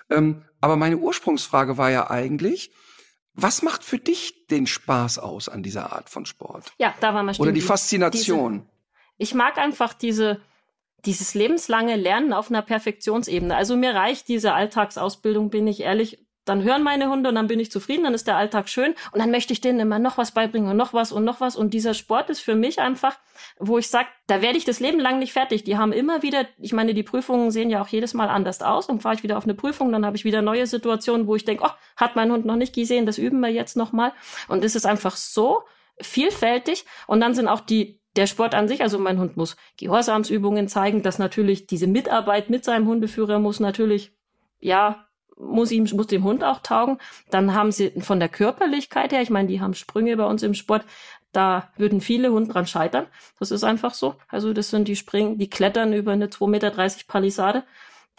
[0.10, 2.72] Ähm, aber meine Ursprungsfrage war ja eigentlich,
[3.34, 6.74] was macht für dich den Spaß aus an dieser Art von Sport?
[6.78, 8.54] Ja, da war mal Oder die Faszination.
[8.58, 8.68] Diese,
[9.18, 10.42] ich mag einfach diese,
[11.06, 13.56] dieses lebenslange Lernen auf einer Perfektionsebene.
[13.56, 17.60] Also mir reicht diese Alltagsausbildung, bin ich ehrlich, dann hören meine Hunde und dann bin
[17.60, 20.32] ich zufrieden, dann ist der Alltag schön und dann möchte ich denen immer noch was
[20.32, 21.56] beibringen und noch was und noch was.
[21.56, 23.18] Und dieser Sport ist für mich einfach,
[23.60, 25.64] wo ich sage, da werde ich das Leben lang nicht fertig.
[25.64, 28.90] Die haben immer wieder, ich meine, die Prüfungen sehen ja auch jedes Mal anders aus.
[28.90, 31.46] Und fahre ich wieder auf eine Prüfung, dann habe ich wieder neue Situationen, wo ich
[31.46, 34.12] denke, oh, hat mein Hund noch nicht gesehen, das üben wir jetzt nochmal.
[34.50, 35.64] Und es ist einfach so
[36.02, 36.86] vielfältig.
[37.08, 41.02] Und dann sind auch die der Sport an sich, also mein Hund muss Gehorsamsübungen zeigen,
[41.02, 44.12] dass natürlich diese Mitarbeit mit seinem Hundeführer muss natürlich,
[44.60, 47.00] ja, muss ihm, muss dem Hund auch taugen.
[47.32, 50.54] Dann haben sie von der Körperlichkeit her, ich meine, die haben Sprünge bei uns im
[50.54, 50.86] Sport,
[51.32, 53.08] da würden viele Hunde dran scheitern.
[53.40, 54.16] Das ist einfach so.
[54.28, 56.72] Also das sind die springen, die klettern über eine 2,30 Meter
[57.08, 57.64] Palisade.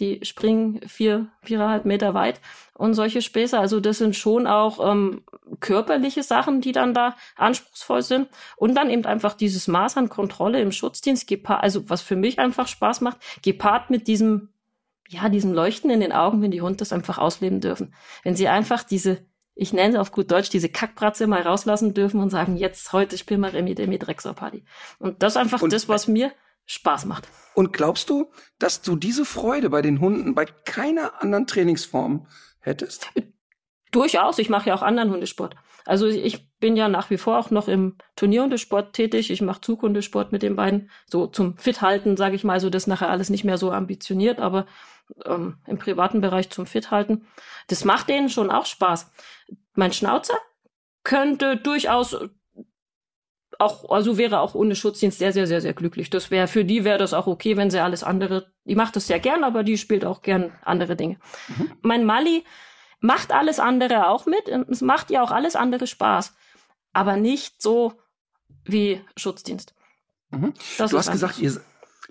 [0.00, 2.40] Die springen vier, viereinhalb Meter weit
[2.74, 3.58] und solche Späße.
[3.58, 5.22] Also das sind schon auch ähm,
[5.60, 8.28] körperliche Sachen, die dann da anspruchsvoll sind.
[8.56, 12.38] Und dann eben einfach dieses Maß an Kontrolle im Schutzdienst, gepaart, also was für mich
[12.38, 14.48] einfach Spaß macht, gepaart mit diesem,
[15.08, 17.94] ja, diesem Leuchten in den Augen, wenn die Hunde das einfach ausleben dürfen.
[18.24, 19.24] Wenn sie einfach diese
[19.54, 23.16] ich nenne es auf gut Deutsch, diese Kackbratze mal rauslassen dürfen und sagen, jetzt, heute
[23.16, 24.64] spielen wir Remi Demi Drexler Party.
[24.98, 26.32] Und das ist einfach und, das, was mir
[26.66, 27.28] Spaß macht.
[27.54, 32.26] Und glaubst du, dass du diese Freude bei den Hunden bei keiner anderen Trainingsform
[32.60, 33.08] hättest?
[33.92, 34.38] Durchaus.
[34.38, 35.54] Ich mache ja auch anderen Hundesport.
[35.86, 39.30] Also ich bin ja nach wie vor auch noch im Turnierhundesport tätig.
[39.30, 40.90] Ich mache Zughundesport mit den beiden.
[41.06, 42.54] So zum Fit-Halten, sage ich mal.
[42.54, 44.66] Also das nachher alles nicht mehr so ambitioniert, aber
[45.26, 47.26] ähm, im privaten Bereich zum Fit-Halten.
[47.68, 49.12] Das macht denen schon auch Spaß.
[49.74, 50.38] Mein Schnauzer
[51.04, 52.16] könnte durchaus
[53.58, 56.10] auch, also wäre auch ohne Schutzdienst sehr, sehr, sehr, sehr glücklich.
[56.10, 59.06] Das wäre, für die wäre das auch okay, wenn sie alles andere, die macht das
[59.06, 61.18] sehr gern, aber die spielt auch gern andere Dinge.
[61.48, 61.72] Mhm.
[61.82, 62.44] Mein Mali
[63.00, 66.34] macht alles andere auch mit und es macht ja auch alles andere Spaß.
[66.92, 67.94] Aber nicht so
[68.64, 69.74] wie Schutzdienst.
[70.30, 70.54] Mhm.
[70.78, 71.60] Du hast gesagt, ihr,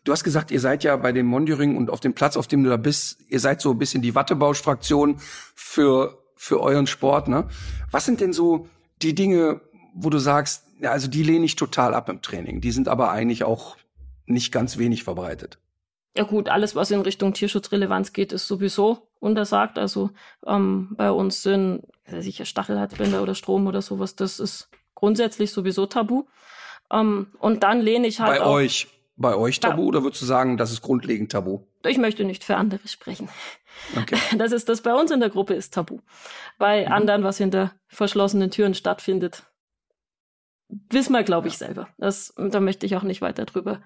[0.04, 2.64] Du hast gesagt, ihr seid ja bei dem Monitoring und auf dem Platz, auf dem
[2.64, 5.22] du da bist, ihr seid so ein bisschen die Wattebausch-Fraktion
[5.56, 7.48] für, für euren Sport, ne?
[7.89, 8.68] Was sind denn so
[9.02, 9.62] die Dinge,
[9.94, 12.62] wo du sagst, ja, also die lehne ich total ab im Training.
[12.62, 13.78] Die sind aber eigentlich auch
[14.26, 15.60] nicht ganz wenig verbreitet.
[16.16, 19.80] Ja gut, alles, was in Richtung Tierschutzrelevanz geht, ist sowieso untersagt.
[19.80, 20.12] Also
[20.46, 26.26] ähm, bei uns sind sicher Stachelhalsbänder oder Strom oder sowas, das ist grundsätzlich sowieso tabu.
[26.91, 29.88] Ähm, und dann lehne ich halt bei auch, euch bei euch tabu ja.
[29.88, 31.62] oder würdest du sagen, das ist grundlegend tabu?
[31.86, 33.30] Ich möchte nicht für andere sprechen.
[33.98, 34.18] Okay.
[34.38, 36.00] Das ist das bei uns in der Gruppe ist tabu.
[36.58, 36.91] Bei mhm.
[36.91, 39.44] anderen, was hinter verschlossenen Türen stattfindet,
[40.89, 41.88] wissen wir, glaube ich, selber.
[41.97, 43.82] Das, da möchte ich auch nicht weiter drüber.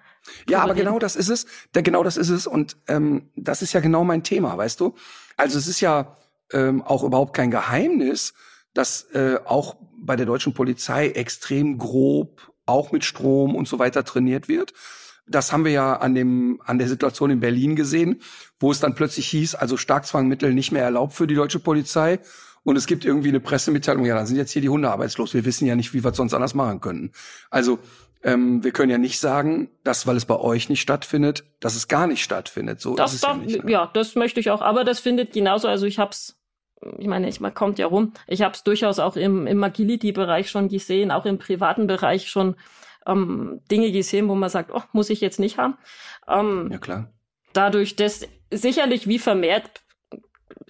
[0.50, 0.86] Ja, aber reden.
[0.86, 1.46] genau das ist es.
[1.74, 2.48] Da, genau das ist es.
[2.48, 4.96] Und ähm, das ist ja genau mein Thema, weißt du?
[5.36, 6.18] Also es ist ja
[6.52, 8.34] ähm, auch überhaupt kein Geheimnis,
[8.74, 14.04] dass äh, auch bei der deutschen Polizei extrem grob, auch mit Strom und so weiter
[14.04, 14.74] trainiert wird.
[15.26, 18.22] Das haben wir ja an dem, an der Situation in Berlin gesehen,
[18.60, 22.20] wo es dann plötzlich hieß, also Starkzwangmittel nicht mehr erlaubt für die deutsche Polizei.
[22.68, 25.34] Und es gibt irgendwie eine Pressemitteilung, ja, dann sind jetzt hier die Hunde arbeitslos.
[25.34, 27.14] Wir wissen ja nicht, wie wir es sonst anders machen könnten.
[27.50, 27.80] Also,
[28.24, 31.88] ähm, wir können ja nicht sagen, dass, weil es bei euch nicht stattfindet, dass es
[31.88, 32.82] gar nicht stattfindet.
[32.82, 33.64] So das ist es doch, ja nicht.
[33.64, 33.72] Ne?
[33.72, 34.60] Ja, das möchte ich auch.
[34.60, 36.42] Aber das findet genauso, also ich hab's
[36.98, 38.12] ich meine, ich man kommt ja rum.
[38.28, 42.58] Ich habe es durchaus auch im, im Agility-Bereich schon gesehen, auch im privaten Bereich schon
[43.06, 45.78] ähm, Dinge gesehen, wo man sagt, oh, muss ich jetzt nicht haben.
[46.28, 47.14] Ähm, ja, klar.
[47.54, 49.72] Dadurch, dass sicherlich wie vermehrt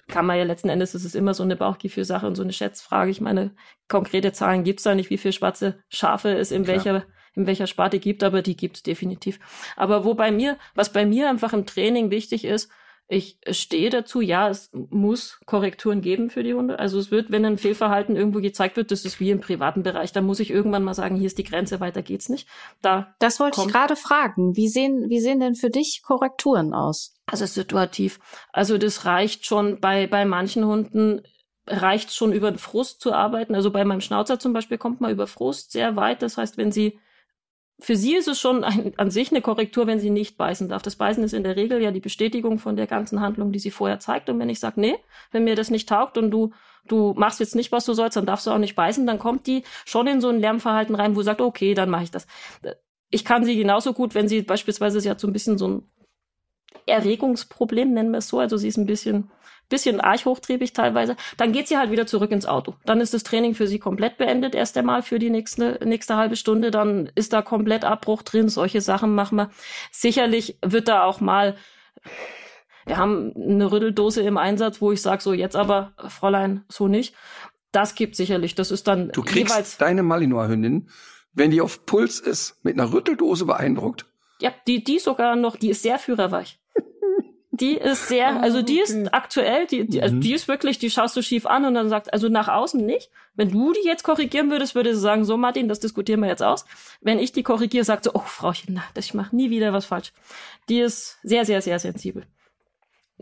[0.08, 3.10] kann man ja letzten Endes, ist es immer so eine Bauchgefühlsache und so eine Schätzfrage.
[3.10, 3.54] Ich meine,
[3.88, 6.76] konkrete Zahlen gibt's da nicht, wie viele schwarze Schafe es in Klar.
[6.76, 7.04] welcher
[7.38, 9.38] in welcher Sparte gibt, aber die gibt's definitiv.
[9.76, 12.70] Aber wo bei mir, was bei mir einfach im Training wichtig ist,
[13.10, 16.78] ich stehe dazu, ja, es muss Korrekturen geben für die Hunde.
[16.78, 20.12] Also es wird, wenn ein Fehlverhalten irgendwo gezeigt wird, das ist wie im privaten Bereich,
[20.12, 22.46] da muss ich irgendwann mal sagen, hier ist die Grenze, weiter geht's nicht.
[22.82, 24.56] Da das wollte ich gerade fragen.
[24.56, 27.14] Wie sehen, wie sehen denn für dich Korrekturen aus?
[27.24, 28.20] Also situativ.
[28.52, 31.22] Also das reicht schon bei, bei manchen Hunden
[31.66, 33.54] reicht schon über den Frust zu arbeiten.
[33.54, 36.20] Also bei meinem Schnauzer zum Beispiel kommt man über Frust sehr weit.
[36.20, 36.98] Das heißt, wenn sie
[37.80, 40.82] für sie ist es schon ein, an sich eine Korrektur, wenn sie nicht beißen darf.
[40.82, 43.70] Das Beißen ist in der Regel ja die Bestätigung von der ganzen Handlung, die sie
[43.70, 44.28] vorher zeigt.
[44.28, 44.96] Und wenn ich sage, nee,
[45.30, 46.52] wenn mir das nicht taugt und du,
[46.88, 49.46] du machst jetzt nicht, was du sollst, dann darfst du auch nicht beißen, dann kommt
[49.46, 52.26] die schon in so ein Lärmverhalten rein, wo sie sagt, okay, dann mache ich das.
[53.10, 55.90] Ich kann sie genauso gut, wenn sie beispielsweise, sie hat so ein bisschen so ein
[56.86, 59.30] Erregungsproblem, nennen wir es so, also sie ist ein bisschen
[59.68, 62.74] bisschen arg hochtriebig teilweise, dann geht sie halt wieder zurück ins Auto.
[62.84, 66.36] Dann ist das Training für sie komplett beendet, erst einmal für die nächste, nächste halbe
[66.36, 69.50] Stunde, dann ist da komplett Abbruch drin, solche Sachen machen wir.
[69.90, 71.56] Sicherlich wird da auch mal,
[72.86, 77.14] wir haben eine Rütteldose im Einsatz, wo ich sage, so jetzt aber, Fräulein, so nicht.
[77.70, 80.88] Das gibt sicherlich, das ist dann Du kriegst jeweils deine Malinois-Hündin,
[81.34, 84.06] wenn die auf Puls ist, mit einer Rütteldose beeindruckt.
[84.40, 86.58] Ja, die, die sogar noch, die ist sehr führerweich.
[87.60, 90.20] Die ist sehr, ah, also die ist aktuell, die, die, also mhm.
[90.20, 93.10] die ist wirklich, die schaust du schief an und dann sagt, also nach außen nicht.
[93.34, 96.42] Wenn du die jetzt korrigieren würdest, würde sie sagen, so Martin, das diskutieren wir jetzt
[96.42, 96.64] aus.
[97.00, 99.86] Wenn ich die korrigiere, sagt sie, oh Frauchen, na, das, ich mache nie wieder was
[99.86, 100.12] falsch.
[100.68, 102.24] Die ist sehr, sehr, sehr sensibel.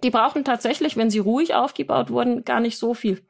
[0.02, 3.22] Die brauchen tatsächlich, wenn sie ruhig aufgebaut wurden, gar nicht so viel.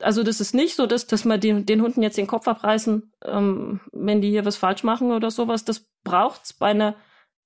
[0.00, 3.12] Also das ist nicht so, dass, dass man den, den Hunden jetzt den Kopf abreißen,
[3.24, 5.64] ähm, wenn die hier was falsch machen oder sowas.
[5.64, 6.96] Das braucht's bei einer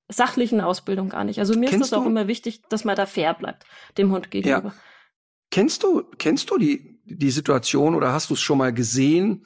[0.08, 1.38] sachlichen Ausbildung gar nicht.
[1.38, 3.64] Also mir Kennst ist das auch immer wichtig, dass man da fair bleibt,
[3.98, 4.74] dem Hund gegenüber.
[5.50, 9.44] Kennst du, kennst du die, die Situation oder hast du es schon mal gesehen,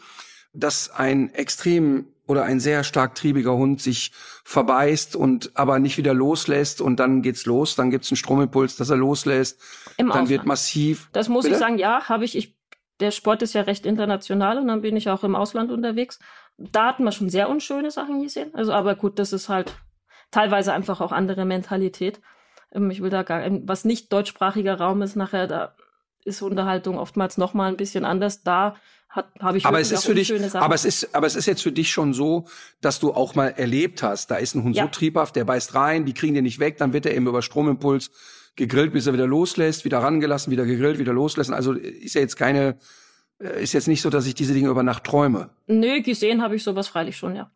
[0.53, 4.13] dass ein extrem oder ein sehr stark triebiger Hund sich
[4.45, 8.91] verbeißt und aber nicht wieder loslässt und dann geht's los, dann gibt's einen Stromimpuls, dass
[8.91, 9.61] er loslässt,
[9.97, 10.47] Im dann wird Ausland.
[10.47, 11.09] massiv.
[11.13, 11.57] Das muss Bitte?
[11.57, 12.37] ich sagen, ja, habe ich.
[12.37, 12.57] ich.
[13.01, 16.19] Der Sport ist ja recht international und dann bin ich auch im Ausland unterwegs.
[16.59, 18.51] Da hatten wir schon sehr unschöne Sachen gesehen.
[18.55, 19.75] Also, aber gut, das ist halt
[20.31, 22.21] teilweise einfach auch andere Mentalität.
[22.73, 25.75] Ähm, Ich will da gar, was nicht deutschsprachiger Raum ist, nachher, da
[26.25, 28.43] ist Unterhaltung oftmals noch mal ein bisschen anders.
[28.43, 28.77] Da
[29.09, 31.47] hat, habe ich Aber es ist auch für dich, aber es ist, aber es ist
[31.47, 32.47] jetzt für dich schon so,
[32.81, 34.85] dass du auch mal erlebt hast, da ist ein Hund Ja.
[34.85, 37.43] so triebhaft, der beißt rein, die kriegen den nicht weg, dann wird er eben über
[37.43, 38.11] Stromimpuls
[38.55, 41.55] gegrillt, bis er wieder loslässt, wieder rangelassen, wieder gegrillt, wieder loslassen.
[41.55, 42.79] Also ist ja jetzt keine,
[43.41, 45.51] äh, ist jetzt nicht so, dass ich diese Dinge über Nacht träume.
[45.67, 47.51] Nö, gesehen habe ich sowas freilich schon, ja.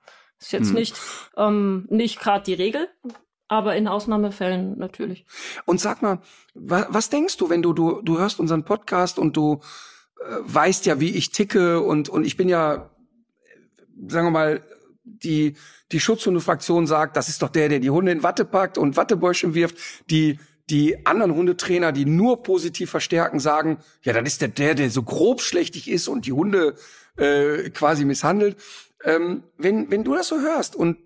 [0.45, 0.75] Ist jetzt Hm.
[0.75, 0.97] nicht,
[1.37, 2.89] ähm, nicht gerade die Regel,
[3.49, 5.25] aber in Ausnahmefällen natürlich.
[5.65, 6.21] Und sag mal,
[6.55, 9.61] wa was denkst du, wenn du, du, du hörst unseren Podcast und du
[10.21, 14.63] äh, weißt ja, wie ich ticke und, und ich bin ja, äh, sagen wir mal,
[15.03, 15.57] die,
[15.93, 19.55] die Schutzhundefraktion sagt, das ist doch der, der die Hunde in Watte packt und Wattebäuschen
[19.55, 19.77] wirft.
[20.11, 20.39] Die,
[20.69, 25.03] die anderen Hundetrainer, die nur positiv verstärken, sagen, ja, dann ist der der, der so
[25.03, 26.75] grobschlächtig ist und die Hunde
[27.17, 28.57] äh, quasi misshandelt.
[29.05, 30.99] Ähm, wenn, wenn du das so hörst und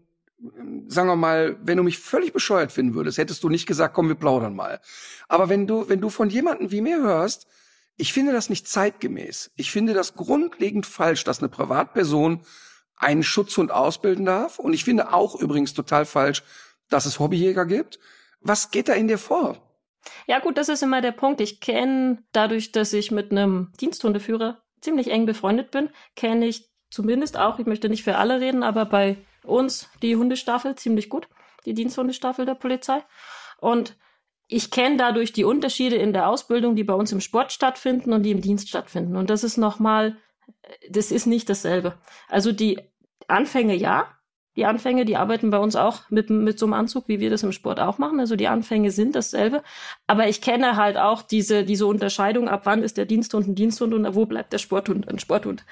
[0.87, 4.09] sagen wir mal, wenn du mich völlig bescheuert finden würdest, hättest du nicht gesagt, komm,
[4.09, 4.81] wir plaudern mal.
[5.27, 7.49] Aber wenn du, wenn du von jemandem wie mir hörst,
[7.97, 9.51] ich finde das nicht zeitgemäß.
[9.57, 12.43] Ich finde das grundlegend falsch, dass eine Privatperson
[12.97, 14.59] einen Schutzhund ausbilden darf.
[14.61, 16.45] Und ich finde auch übrigens total falsch,
[16.89, 17.99] dass es Hobbyjäger gibt.
[18.41, 19.61] Was geht da in dir vor?
[20.29, 21.41] Ja gut, das ist immer der Punkt.
[21.41, 27.37] Ich kenne dadurch, dass ich mit einem Diensthundeführer ziemlich eng befreundet bin, kenne ich zumindest
[27.37, 31.29] auch, ich möchte nicht für alle reden, aber bei uns die Hundestaffel ziemlich gut,
[31.65, 33.03] die Diensthundestaffel der Polizei.
[33.61, 33.97] Und
[34.47, 38.23] ich kenne dadurch die Unterschiede in der Ausbildung, die bei uns im Sport stattfinden und
[38.23, 39.17] die im Dienst stattfinden.
[39.17, 40.17] Und das ist nochmal,
[40.91, 41.99] das ist nicht dasselbe.
[42.29, 42.81] Also die
[43.27, 44.18] Anfänge ja,
[44.59, 47.45] die Anfänge, die arbeiten bei uns auch mit, mit so einem Anzug, wie wir das
[47.45, 48.19] im Sport auch machen.
[48.19, 49.63] Also die Anfänge sind dasselbe.
[50.09, 53.95] Aber ich kenne halt auch diese, diese Unterscheidung, ab wann ist der Diensthund ein Diensthund
[53.95, 55.65] und wo bleibt der Sporthund ein Sporthund.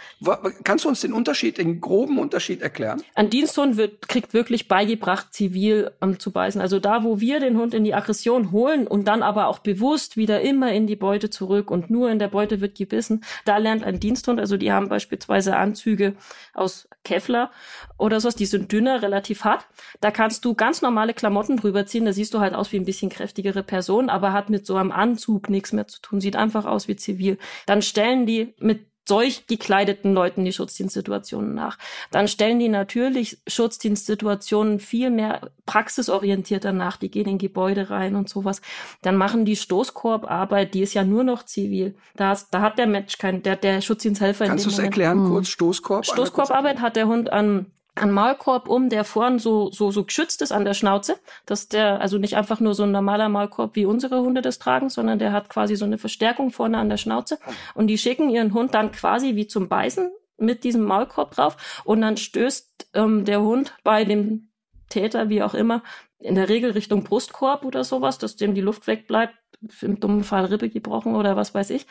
[0.62, 3.02] Kannst du uns den Unterschied, den groben Unterschied erklären?
[3.16, 6.60] Ein Diensthund wird, kriegt wirklich beigebracht, zivil ähm, zu beißen.
[6.60, 10.16] Also da, wo wir den Hund in die Aggression holen und dann aber auch bewusst
[10.16, 13.82] wieder immer in die Beute zurück und nur in der Beute wird gebissen, da lernt
[13.82, 16.14] ein Diensthund, also die haben beispielsweise Anzüge
[16.54, 17.50] aus Kevlar
[17.98, 19.66] oder sowas, die sind dünner, relativ hart.
[20.00, 22.84] Da kannst du ganz normale Klamotten drüber ziehen, da siehst du halt aus wie ein
[22.84, 26.66] bisschen kräftigere Person, aber hat mit so einem Anzug nichts mehr zu tun, sieht einfach
[26.66, 27.38] aus wie zivil.
[27.64, 31.78] Dann stellen die mit solch gekleideten Leuten die Schutzdienstsituationen nach.
[32.10, 36.96] Dann stellen die natürlich Schutzdienstsituationen viel mehr praxisorientierter nach.
[36.96, 38.60] Die gehen in Gebäude rein und sowas.
[39.02, 41.94] Dann machen die Stoßkorbarbeit, die ist ja nur noch zivil.
[42.16, 45.28] Da, ist, da hat der Mensch kein, der, der Schutzdiensthelfer Kannst du es erklären, Mhm.
[45.30, 46.04] kurz Stoßkorb?
[46.04, 47.66] Stoßkorbarbeit hat der Hund an
[47.96, 52.00] an Maulkorb um, der vorn so, so, so geschützt ist an der Schnauze, dass der,
[52.00, 55.32] also nicht einfach nur so ein normaler Maulkorb, wie unsere Hunde das tragen, sondern der
[55.32, 57.38] hat quasi so eine Verstärkung vorne an der Schnauze.
[57.74, 61.82] Und die schicken ihren Hund dann quasi wie zum Beißen mit diesem Maulkorb drauf.
[61.84, 64.50] Und dann stößt ähm, der Hund bei dem
[64.90, 65.82] Täter, wie auch immer,
[66.18, 69.34] in der Regel Richtung Brustkorb oder sowas, dass dem die Luft wegbleibt,
[69.80, 71.86] im dummen Fall Rippe gebrochen oder was weiß ich.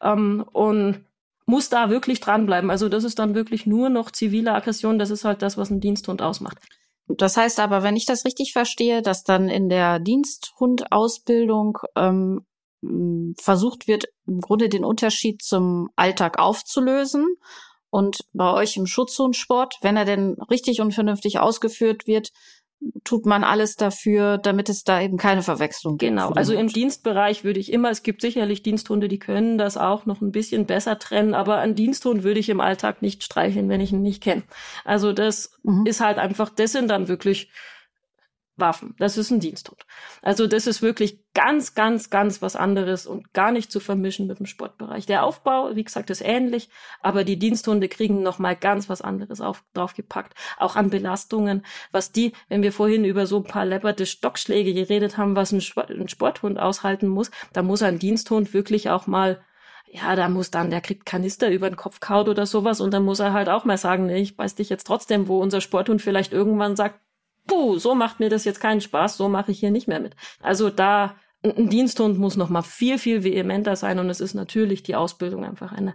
[0.00, 1.04] Ähm, und
[1.50, 2.70] muss da wirklich dranbleiben.
[2.70, 4.98] Also das ist dann wirklich nur noch zivile Aggression.
[4.98, 6.58] Das ist halt das, was ein Diensthund ausmacht.
[7.08, 12.46] Das heißt aber, wenn ich das richtig verstehe, dass dann in der Diensthundausbildung ähm,
[13.38, 17.26] versucht wird, im Grunde den Unterschied zum Alltag aufzulösen.
[17.90, 22.30] Und bei euch im Schutzhundsport, wenn er denn richtig und vernünftig ausgeführt wird,
[23.04, 26.10] tut man alles dafür, damit es da eben keine Verwechslung gibt.
[26.10, 26.30] Genau.
[26.30, 26.68] Also im.
[26.68, 30.66] Dienstbereich würde ich immer, es gibt sicherlich Diensthunde, die können das auch noch ein bisschen
[30.66, 34.22] besser trennen, aber einen Diensthund würde ich im Alltag nicht streicheln, wenn ich ihn nicht
[34.22, 34.44] kenne.
[34.84, 35.84] Also das Mhm.
[35.86, 37.50] ist halt einfach, das sind dann wirklich
[38.60, 38.94] Waffen.
[38.98, 39.86] Das ist ein Diensthund.
[40.22, 44.38] Also das ist wirklich ganz, ganz, ganz was anderes und gar nicht zu vermischen mit
[44.38, 45.06] dem Sportbereich.
[45.06, 46.68] Der Aufbau, wie gesagt, ist ähnlich,
[47.00, 50.34] aber die Diensthunde kriegen noch mal ganz was anderes auf, draufgepackt.
[50.58, 55.16] Auch an Belastungen, was die, wenn wir vorhin über so ein paar läpperte Stockschläge geredet
[55.16, 59.40] haben, was ein, ein Sporthund aushalten muss, da muss ein Diensthund wirklich auch mal
[59.92, 63.04] ja, da muss dann, der kriegt Kanister über den Kopf kaut oder sowas und dann
[63.04, 66.00] muss er halt auch mal sagen, nee, ich beiß dich jetzt trotzdem, wo unser Sporthund
[66.00, 67.00] vielleicht irgendwann sagt,
[67.50, 70.14] puh, so macht mir das jetzt keinen Spaß, so mache ich hier nicht mehr mit.
[70.40, 74.82] Also da, ein Diensthund muss noch mal viel, viel vehementer sein und es ist natürlich
[74.82, 75.94] die Ausbildung einfach eine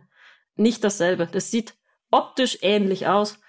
[0.57, 1.27] nicht dasselbe.
[1.31, 1.75] Das sieht
[2.11, 3.39] optisch ähnlich aus,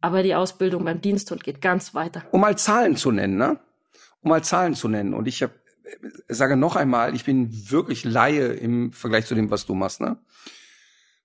[0.00, 2.24] aber die Ausbildung beim Diensthund geht ganz weiter.
[2.30, 3.58] Um mal Zahlen zu nennen, ne?
[4.20, 5.14] Um mal Zahlen zu nennen.
[5.14, 5.50] Und ich hab,
[6.28, 10.18] sage noch einmal, ich bin wirklich Laie im Vergleich zu dem, was du machst, ne?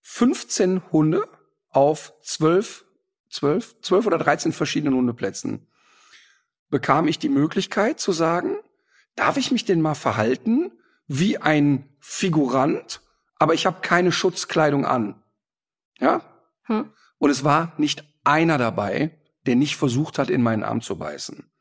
[0.02, 1.28] 15 Hunde
[1.70, 2.86] auf 12,
[3.30, 5.68] 12, 12 oder 13 verschiedenen Hundeplätzen
[6.72, 8.58] bekam ich die Möglichkeit zu sagen,
[9.16, 10.72] darf ich mich denn mal verhalten
[11.08, 13.02] wie ein Figurant,
[13.38, 15.22] aber ich habe keine Schutzkleidung an.
[16.00, 16.22] Ja?
[16.64, 16.92] Hm.
[17.20, 19.12] Und es war nicht einer dabei,
[19.46, 21.52] der nicht versucht hat, in meinen Arm zu beißen.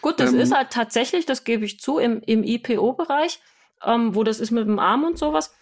[0.00, 3.40] Gut, das ähm, ist halt tatsächlich, das gebe ich zu, im, im IPO-Bereich,
[3.84, 5.54] ähm, wo das ist mit dem Arm und sowas.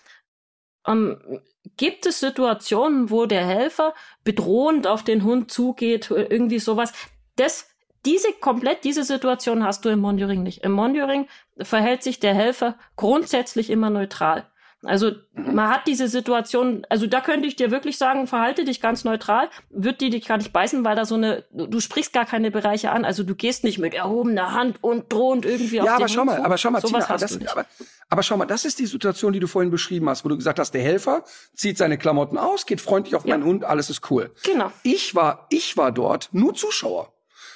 [0.86, 1.40] Ähm,
[1.76, 3.94] gibt es Situationen, wo der Helfer
[4.24, 6.92] bedrohend auf den Hund zugeht, irgendwie sowas?
[7.36, 7.68] Das,
[8.06, 10.64] diese komplett diese Situation hast du im Monitoring nicht.
[10.64, 11.28] Im Monitoring
[11.58, 14.46] verhält sich der Helfer grundsätzlich immer neutral.
[14.82, 15.54] Also mhm.
[15.54, 19.50] man hat diese Situation, also da könnte ich dir wirklich sagen, verhalte dich ganz neutral,
[19.68, 22.90] wird die dich gar nicht beißen, weil da so eine, du sprichst gar keine Bereiche
[22.90, 26.06] an, also du gehst nicht mit erhobener Hand und drohend irgendwie ja, auf Ja, aber
[26.06, 27.66] den schau mal, aber schau mal, Sowas Tina, das, aber,
[28.08, 30.58] aber schau mal, das ist die Situation, die du vorhin beschrieben hast, wo du gesagt
[30.58, 31.24] hast, der Helfer
[31.54, 33.36] zieht seine Klamotten aus, geht freundlich auf Ja.
[33.36, 34.30] meinen Hund, alles ist cool.
[34.44, 34.72] Genau.
[34.82, 37.12] Ich war, ich war dort nur Zuschauer,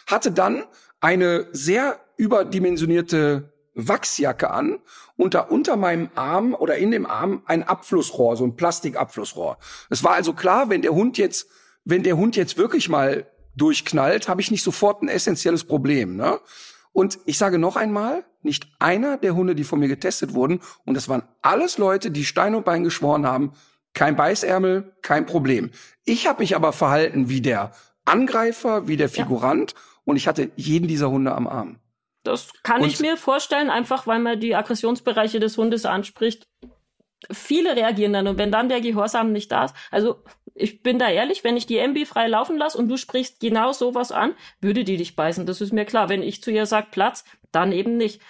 [0.07, 0.65] hatte dann
[1.01, 4.79] eine sehr überdimensionierte Wachsjacke an
[5.17, 9.59] und da unter meinem Arm oder in dem Arm ein Abflussrohr, so ein Plastikabflussrohr.
[9.91, 11.49] Es war also klar, wenn der Hund jetzt,
[11.85, 13.27] wenn der Hund jetzt wirklich mal
[13.57, 16.17] durchknallt, habe ich nicht sofort ein essentielles Problem.
[16.17, 16.41] Ne?
[16.93, 20.95] Und ich sage noch einmal, nicht einer der Hunde, die von mir getestet wurden, und
[20.95, 23.53] das waren alles Leute, die Stein und Bein geschworen haben,
[23.95, 25.71] kein Beißärmel, kein Problem.
[26.05, 27.73] Ich habe mich aber verhalten wie der
[28.05, 29.75] Angreifer, wie der Figurant
[30.05, 31.79] und ich hatte jeden dieser Hunde am Arm.
[32.23, 36.47] Das kann Und- ich mir vorstellen, einfach weil man die Aggressionsbereiche des Hundes anspricht.
[37.31, 40.23] Viele reagieren dann und wenn dann der Gehorsam nicht da ist, also
[40.55, 43.73] ich bin da ehrlich, wenn ich die MB frei laufen lasse und du sprichst genau
[43.73, 45.47] sowas an, würde die dich beißen.
[45.47, 46.09] Das ist mir klar.
[46.11, 48.21] Wenn ich zu ihr sag Platz, dann eben nicht.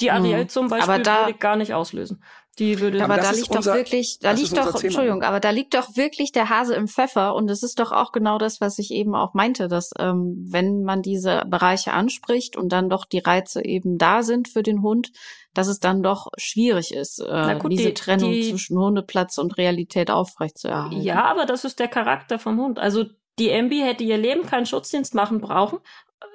[0.00, 0.48] Die Ariel Mhm.
[0.50, 2.22] zum Beispiel da- würde ich gar nicht auslösen.
[2.58, 4.80] Die würde aber Aber da liegt unser- doch wirklich, da liegt doch, Thema.
[4.84, 8.12] Entschuldigung, aber da liegt doch wirklich der Hase im Pfeffer und es ist doch auch
[8.12, 12.70] genau das, was ich eben auch meinte, dass ähm, wenn man diese Bereiche anspricht und
[12.70, 15.12] dann doch die Reize eben da sind für den Hund,
[15.52, 19.58] dass es dann doch schwierig ist, äh, gut, diese die- Trennung die- zwischen Hundeplatz und
[19.58, 21.02] Realität aufrechtzuerhalten.
[21.02, 22.78] Ja, aber das ist der Charakter vom Hund.
[22.78, 23.04] Also
[23.38, 25.78] die MB hätte ihr Leben keinen Schutzdienst machen brauchen,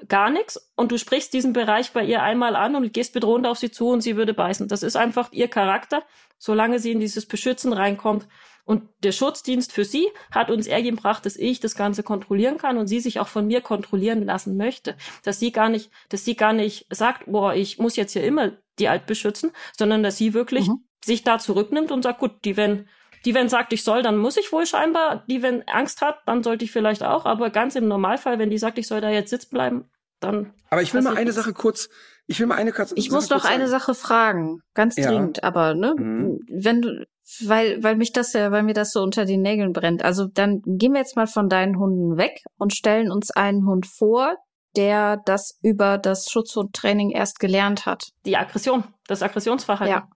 [0.07, 0.71] gar nichts.
[0.75, 3.89] Und du sprichst diesen Bereich bei ihr einmal an und gehst bedrohend auf sie zu
[3.89, 4.67] und sie würde beißen.
[4.67, 6.03] Das ist einfach ihr Charakter,
[6.37, 8.27] solange sie in dieses Beschützen reinkommt.
[8.63, 12.87] Und der Schutzdienst für sie hat uns ergebracht, dass ich das Ganze kontrollieren kann und
[12.87, 14.95] sie sich auch von mir kontrollieren lassen möchte.
[15.23, 18.51] Dass sie gar nicht, dass sie gar nicht sagt, boah, ich muss jetzt hier immer
[18.79, 20.83] die Alt beschützen, sondern dass sie wirklich Mhm.
[21.03, 22.87] sich da zurücknimmt und sagt, gut, die, wenn,
[23.25, 25.23] die, wenn sagt, ich soll, dann muss ich wohl scheinbar.
[25.27, 27.25] Die, wenn Angst hat, dann sollte ich vielleicht auch.
[27.25, 29.89] Aber ganz im Normalfall, wenn die sagt, ich soll da jetzt sitzen bleiben,
[30.19, 30.53] dann.
[30.69, 31.31] Aber ich will mal passiert eine.
[31.33, 31.89] Sache kurz,
[32.27, 32.93] ich will mal eine kurz.
[32.95, 35.09] Ich muss doch eine Sache fragen, ganz Ja.
[35.09, 36.39] dringend, aber ne, Mhm.
[36.49, 37.05] wenn du,
[37.45, 40.03] weil, weil mich das ja, weil mir das so unter den Nägeln brennt.
[40.03, 43.85] Also dann gehen wir jetzt mal von deinen Hunden weg und stellen uns einen Hund
[43.87, 44.35] vor,
[44.75, 48.09] der das über das Schutzhundtraining erst gelernt hat.
[48.25, 49.95] Die Aggression, das Aggressionsverhalten.
[49.95, 50.09] Ja.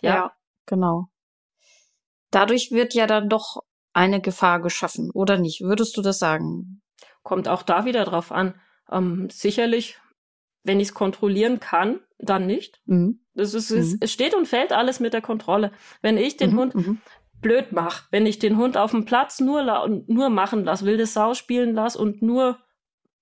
[0.00, 0.32] Ja,
[0.66, 1.06] genau.
[2.30, 3.62] Dadurch wird ja dann doch
[3.92, 5.60] eine Gefahr geschaffen, oder nicht?
[5.62, 6.82] Würdest du das sagen?
[7.22, 8.54] Kommt auch da wieder drauf an.
[8.90, 9.98] Ähm, sicherlich,
[10.64, 12.80] wenn ich es kontrollieren kann, dann nicht.
[12.86, 13.20] Mhm.
[13.34, 13.78] Das ist, Mhm.
[13.78, 15.72] es, es steht und fällt alles mit der Kontrolle.
[16.02, 17.00] Wenn ich den Mhm, Hund mhm.
[17.40, 19.62] blöd mache, wenn ich den Hund auf dem Platz nur,
[20.06, 22.58] nur machen lasse, wilde Sau spielen lasse und nur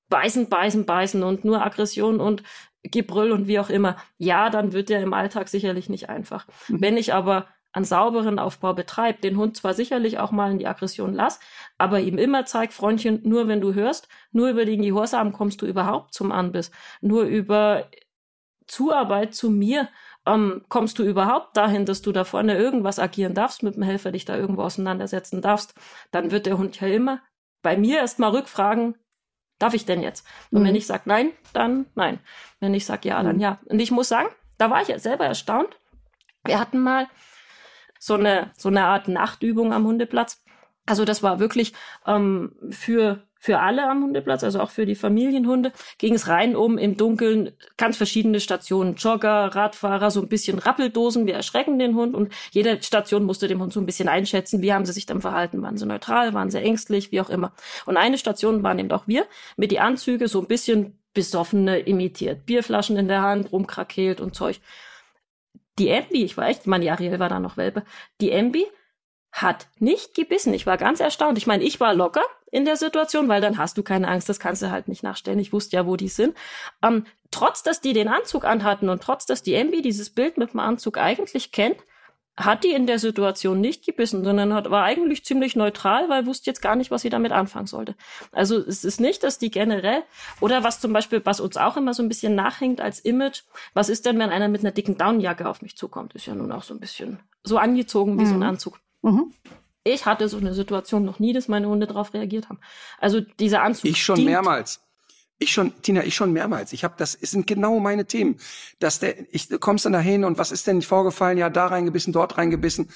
[0.09, 2.43] beißen, beißen, beißen und nur Aggression und
[2.83, 6.47] Gebrüll und wie auch immer, ja, dann wird der im Alltag sicherlich nicht einfach.
[6.69, 6.81] Mhm.
[6.81, 10.67] Wenn ich aber einen sauberen Aufbau betreibe, den Hund zwar sicherlich auch mal in die
[10.67, 11.41] Aggression lass,
[11.77, 15.67] aber ihm immer zeig, Freundchen, nur wenn du hörst, nur über den Gehorsam kommst du
[15.67, 16.71] überhaupt zum Anbiss.
[17.01, 17.87] Nur über
[18.67, 19.89] Zuarbeit zu mir
[20.27, 24.13] ähm, kommst du überhaupt dahin, dass du da vorne irgendwas agieren darfst, mit dem Helfer
[24.13, 25.75] dich da irgendwo auseinandersetzen darfst,
[26.13, 27.21] dann wird der Hund ja immer
[27.63, 28.95] bei mir erstmal rückfragen,
[29.59, 30.27] darf ich denn jetzt?
[30.51, 30.67] Und Mhm.
[30.69, 32.21] wenn ich sage nein, dann nein.
[32.61, 33.43] Wenn ich sage ja, dann Mhm.
[33.43, 33.59] ja.
[33.67, 34.29] Und ich muss sagen,
[34.59, 35.77] da war ich selber erstaunt.
[36.45, 37.07] Wir hatten mal
[38.05, 40.45] so eine, so eine Art Nachtübung am Hundeplatz.
[40.85, 41.73] Also das war wirklich
[42.07, 46.77] ähm, für, für alle am Hundeplatz, also auch für die Familienhunde, ging es rein um
[46.77, 48.97] im Dunkeln ganz verschiedene Stationen.
[48.97, 53.63] Jogger, Radfahrer, so ein bisschen Rappeldosen, wir erschrecken den Hund und jede Station musste dem
[53.63, 56.51] Hund so ein bisschen einschätzen, wie haben sie sich dann verhalten, waren sie neutral, waren
[56.51, 57.55] sie ängstlich, wie auch immer.
[57.87, 59.25] Und eine Station waren eben auch wir,
[59.57, 62.45] mit die Anzüge so ein bisschen besoffene imitiert.
[62.45, 64.61] Bierflaschen in der Hand, rumkrakeelt und Zeug.
[65.79, 67.85] Die Embi, ich war echt, ich meine, Ariel war da noch Welpe,
[68.21, 68.67] die Embi
[69.35, 70.55] hat nicht gebissen.
[70.55, 71.39] Ich war ganz erstaunt.
[71.39, 72.23] Ich meine, ich war locker
[72.53, 75.41] in der Situation, weil dann hast du keine Angst, das kannst du halt nicht nachstellen.
[75.41, 76.37] Ich wusste ja, wo die sind.
[76.83, 80.53] Ähm, trotz, dass die den Anzug anhatten und trotz, dass die Embi dieses Bild mit
[80.53, 81.79] dem Anzug eigentlich kennt,
[82.37, 86.51] hat die in der Situation nicht gebissen, sondern hat, war eigentlich ziemlich neutral, weil wusste
[86.51, 87.95] jetzt gar nicht, was sie damit anfangen sollte.
[88.33, 90.03] Also es ist nicht, dass die generell,
[90.41, 93.43] oder was zum Beispiel, was uns auch immer so ein bisschen nachhängt als Image,
[93.73, 96.15] was ist denn, wenn einer mit einer dicken Downjacke auf mich zukommt?
[96.15, 98.29] Ist ja nun auch so ein bisschen so angezogen wie mhm.
[98.29, 98.43] so ein mhm.
[98.43, 98.81] Anzug.
[99.03, 99.33] Mhm.
[99.85, 102.59] Ich hatte so eine Situation noch nie, dass meine Hunde darauf reagiert haben.
[102.99, 103.85] Also dieser Anzug.
[103.85, 104.81] Ich schon mehrmals.
[105.39, 106.73] Ich schon, Tina, ich schon mehrmals.
[106.73, 108.37] Ich habe das, es sind genau meine Themen.
[108.79, 111.39] Dass der, ich du kommst dann dahin und was ist denn vorgefallen?
[111.39, 112.89] Ja, da reingebissen, dort reingebissen.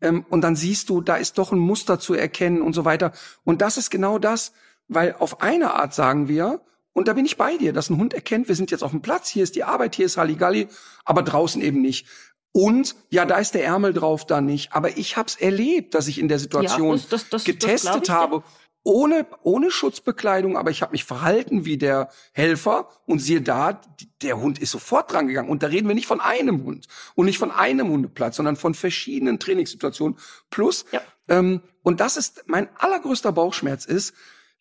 [0.00, 3.12] Ähm, und dann siehst du, da ist doch ein Muster zu erkennen und so weiter.
[3.44, 4.52] Und das ist genau das,
[4.88, 6.60] weil auf eine Art sagen wir,
[6.92, 9.00] und da bin ich bei dir, dass ein Hund erkennt, wir sind jetzt auf dem
[9.00, 10.68] Platz, hier ist die Arbeit, hier ist Halligalli,
[11.04, 12.06] aber draußen eben nicht.
[12.52, 14.74] Und ja, da ist der Ärmel drauf, da nicht.
[14.74, 18.10] Aber ich habe es erlebt, dass ich in der Situation ja, das, das, das, getestet
[18.10, 18.42] habe
[18.84, 23.80] ohne, ohne Schutzbekleidung, aber ich habe mich verhalten wie der Helfer und siehe da,
[24.22, 25.48] der Hund ist sofort dran gegangen.
[25.48, 28.74] Und da reden wir nicht von einem Hund und nicht von einem Hundeplatz, sondern von
[28.74, 30.18] verschiedenen Trainingssituationen.
[30.50, 31.00] Plus, ja.
[31.28, 34.14] ähm, und das ist mein allergrößter Bauchschmerz ist,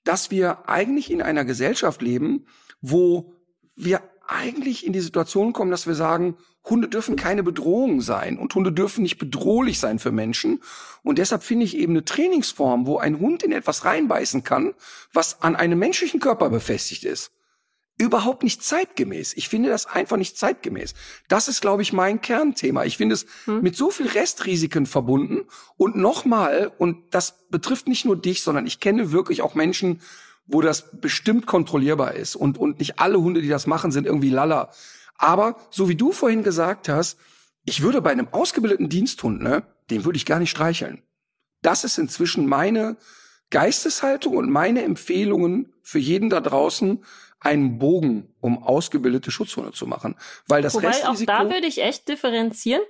[0.04, 2.46] dass wir eigentlich in einer Gesellschaft leben,
[2.82, 3.34] wo
[3.76, 8.56] wir eigentlich in die Situation kommen, dass wir sagen, Hunde dürfen keine Bedrohung sein und
[8.56, 10.62] Hunde dürfen nicht bedrohlich sein für Menschen.
[11.04, 14.74] Und deshalb finde ich eben eine Trainingsform, wo ein Hund in etwas reinbeißen kann,
[15.12, 17.32] was an einem menschlichen Körper befestigt ist,
[17.98, 19.34] überhaupt nicht zeitgemäß.
[19.34, 20.94] Ich finde das einfach nicht zeitgemäß.
[21.28, 22.86] Das ist, glaube ich, mein Kernthema.
[22.86, 23.62] Ich finde es hm.
[23.62, 25.42] mit so viel Restrisiken verbunden.
[25.78, 30.02] Und nochmal, und das betrifft nicht nur dich, sondern ich kenne wirklich auch Menschen,
[30.52, 32.36] wo das bestimmt kontrollierbar ist.
[32.36, 34.72] Und, und nicht alle Hunde, die das machen, sind irgendwie lala.
[35.16, 37.18] Aber so wie du vorhin gesagt hast,
[37.64, 41.04] ich würde bei einem ausgebildeten Diensthund, ne, den würde ich gar nicht streicheln.
[41.62, 42.98] Das ist inzwischen meine
[43.52, 47.04] Geisteshaltung und meine Empfehlungen für jeden da draußen,
[47.40, 50.16] einen Bogen, um ausgebildete Schutzhunde zu machen.
[50.48, 52.82] Weil das Wobei Restrisiko auch da würde ich echt differenzieren.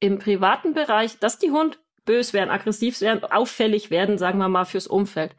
[0.00, 4.64] Im privaten Bereich, dass die Hund bös werden, aggressiv werden, auffällig werden, sagen wir mal,
[4.64, 5.34] fürs Umfeld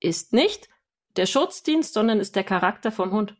[0.00, 0.68] ist nicht
[1.16, 3.36] der Schutzdienst, sondern ist der Charakter vom Hund.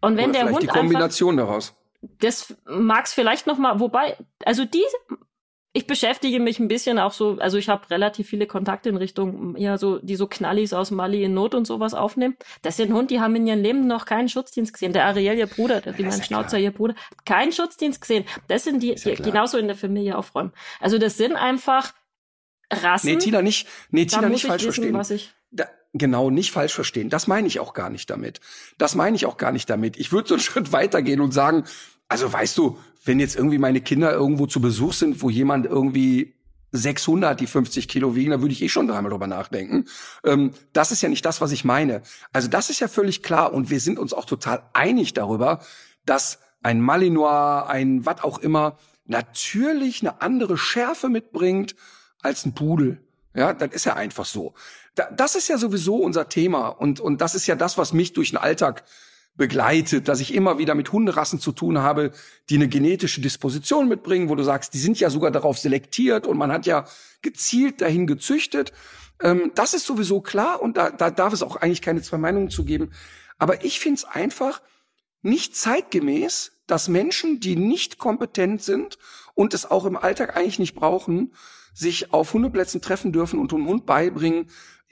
[0.00, 1.74] Und wenn Oder der Hund die Kombination einfach, daraus.
[2.18, 4.82] Das mag's vielleicht noch mal, wobei, also die,
[5.72, 9.56] ich beschäftige mich ein bisschen auch so, also ich habe relativ viele Kontakte in Richtung,
[9.56, 12.36] ja, so, die so Knallis aus Mali in Not und sowas aufnehmen.
[12.62, 14.92] Das sind Hund, die haben in ihrem Leben noch keinen Schutzdienst gesehen.
[14.92, 16.60] Der Ariel, ihr Bruder, der, wie mein ja Schnauzer, klar.
[16.60, 16.94] ihr Bruder,
[17.24, 18.24] keinen Schutzdienst gesehen.
[18.48, 20.52] Das sind die, die genauso in der Familie aufräumen.
[20.80, 21.94] Also das sind einfach
[22.70, 23.12] Rassen.
[23.12, 25.30] Nee, Tina nicht, nee, Tina nicht falsch wissen, verstehen.
[25.52, 27.10] Da, genau, nicht falsch verstehen.
[27.10, 28.40] Das meine ich auch gar nicht damit.
[28.78, 29.96] Das meine ich auch gar nicht damit.
[29.96, 31.64] Ich würde so einen Schritt weitergehen und sagen,
[32.08, 36.34] also weißt du, wenn jetzt irgendwie meine Kinder irgendwo zu Besuch sind, wo jemand irgendwie
[36.72, 39.86] 600, die 50 Kilo wiegen, da würde ich eh schon dreimal drüber nachdenken.
[40.24, 42.02] Ähm, das ist ja nicht das, was ich meine.
[42.32, 45.60] Also das ist ja völlig klar und wir sind uns auch total einig darüber,
[46.06, 51.74] dass ein Malinois, ein was auch immer, natürlich eine andere Schärfe mitbringt
[52.20, 53.02] als ein Pudel.
[53.34, 54.54] Ja, das ist ja einfach so.
[54.94, 58.30] Das ist ja sowieso unser Thema und, und das ist ja das, was mich durch
[58.30, 58.84] den Alltag
[59.34, 62.12] begleitet, dass ich immer wieder mit Hunderassen zu tun habe,
[62.50, 66.36] die eine genetische Disposition mitbringen, wo du sagst, die sind ja sogar darauf selektiert und
[66.36, 66.84] man hat ja
[67.22, 68.72] gezielt dahin gezüchtet.
[69.22, 72.50] Ähm, das ist sowieso klar und da, da darf es auch eigentlich keine zwei Meinungen
[72.50, 72.90] zu geben.
[73.38, 74.60] Aber ich finde es einfach
[75.22, 78.98] nicht zeitgemäß, dass Menschen, die nicht kompetent sind
[79.34, 81.34] und es auch im Alltag eigentlich nicht brauchen,
[81.72, 84.50] sich auf Hundeplätzen treffen dürfen und einem Hund beibringen,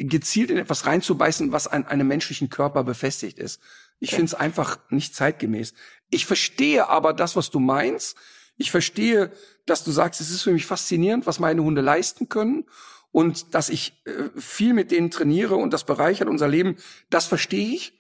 [0.09, 3.61] gezielt in etwas reinzubeißen, was an einem menschlichen Körper befestigt ist.
[3.99, 4.17] Ich okay.
[4.17, 5.75] finde es einfach nicht zeitgemäß.
[6.11, 8.17] Ich verstehe aber das, was du meinst.
[8.57, 9.31] Ich verstehe,
[9.67, 12.65] dass du sagst, es ist für mich faszinierend, was meine Hunde leisten können
[13.13, 16.77] und dass ich äh, viel mit denen trainiere und das bereichert unser Leben.
[17.11, 17.93] Das verstehe ich.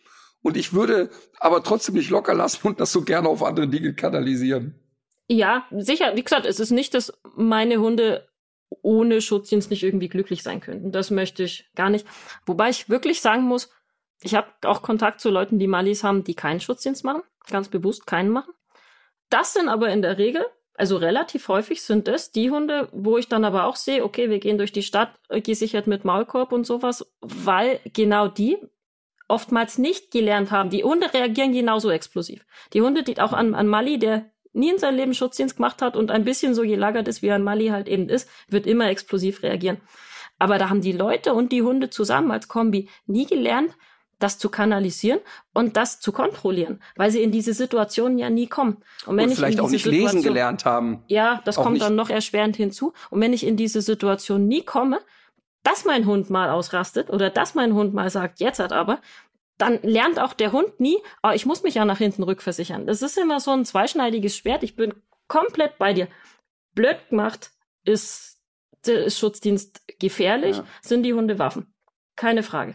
[0.43, 3.93] Und ich würde aber trotzdem nicht locker lassen und das so gerne auf andere Dinge
[3.95, 4.75] kanalisieren.
[5.29, 6.17] Ja, sicher.
[6.17, 8.27] Wie gesagt, es ist nicht, dass meine Hunde
[8.83, 10.93] ohne Schutzdienst nicht irgendwie glücklich sein könnten.
[10.93, 12.07] Das möchte ich gar nicht.
[12.47, 13.71] Wobei ich wirklich sagen muss,
[14.23, 18.07] ich habe auch Kontakt zu Leuten, die Malis haben, die keinen Schutzdienst machen, ganz bewusst
[18.07, 18.53] keinen machen.
[19.29, 20.45] Das sind aber in der Regel,
[20.75, 24.39] also relativ häufig sind das die Hunde, wo ich dann aber auch sehe, okay, wir
[24.39, 28.59] gehen durch die Stadt gesichert mit Maulkorb und sowas, weil genau die
[29.29, 30.71] oftmals nicht gelernt haben.
[30.71, 32.45] Die Hunde reagieren genauso explosiv.
[32.73, 35.97] Die Hunde, die auch an, an Mali, der nie in seinem Leben Schutzdienst gemacht hat
[35.97, 39.43] und ein bisschen so gelagert ist, wie ein Mali halt eben ist, wird immer explosiv
[39.43, 39.79] reagieren.
[40.39, 43.77] Aber da haben die Leute und die Hunde zusammen als Kombi nie gelernt,
[44.19, 45.21] das zu kanalisieren
[45.53, 48.77] und das zu kontrollieren, weil sie in diese Situationen ja nie kommen.
[49.07, 51.03] Und wenn und ich vielleicht auch nicht Situation, lesen gelernt haben.
[51.09, 51.85] Ja, das kommt nicht.
[51.85, 52.93] dann noch erschwerend hinzu.
[53.09, 55.01] Und wenn ich in diese Situation nie komme,
[55.63, 59.01] dass mein Hund mal ausrastet oder dass mein Hund mal sagt, jetzt hat aber,
[59.61, 62.87] dann lernt auch der Hund nie, oh, ich muss mich ja nach hinten rückversichern.
[62.87, 64.63] Das ist immer so ein zweischneidiges Schwert.
[64.63, 64.95] Ich bin
[65.29, 66.09] komplett bei dir.
[66.75, 67.51] Blöd gemacht
[67.85, 68.41] ist,
[68.87, 70.65] ist Schutzdienst gefährlich, ja.
[70.81, 71.73] sind die Hunde Waffen.
[72.17, 72.75] Keine Frage.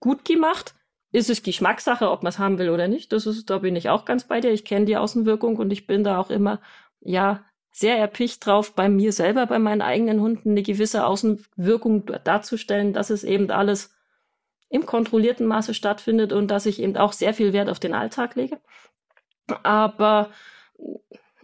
[0.00, 0.74] Gut gemacht
[1.12, 3.12] ist es Geschmackssache, ob man es haben will oder nicht.
[3.12, 4.52] Das ist, da bin ich auch ganz bei dir.
[4.52, 6.60] Ich kenne die Außenwirkung und ich bin da auch immer,
[7.00, 12.92] ja, sehr erpicht drauf, bei mir selber, bei meinen eigenen Hunden eine gewisse Außenwirkung darzustellen,
[12.92, 13.93] dass es eben alles
[14.68, 18.34] im kontrollierten Maße stattfindet und dass ich eben auch sehr viel Wert auf den Alltag
[18.34, 18.60] lege.
[19.62, 20.30] Aber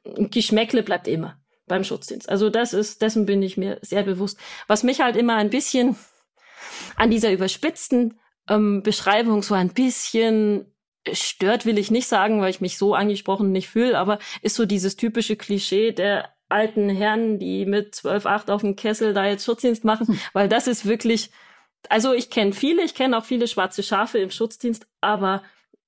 [0.05, 2.29] Geschmäckle bleibt immer beim Schutzdienst.
[2.29, 4.39] Also das ist, dessen bin ich mir sehr bewusst.
[4.67, 5.97] Was mich halt immer ein bisschen
[6.97, 8.19] an dieser überspitzten
[8.49, 10.67] ähm, Beschreibung so ein bisschen
[11.13, 14.67] stört will ich nicht sagen, weil ich mich so angesprochen nicht fühle, aber ist so
[14.67, 19.45] dieses typische Klischee der alten Herren, die mit 12, 8 auf dem Kessel da jetzt
[19.45, 20.21] Schutzdienst machen, hm.
[20.33, 21.31] weil das ist wirklich,
[21.89, 25.43] also ich kenne viele, ich kenne auch viele schwarze Schafe im Schutzdienst, aber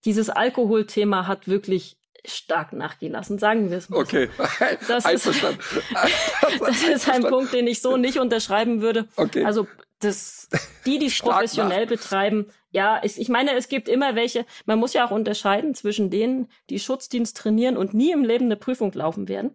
[0.04, 3.98] dieses Alkoholthema hat wirklich stark nachgelassen, sagen wir es mal.
[3.98, 4.28] Okay,
[4.88, 5.60] das Einverstanden.
[5.60, 9.08] Ist, das ist ein Punkt, den ich so nicht unterschreiben würde.
[9.16, 9.44] Okay.
[9.44, 9.66] Also
[9.98, 10.48] das,
[10.86, 14.94] die, die es professionell betreiben, ja, ich, ich meine, es gibt immer welche, man muss
[14.94, 19.28] ja auch unterscheiden zwischen denen, die Schutzdienst trainieren und nie im Leben eine Prüfung laufen
[19.28, 19.54] werden.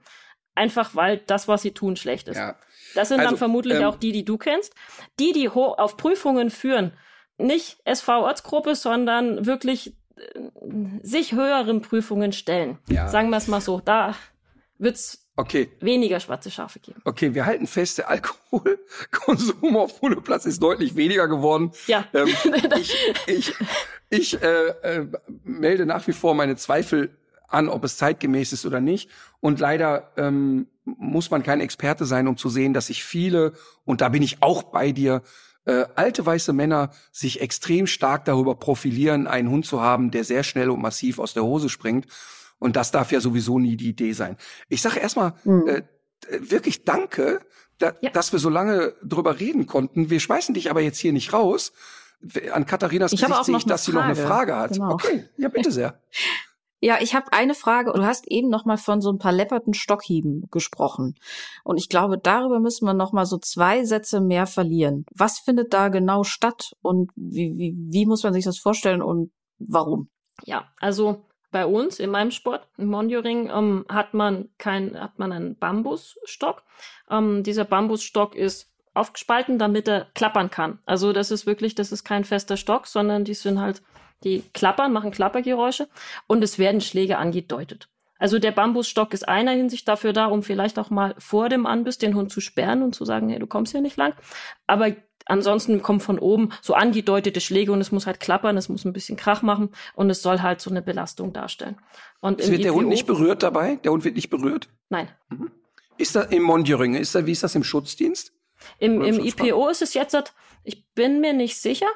[0.55, 2.38] Einfach weil das, was sie tun, schlecht ist.
[2.38, 2.57] Ja.
[2.97, 4.73] Das sind also, dann vermutlich ähm, auch die, die du kennst.
[5.19, 6.93] Die, die auf Prüfungen führen,
[7.37, 10.23] nicht SV-Ortsgruppe, sondern wirklich äh,
[11.03, 12.79] sich höheren Prüfungen stellen.
[12.89, 13.07] Ja.
[13.07, 13.79] Sagen wir es mal so.
[13.79, 14.15] Da
[14.77, 15.69] wird's Okay.
[15.81, 16.99] Weniger schwarze Schafe geben.
[17.05, 21.73] Okay, wir halten fest, der Alkoholkonsum auf Hundeplatz ist deutlich weniger geworden.
[21.85, 22.05] Ja.
[22.15, 22.27] Ähm,
[22.79, 22.95] ich
[23.27, 23.53] ich,
[24.09, 25.07] ich äh, äh,
[25.43, 27.15] melde nach wie vor meine Zweifel
[27.47, 29.11] an, ob es zeitgemäß ist oder nicht.
[29.39, 30.65] Und leider ähm,
[30.97, 33.53] muss man kein Experte sein, um zu sehen, dass sich viele,
[33.84, 35.22] und da bin ich auch bei dir,
[35.65, 40.43] äh, alte weiße Männer sich extrem stark darüber profilieren, einen Hund zu haben, der sehr
[40.43, 42.07] schnell und massiv aus der Hose springt.
[42.57, 44.38] Und das darf ja sowieso nie die Idee sein.
[44.69, 45.68] Ich sage erstmal mhm.
[45.68, 45.84] äh,
[46.39, 47.41] wirklich Danke,
[47.80, 48.09] da, ja.
[48.09, 50.09] dass wir so lange drüber reden konnten.
[50.09, 51.73] Wir schmeißen dich aber jetzt hier nicht raus.
[52.51, 54.72] An Katharinas ich Gesicht sehe ich, dass sie noch eine Frage hat.
[54.72, 54.93] Genau.
[54.93, 56.01] Okay, ja bitte sehr.
[56.79, 57.91] Ja, ich habe eine Frage.
[57.93, 61.15] Du hast eben noch mal von so ein paar lepperten Stockhieben gesprochen.
[61.63, 65.05] Und ich glaube, darüber müssen wir noch mal so zwei Sätze mehr verlieren.
[65.13, 69.31] Was findet da genau statt und wie, wie, wie muss man sich das vorstellen und
[69.57, 70.09] warum?
[70.43, 75.31] Ja, also bei uns in meinem Sport, im Monjoring, ähm, hat man kein, hat man
[75.31, 76.63] einen Bambusstock.
[77.09, 80.79] Ähm, dieser Bambusstock ist aufgespalten, damit er klappern kann.
[80.85, 83.81] Also das ist wirklich, das ist kein fester Stock, sondern die sind halt,
[84.23, 85.88] die klappern, machen Klappergeräusche
[86.27, 87.89] und es werden Schläge angedeutet.
[88.19, 91.99] Also der Bambusstock ist einer Hinsicht dafür da, um vielleicht auch mal vor dem Anbiss
[91.99, 94.14] den Hund zu sperren und zu sagen, hey, du kommst hier nicht lang.
[94.65, 94.95] Aber
[95.30, 98.94] Ansonsten kommen von oben so angedeutete Schläge und es muss halt klappern, es muss ein
[98.94, 101.77] bisschen Krach machen und es soll halt so eine Belastung darstellen.
[102.22, 103.76] Und wird der Hund nicht berührt dabei?
[103.84, 104.69] Der Hund wird nicht berührt?
[104.89, 105.10] Nein.
[105.30, 105.52] Mhm.
[105.98, 106.95] Ist das im Mondjöring?
[106.95, 108.31] Ist da, wie ist das im Schutzdienst?
[108.80, 110.34] Im, im IPO ist es jetzt,
[110.64, 111.88] ich bin mir nicht sicher,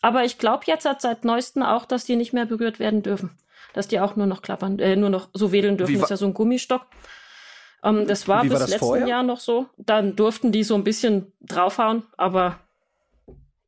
[0.00, 3.30] aber ich glaube jetzt seit neuesten auch, dass die nicht mehr berührt werden dürfen.
[3.74, 5.94] Dass die auch nur noch klappern, äh, nur noch so wedeln dürfen.
[5.94, 6.86] Wie ist ja so ein Gummistock.
[7.82, 9.06] Ähm, das war bis das letzten vorher?
[9.06, 9.66] Jahr noch so.
[9.76, 12.58] Dann durften die so ein bisschen draufhauen, aber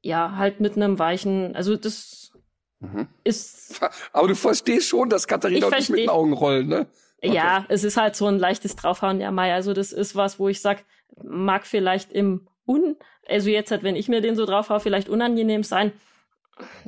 [0.03, 2.33] ja, halt mit einem weichen, also das
[2.81, 3.09] mhm.
[3.23, 3.81] ist.
[4.13, 6.87] Aber du verstehst schon, dass Katharina und ich mit den Augen rollen, ne?
[7.23, 7.35] Okay.
[7.35, 9.53] Ja, es ist halt so ein leichtes Draufhauen, ja, Mai.
[9.53, 10.85] Also das ist was, wo ich sag,
[11.23, 12.97] mag vielleicht im Un,
[13.29, 15.93] also jetzt halt, wenn ich mir den so draufhau, vielleicht unangenehm sein.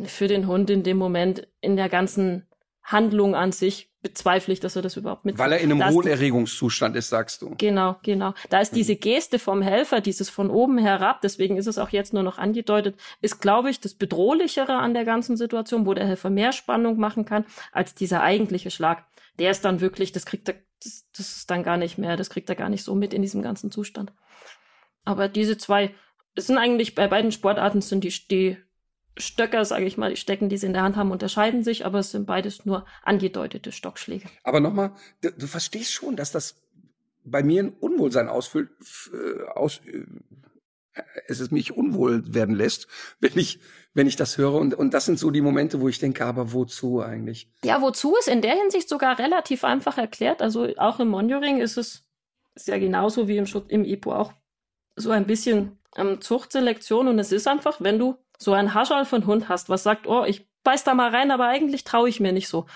[0.04, 2.46] Für den Hund in dem Moment, in der ganzen
[2.82, 5.38] Handlung an sich bezweifle ich, dass er das überhaupt mit.
[5.38, 7.54] Weil er in einem hohen Erregungszustand ist, sagst du.
[7.56, 8.34] Genau, genau.
[8.50, 12.12] Da ist diese Geste vom Helfer, dieses von oben herab, deswegen ist es auch jetzt
[12.12, 16.30] nur noch angedeutet, ist, glaube ich, das Bedrohlichere an der ganzen Situation, wo der Helfer
[16.30, 19.04] mehr Spannung machen kann, als dieser eigentliche Schlag.
[19.38, 22.28] Der ist dann wirklich, das kriegt er, das, das ist dann gar nicht mehr, das
[22.28, 24.12] kriegt er gar nicht so mit in diesem ganzen Zustand.
[25.04, 25.94] Aber diese zwei,
[26.34, 28.56] es sind eigentlich bei beiden Sportarten sind die, die
[29.16, 31.98] Stöcker, sage ich mal, die Stecken, die sie in der Hand haben, unterscheiden sich, aber
[31.98, 34.28] es sind beides nur angedeutete Stockschläge.
[34.42, 36.56] Aber nochmal, du, du verstehst schon, dass das
[37.24, 38.70] bei mir ein Unwohlsein ausfüllt,
[39.12, 40.04] äh, aus, äh,
[41.26, 42.88] es ist mich unwohl werden lässt,
[43.20, 43.60] wenn ich,
[43.94, 44.54] wenn ich das höre.
[44.54, 47.50] Und, und das sind so die Momente, wo ich denke, aber wozu eigentlich?
[47.64, 50.42] Ja, wozu ist in der Hinsicht sogar relativ einfach erklärt.
[50.42, 52.04] Also auch im Monitoring ist es
[52.54, 54.32] ist ja genauso wie im, Schutz, im IPO auch
[54.96, 57.08] so ein bisschen ähm, Zuchtselektion.
[57.08, 60.24] Und es ist einfach, wenn du so ein Haschall von Hund hast, was sagt, oh,
[60.24, 62.66] ich beiß da mal rein, aber eigentlich traue ich mir nicht so.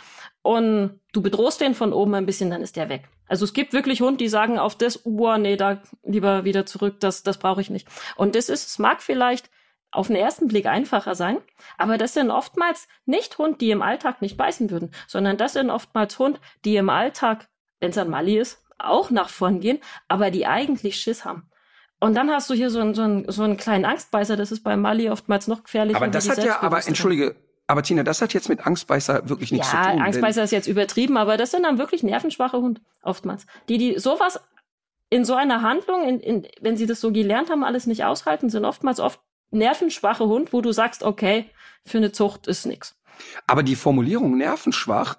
[0.42, 3.08] Und du bedrohst den von oben ein bisschen, dann ist der weg.
[3.28, 7.00] Also es gibt wirklich Hund, die sagen auf das, boah, nee, da lieber wieder zurück,
[7.00, 7.88] das, das brauche ich nicht.
[8.16, 9.50] Und das ist, es mag vielleicht
[9.90, 11.38] auf den ersten Blick einfacher sein,
[11.78, 15.70] aber das sind oftmals nicht Hund, die im Alltag nicht beißen würden, sondern das sind
[15.70, 17.48] oftmals Hund, die im Alltag,
[17.80, 21.50] wenn es ein Mali ist, auch nach vorn gehen, aber die eigentlich Schiss haben.
[21.98, 24.62] Und dann hast du hier so einen, so einen, so einen kleinen Angstbeißer, das ist
[24.62, 25.96] bei Mali oftmals noch gefährlicher.
[25.96, 27.36] Aber das hat ja, aber entschuldige,
[27.66, 29.98] aber Tina, das hat jetzt mit Angstbeißer wirklich nichts ja, zu tun.
[29.98, 33.46] Ja, Angstbeißer ist jetzt übertrieben, aber das sind dann wirklich nervenschwache Hunde oftmals.
[33.68, 34.40] Die, die sowas
[35.08, 38.50] in so einer Handlung, in, in, wenn sie das so gelernt haben, alles nicht aushalten,
[38.50, 39.20] sind oftmals oft
[39.50, 41.50] nervenschwache Hund, wo du sagst, okay,
[41.84, 42.96] für eine Zucht ist nix.
[43.46, 45.16] Aber die Formulierung nervenschwach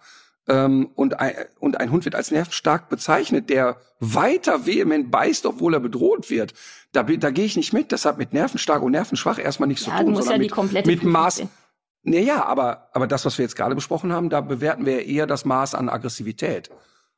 [0.48, 5.74] ähm, und, ein, und ein Hund wird als nervenstark bezeichnet, der weiter vehement beißt, obwohl
[5.74, 6.54] er bedroht wird.
[6.92, 7.92] Da, da gehe ich nicht mit.
[7.92, 10.14] Das hat mit nervenstark und nervenschwach erstmal nichts ja, zu tun.
[10.14, 11.44] Du musst ja die mit, komplette mit Maß.
[12.04, 15.44] Naja, aber, aber das, was wir jetzt gerade besprochen haben, da bewerten wir eher das
[15.44, 16.70] Maß an Aggressivität.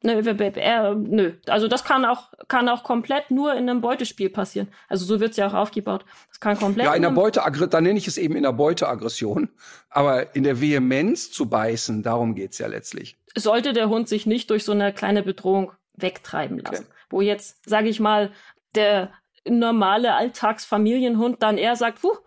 [0.02, 1.34] Nö, äh, nö.
[1.48, 4.70] Also das kann auch, kann auch komplett nur in einem Beutespiel passieren.
[4.88, 6.06] Also so wird's ja auch aufgebaut.
[6.30, 6.86] Das kann komplett.
[6.86, 9.50] Ja, in der Beute, dann nenne ich es eben in der Beuteaggression.
[9.90, 13.19] Aber in der Vehemenz zu beißen, darum geht's ja letztlich.
[13.36, 16.86] Sollte der Hund sich nicht durch so eine kleine Bedrohung wegtreiben lassen.
[16.86, 16.94] Okay.
[17.10, 18.32] Wo jetzt, sage ich mal,
[18.76, 19.12] der
[19.48, 22.18] normale Alltagsfamilienhund dann eher sagt, puh,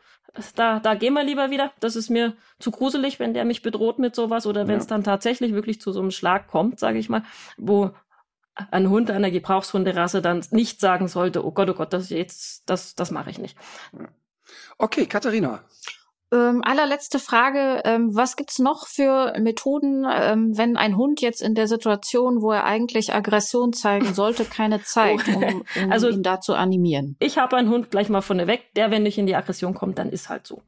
[0.55, 1.73] da, da gehen wir lieber wieder.
[1.81, 4.91] Das ist mir zu gruselig, wenn der mich bedroht mit sowas oder wenn es ja.
[4.91, 7.23] dann tatsächlich wirklich zu so einem Schlag kommt, sage ich mal,
[7.59, 7.91] wo
[8.71, 12.95] ein Hund einer Gebrauchshunderasse dann nicht sagen sollte, oh Gott, oh Gott, das jetzt, das,
[12.95, 13.57] das mache ich nicht.
[14.79, 15.65] Okay, Katharina.
[16.33, 21.55] Ähm, allerletzte Frage, ähm, was gibt's noch für Methoden, ähm, wenn ein Hund jetzt in
[21.55, 26.41] der Situation, wo er eigentlich Aggression zeigen sollte, keine zeigt, um, um also, ihn da
[26.41, 27.17] zu animieren?
[27.19, 29.99] Ich habe einen Hund gleich mal von weg, der, wenn nicht in die Aggression kommt,
[29.99, 30.63] dann ist halt so.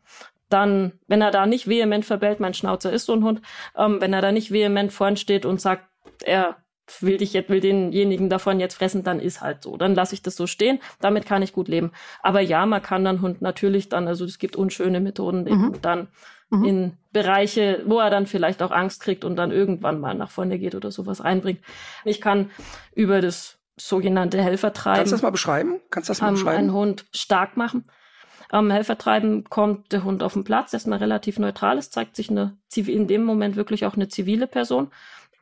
[0.50, 3.40] Dann, wenn er da nicht vehement verbellt, mein Schnauzer ist so ein Hund,
[3.74, 5.88] ähm, wenn er da nicht vehement vorn steht und sagt,
[6.22, 6.56] er
[7.00, 9.76] will dich jetzt, will denjenigen davon jetzt fressen, dann ist halt so.
[9.76, 10.80] Dann lasse ich das so stehen.
[11.00, 11.92] Damit kann ich gut leben.
[12.22, 15.80] Aber ja, man kann dann Hund natürlich dann, also es gibt unschöne Methoden, mhm.
[15.80, 16.08] dann
[16.50, 16.64] mhm.
[16.64, 20.58] in Bereiche, wo er dann vielleicht auch Angst kriegt und dann irgendwann mal nach vorne
[20.58, 21.60] geht oder sowas reinbringt.
[22.04, 22.50] Ich kann
[22.94, 24.98] über das sogenannte Helfertreiben.
[24.98, 25.80] Kannst du das mal beschreiben?
[25.90, 26.58] Kannst du das mal ähm, beschreiben?
[26.58, 27.84] Einen Hund stark machen.
[28.50, 31.78] Am Helfertreiben kommt der Hund auf den Platz, erstmal relativ neutral.
[31.78, 34.92] Es zeigt sich eine, in dem Moment wirklich auch eine zivile Person.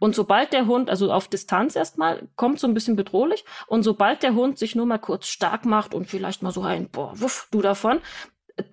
[0.03, 3.45] Und sobald der Hund, also auf Distanz erstmal, kommt so ein bisschen bedrohlich.
[3.69, 6.91] Und sobald der Hund sich nur mal kurz stark macht und vielleicht mal so ein,
[6.91, 8.01] boah, wuff, du davon,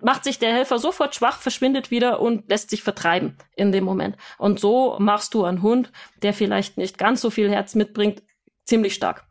[0.02, 4.16] macht sich der Helfer sofort schwach, verschwindet wieder und lässt sich vertreiben in dem Moment.
[4.38, 5.92] Und so machst du einen Hund,
[6.22, 8.24] der vielleicht nicht ganz so viel Herz mitbringt,
[8.64, 9.24] ziemlich stark.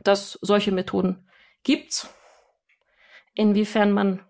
[0.00, 1.26] Dass solche Methoden
[1.62, 2.06] gibt's.
[3.32, 4.20] Inwiefern man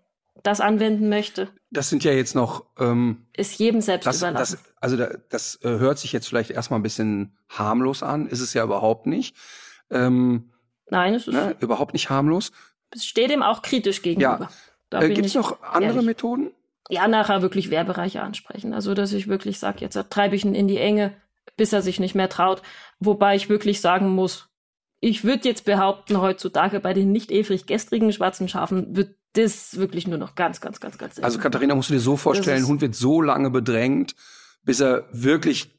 [0.47, 1.49] das anwenden möchte.
[1.69, 4.59] Das sind ja jetzt noch ähm, ist jedem selbst das, überlassen.
[4.63, 8.39] Das, also da, das äh, hört sich jetzt vielleicht erstmal ein bisschen harmlos an, ist
[8.39, 9.35] es ja überhaupt nicht.
[9.91, 10.53] Ähm,
[10.89, 12.53] Nein, es ist ne, überhaupt nicht harmlos.
[12.91, 14.49] Es steht ihm auch kritisch gegenüber.
[14.93, 15.01] Ja.
[15.01, 16.05] Äh, Gibt es noch andere ehrlich.
[16.05, 16.51] Methoden?
[16.89, 18.73] Ja, nachher wirklich Wehrbereiche ansprechen.
[18.73, 21.13] Also dass ich wirklich sage, jetzt treibe ich ihn in die Enge,
[21.57, 22.61] bis er sich nicht mehr traut.
[22.99, 24.47] Wobei ich wirklich sagen muss,
[25.01, 30.07] ich würde jetzt behaupten, heutzutage bei den nicht ewig gestrigen schwarzen Schafen wird das wirklich
[30.07, 31.19] nur noch ganz, ganz, ganz, ganz.
[31.19, 34.15] Also Katharina, musst du dir so vorstellen, Hund wird so lange bedrängt,
[34.63, 35.71] bis er wirklich,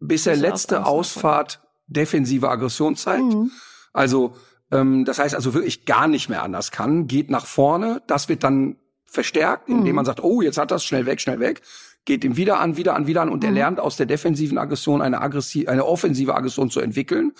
[0.00, 3.24] bis er letzte Ausfahrt defensive Aggression zeigt.
[3.24, 3.50] Mhm.
[3.92, 4.34] Also
[4.70, 8.42] ähm, das heißt also wirklich gar nicht mehr anders kann, geht nach vorne, das wird
[8.42, 9.94] dann verstärkt, indem mhm.
[9.94, 11.62] man sagt, oh, jetzt hat das schnell weg, schnell weg
[12.06, 13.48] geht ihm wieder an, wieder an, wieder an und mhm.
[13.48, 17.32] er lernt aus der defensiven Aggression eine aggressive, eine offensive Aggression zu entwickeln.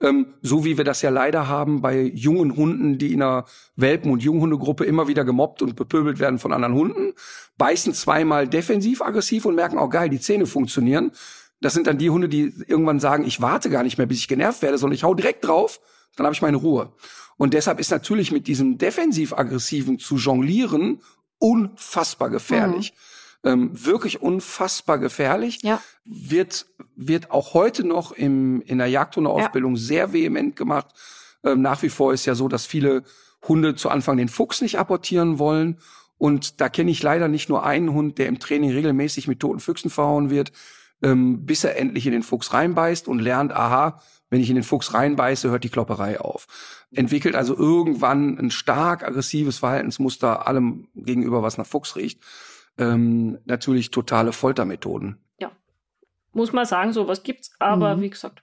[0.00, 3.44] Ähm, so wie wir das ja leider haben bei jungen Hunden, die in einer
[3.76, 7.12] Welpen- und Junghundegruppe immer wieder gemobbt und bepöbelt werden von anderen Hunden,
[7.58, 11.12] beißen zweimal defensiv aggressiv und merken, oh geil, die Zähne funktionieren.
[11.60, 14.28] Das sind dann die Hunde, die irgendwann sagen, ich warte gar nicht mehr, bis ich
[14.28, 15.80] genervt werde, sondern ich hau direkt drauf,
[16.16, 16.92] dann habe ich meine Ruhe.
[17.36, 21.00] Und deshalb ist natürlich mit diesem defensiv-aggressiven zu jonglieren
[21.38, 22.92] unfassbar gefährlich.
[22.92, 23.13] Mhm
[23.44, 25.60] ähm, wirklich unfassbar gefährlich.
[25.62, 25.80] Ja.
[26.04, 26.66] Wird,
[26.96, 29.80] wird auch heute noch im, in der Jagdhundeausbildung ja.
[29.80, 30.88] sehr vehement gemacht.
[31.44, 33.04] Ähm, nach wie vor ist ja so, dass viele
[33.46, 35.78] Hunde zu Anfang den Fuchs nicht apportieren wollen.
[36.16, 39.60] Und da kenne ich leider nicht nur einen Hund, der im Training regelmäßig mit toten
[39.60, 40.52] Füchsen verhauen wird,
[41.02, 44.00] ähm, bis er endlich in den Fuchs reinbeißt und lernt, aha,
[44.30, 46.46] wenn ich in den Fuchs reinbeiße, hört die Klopperei auf.
[46.92, 52.20] Entwickelt also irgendwann ein stark aggressives Verhaltensmuster allem gegenüber, was nach Fuchs riecht
[52.78, 55.18] ähm, natürlich totale Foltermethoden.
[55.38, 55.50] Ja.
[56.32, 58.02] Muss man sagen, sowas gibt's, aber mhm.
[58.02, 58.42] wie gesagt,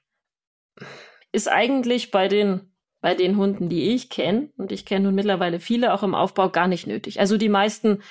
[1.32, 2.72] ist eigentlich bei den
[3.02, 6.50] bei den Hunden, die ich kenne, und ich kenne nun mittlerweile viele auch im Aufbau,
[6.50, 7.20] gar nicht nötig.
[7.20, 8.04] Also die meisten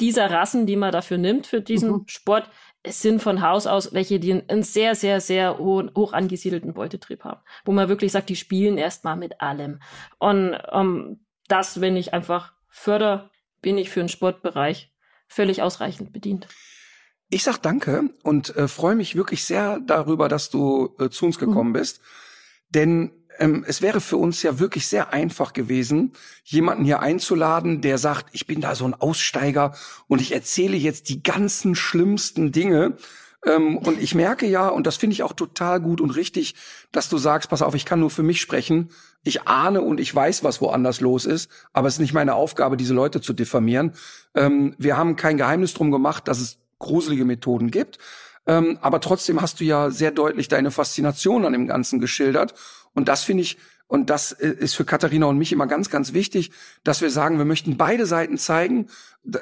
[0.00, 2.04] dieser Rassen, die man dafür nimmt für diesen mhm.
[2.06, 2.50] Sport,
[2.82, 7.24] es sind von Haus aus welche, die einen sehr, sehr, sehr hoch, hoch angesiedelten Beutetrieb
[7.24, 9.80] haben, wo man wirklich sagt, die spielen erstmal mit allem.
[10.18, 13.30] Und um, ähm, das, wenn ich einfach förder,
[13.62, 14.93] bin ich für den Sportbereich
[15.26, 16.48] völlig ausreichend bedient.
[17.30, 21.38] Ich sag danke und äh, freue mich wirklich sehr darüber, dass du äh, zu uns
[21.38, 21.74] gekommen mhm.
[21.74, 22.00] bist.
[22.68, 26.12] Denn ähm, es wäre für uns ja wirklich sehr einfach gewesen,
[26.44, 29.74] jemanden hier einzuladen, der sagt, ich bin da so ein Aussteiger
[30.06, 32.96] und ich erzähle jetzt die ganzen schlimmsten Dinge.
[33.46, 36.54] Ähm, und ich merke ja, und das finde ich auch total gut und richtig,
[36.92, 38.90] dass du sagst, pass auf, ich kann nur für mich sprechen.
[39.22, 42.76] Ich ahne und ich weiß, was woanders los ist, aber es ist nicht meine Aufgabe,
[42.76, 43.92] diese Leute zu diffamieren.
[44.34, 47.98] Ähm, wir haben kein Geheimnis drum gemacht, dass es gruselige Methoden gibt.
[48.46, 52.54] Ähm, aber trotzdem hast du ja sehr deutlich deine Faszination an dem Ganzen geschildert.
[52.92, 53.56] Und das finde ich,
[53.86, 56.50] und das äh, ist für Katharina und mich immer ganz, ganz wichtig,
[56.82, 58.88] dass wir sagen, wir möchten beide Seiten zeigen.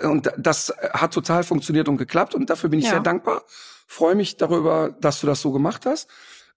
[0.03, 2.35] Und das hat total funktioniert und geklappt.
[2.35, 2.93] Und dafür bin ich ja.
[2.93, 3.43] sehr dankbar.
[3.87, 6.09] Freue mich darüber, dass du das so gemacht hast.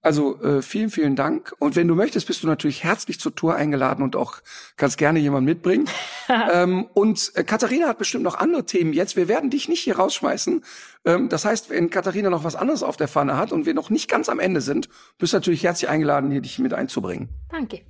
[0.06, 1.56] Also äh, vielen, vielen Dank.
[1.58, 4.36] Und wenn du möchtest, bist du natürlich herzlich zur Tour eingeladen und auch
[4.78, 5.90] kannst gerne jemand mitbringen.
[6.54, 9.16] ähm, und äh, Katharina hat bestimmt noch andere Themen jetzt.
[9.16, 10.64] Wir werden dich nicht hier rausschmeißen.
[11.06, 13.90] Ähm, das heißt, wenn Katharina noch was anderes auf der Pfanne hat und wir noch
[13.90, 17.30] nicht ganz am Ende sind, bist du natürlich herzlich eingeladen, hier dich mit einzubringen.
[17.50, 17.82] Danke.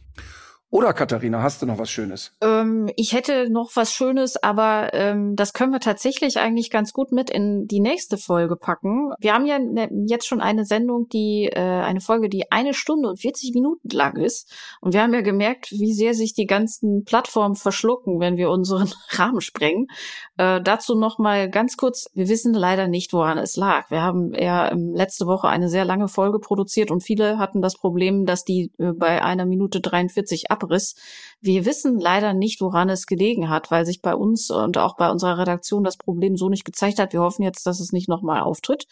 [0.76, 2.34] Oder Katharina, hast du noch was Schönes?
[2.42, 7.14] Ähm, ich hätte noch was Schönes, aber ähm, das können wir tatsächlich eigentlich ganz gut
[7.14, 9.14] mit in die nächste Folge packen.
[9.22, 13.08] Wir haben ja ne, jetzt schon eine Sendung, die äh, eine Folge, die eine Stunde
[13.08, 14.54] und 40 Minuten lang ist.
[14.82, 18.92] Und wir haben ja gemerkt, wie sehr sich die ganzen Plattformen verschlucken, wenn wir unseren
[19.12, 19.88] Rahmen sprengen.
[20.36, 23.90] Äh, dazu noch mal ganz kurz: Wir wissen leider nicht, woran es lag.
[23.92, 27.76] Wir haben ja ähm, letzte Woche eine sehr lange Folge produziert und viele hatten das
[27.76, 30.96] Problem, dass die äh, bei einer Minute 43 ab Abriss.
[31.42, 35.10] Wir wissen leider nicht, woran es gelegen hat, weil sich bei uns und auch bei
[35.10, 37.14] unserer Redaktion das Problem so nicht gezeigt hat.
[37.14, 38.86] Wir hoffen jetzt, dass es nicht nochmal auftritt.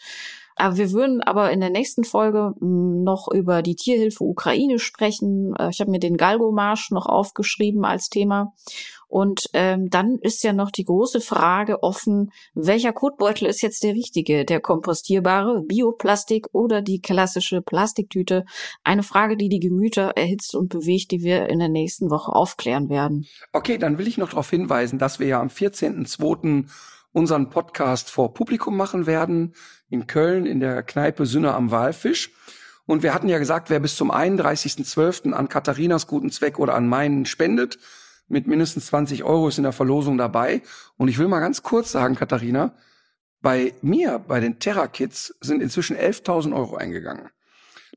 [0.56, 5.54] Aber wir würden aber in der nächsten Folge hm, noch über die Tierhilfe Ukraine sprechen.
[5.58, 8.52] Äh, ich habe mir den Galgo-Marsch noch aufgeschrieben als Thema.
[9.14, 13.92] Und ähm, dann ist ja noch die große Frage offen, welcher Kotbeutel ist jetzt der
[13.92, 14.44] richtige?
[14.44, 18.44] Der kompostierbare Bioplastik oder die klassische Plastiktüte?
[18.82, 22.88] Eine Frage, die die Gemüter erhitzt und bewegt, die wir in der nächsten Woche aufklären
[22.88, 23.28] werden.
[23.52, 26.64] Okay, dann will ich noch darauf hinweisen, dass wir ja am 14.02.
[27.12, 29.54] unseren Podcast vor Publikum machen werden
[29.90, 32.32] in Köln in der Kneipe Sünne am Walfisch.
[32.84, 35.30] Und wir hatten ja gesagt, wer bis zum 31.12.
[35.34, 37.78] an Katharinas guten Zweck oder an meinen spendet,
[38.28, 40.62] mit mindestens 20 Euro ist in der Verlosung dabei.
[40.96, 42.74] Und ich will mal ganz kurz sagen, Katharina,
[43.40, 47.30] bei mir, bei den Terra Kids, sind inzwischen 11.000 Euro eingegangen.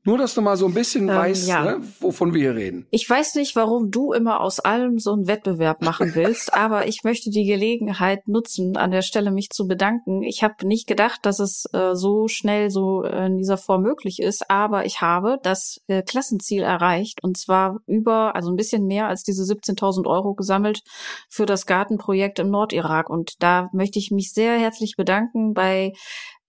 [0.04, 1.64] Nur, dass du mal so ein bisschen ähm, weißt, ja.
[1.64, 2.86] ne, wovon wir hier reden.
[2.90, 7.04] Ich weiß nicht, warum du immer aus allem so einen Wettbewerb machen willst, aber ich
[7.04, 10.22] möchte die Gelegenheit nutzen, an der Stelle mich zu bedanken.
[10.22, 14.20] Ich habe nicht gedacht, dass es äh, so schnell so äh, in dieser Form möglich
[14.20, 19.08] ist, aber ich habe das äh, Klassenziel erreicht und zwar über, also ein bisschen mehr
[19.08, 20.82] als diese 17.000 Euro gesammelt
[21.28, 23.10] für das Gartenprojekt im Nordirak.
[23.10, 25.92] Und da möchte ich mich sehr herzlich bedanken bei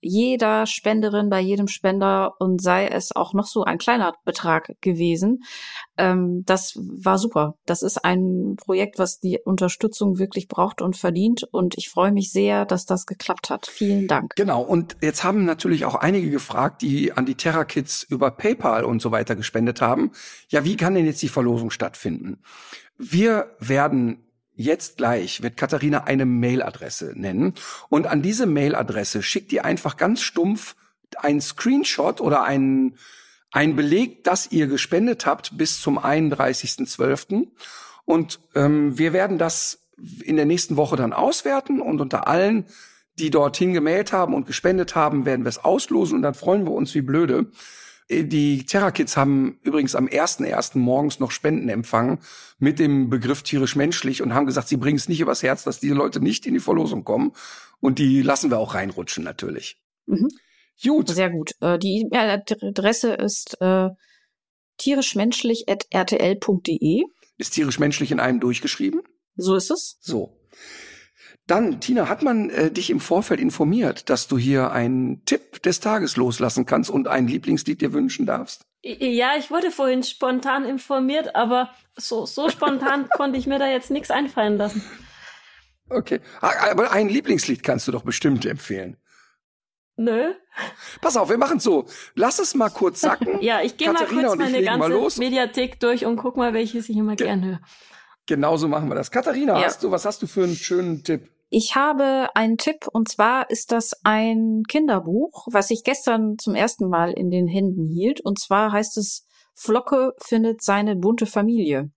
[0.01, 5.43] jeder Spenderin, bei jedem Spender und sei es auch noch so ein kleiner Betrag gewesen.
[5.97, 7.55] Ähm, das war super.
[7.65, 11.43] Das ist ein Projekt, was die Unterstützung wirklich braucht und verdient.
[11.51, 13.67] Und ich freue mich sehr, dass das geklappt hat.
[13.67, 14.35] Vielen Dank.
[14.35, 14.61] Genau.
[14.61, 19.01] Und jetzt haben natürlich auch einige gefragt, die an die Terra Kids über PayPal und
[19.01, 20.11] so weiter gespendet haben.
[20.49, 22.41] Ja, wie kann denn jetzt die Verlosung stattfinden?
[22.97, 24.28] Wir werden
[24.60, 27.53] Jetzt gleich wird Katharina eine Mailadresse nennen.
[27.88, 30.76] Und an diese Mailadresse schickt ihr einfach ganz stumpf
[31.15, 32.98] ein Screenshot oder ein,
[33.53, 37.48] ein Beleg, dass ihr gespendet habt bis zum 31.12.
[38.03, 39.88] Und ähm, wir werden das
[40.26, 41.80] in der nächsten Woche dann auswerten.
[41.80, 42.65] Und unter allen,
[43.18, 46.18] die dorthin gemailt haben und gespendet haben, werden wir es auslosen.
[46.18, 47.49] Und dann freuen wir uns wie blöde,
[48.10, 50.80] die Terra Kids haben übrigens am 1.1.
[50.80, 52.19] morgens noch Spenden empfangen
[52.57, 55.94] mit dem Begriff tierisch-menschlich und haben gesagt, sie bringen es nicht übers Herz, dass diese
[55.94, 57.34] Leute nicht in die Verlosung kommen.
[57.80, 59.80] Und die lassen wir auch reinrutschen, natürlich.
[60.07, 60.30] Mhm.
[60.84, 61.10] Gut.
[61.10, 61.52] Sehr gut.
[61.61, 63.90] Äh, die E-Mail-Adresse ist äh,
[64.77, 67.03] tierischmenschlich.rtl.de.
[67.38, 69.02] Ist tierisch-menschlich in einem durchgeschrieben?
[69.36, 69.99] So ist es.
[70.02, 70.36] So.
[71.49, 75.80] Dann, Tina, hat man äh, dich im Vorfeld informiert, dass du hier einen Tipp des
[75.80, 78.65] Tages loslassen kannst und ein Lieblingslied dir wünschen darfst?
[78.84, 83.89] Ja, ich wurde vorhin spontan informiert, aber so, so spontan konnte ich mir da jetzt
[83.89, 84.84] nichts einfallen lassen.
[85.89, 86.19] Okay.
[86.39, 88.97] Ah, aber ein Lieblingslied kannst du doch bestimmt empfehlen.
[89.97, 90.34] Nö.
[91.01, 91.88] Pass auf, wir machen so.
[92.15, 93.41] Lass es mal kurz sacken.
[93.41, 95.19] ja, ich gehe mal kurz meine ganze.
[95.19, 97.59] Mediathek durch und guck mal, welches ich immer Ge- gern höre.
[98.27, 99.09] Genauso machen wir das.
[99.09, 99.65] Katharina, Ja.
[99.65, 101.30] hast du, was hast du für einen schönen Tipp?
[101.51, 106.88] Ich habe einen Tipp und zwar ist das ein Kinderbuch, was ich gestern zum ersten
[106.88, 108.21] Mal in den Händen hielt.
[108.21, 111.89] Und zwar heißt es Flocke findet seine bunte Familie.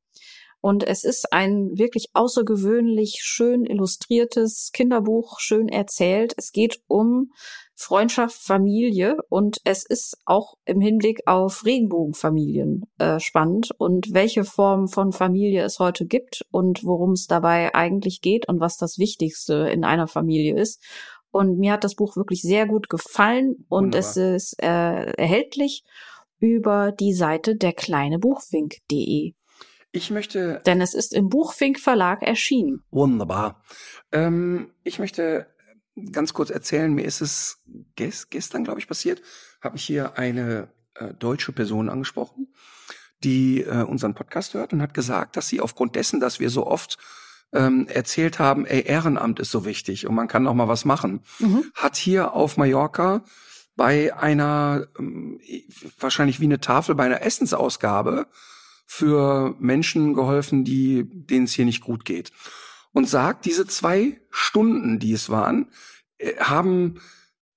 [0.63, 6.33] Und es ist ein wirklich außergewöhnlich schön illustriertes Kinderbuch, schön erzählt.
[6.39, 7.33] Es geht um
[7.75, 14.89] Freundschaft, Familie und es ist auch im Hinblick auf Regenbogenfamilien äh, spannend und welche Form
[14.89, 19.69] von Familie es heute gibt und worum es dabei eigentlich geht und was das Wichtigste
[19.73, 20.83] in einer Familie ist.
[21.31, 24.37] Und mir hat das Buch wirklich sehr gut gefallen und es Wunderbar.
[24.37, 25.83] ist äh, erhältlich
[26.39, 28.19] über die Seite der kleine.
[29.93, 32.83] Ich möchte Denn es ist im Buchfink Verlag erschienen.
[32.91, 33.63] Wunderbar.
[34.11, 35.47] Ähm, ich möchte
[36.13, 37.59] ganz kurz erzählen, mir ist es
[37.97, 39.23] ges gestern, glaube ich, passiert,
[39.61, 42.53] habe ich hier eine äh, deutsche Person angesprochen,
[43.23, 46.67] die äh, unseren Podcast hört und hat gesagt, dass sie aufgrund dessen, dass wir so
[46.67, 46.99] oft
[47.53, 51.21] ähm, erzählt haben, ey, Ehrenamt ist so wichtig und man kann noch mal was machen,
[51.39, 51.65] Mhm.
[51.75, 53.25] hat hier auf Mallorca
[53.77, 55.39] bei einer, ähm,
[55.99, 58.27] wahrscheinlich wie eine Tafel bei einer Essensausgabe
[58.87, 62.33] für Menschen geholfen, die, denen es hier nicht gut geht.
[62.93, 65.71] Und sagt, diese zwei Stunden, die es waren,
[66.19, 67.01] äh, haben,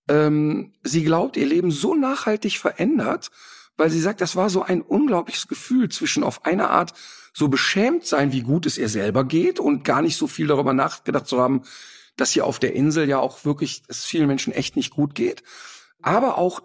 [0.08, 3.32] ähm, sie glaubt, ihr Leben so nachhaltig verändert,
[3.78, 6.94] weil sie sagt, das war so ein unglaubliches Gefühl zwischen auf einer Art
[7.34, 10.74] so beschämt sein, wie gut es ihr selber geht und gar nicht so viel darüber
[10.74, 11.64] nachgedacht zu haben,
[12.16, 15.44] dass hier auf der Insel ja auch wirklich es vielen Menschen echt nicht gut geht,
[16.02, 16.62] aber auch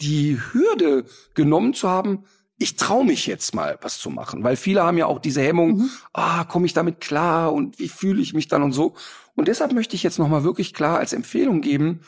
[0.00, 1.04] die Hürde
[1.34, 2.24] genommen zu haben,
[2.60, 5.78] ich traue mich jetzt mal was zu machen, weil viele haben ja auch diese Hemmung,
[5.78, 5.90] Mhm.
[6.12, 8.94] ah, komme ich damit klar und wie fühle ich mich dann und so.
[9.34, 12.00] Und deshalb möchte ich jetzt noch mal wirklich klar als Empfehlung geben,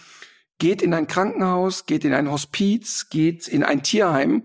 [0.59, 4.45] geht in ein Krankenhaus, geht in ein Hospiz, geht in ein Tierheim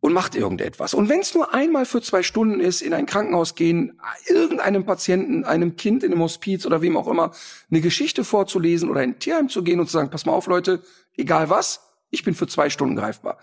[0.00, 0.94] und macht irgendetwas.
[0.94, 5.44] Und wenn es nur einmal für zwei Stunden ist, in ein Krankenhaus gehen, irgendeinem Patienten,
[5.44, 7.32] einem Kind in einem Hospiz oder wem auch immer,
[7.70, 10.46] eine Geschichte vorzulesen oder in ein Tierheim zu gehen und zu sagen, pass mal auf,
[10.46, 10.82] Leute,
[11.14, 13.38] egal was, ich bin für zwei Stunden greifbar.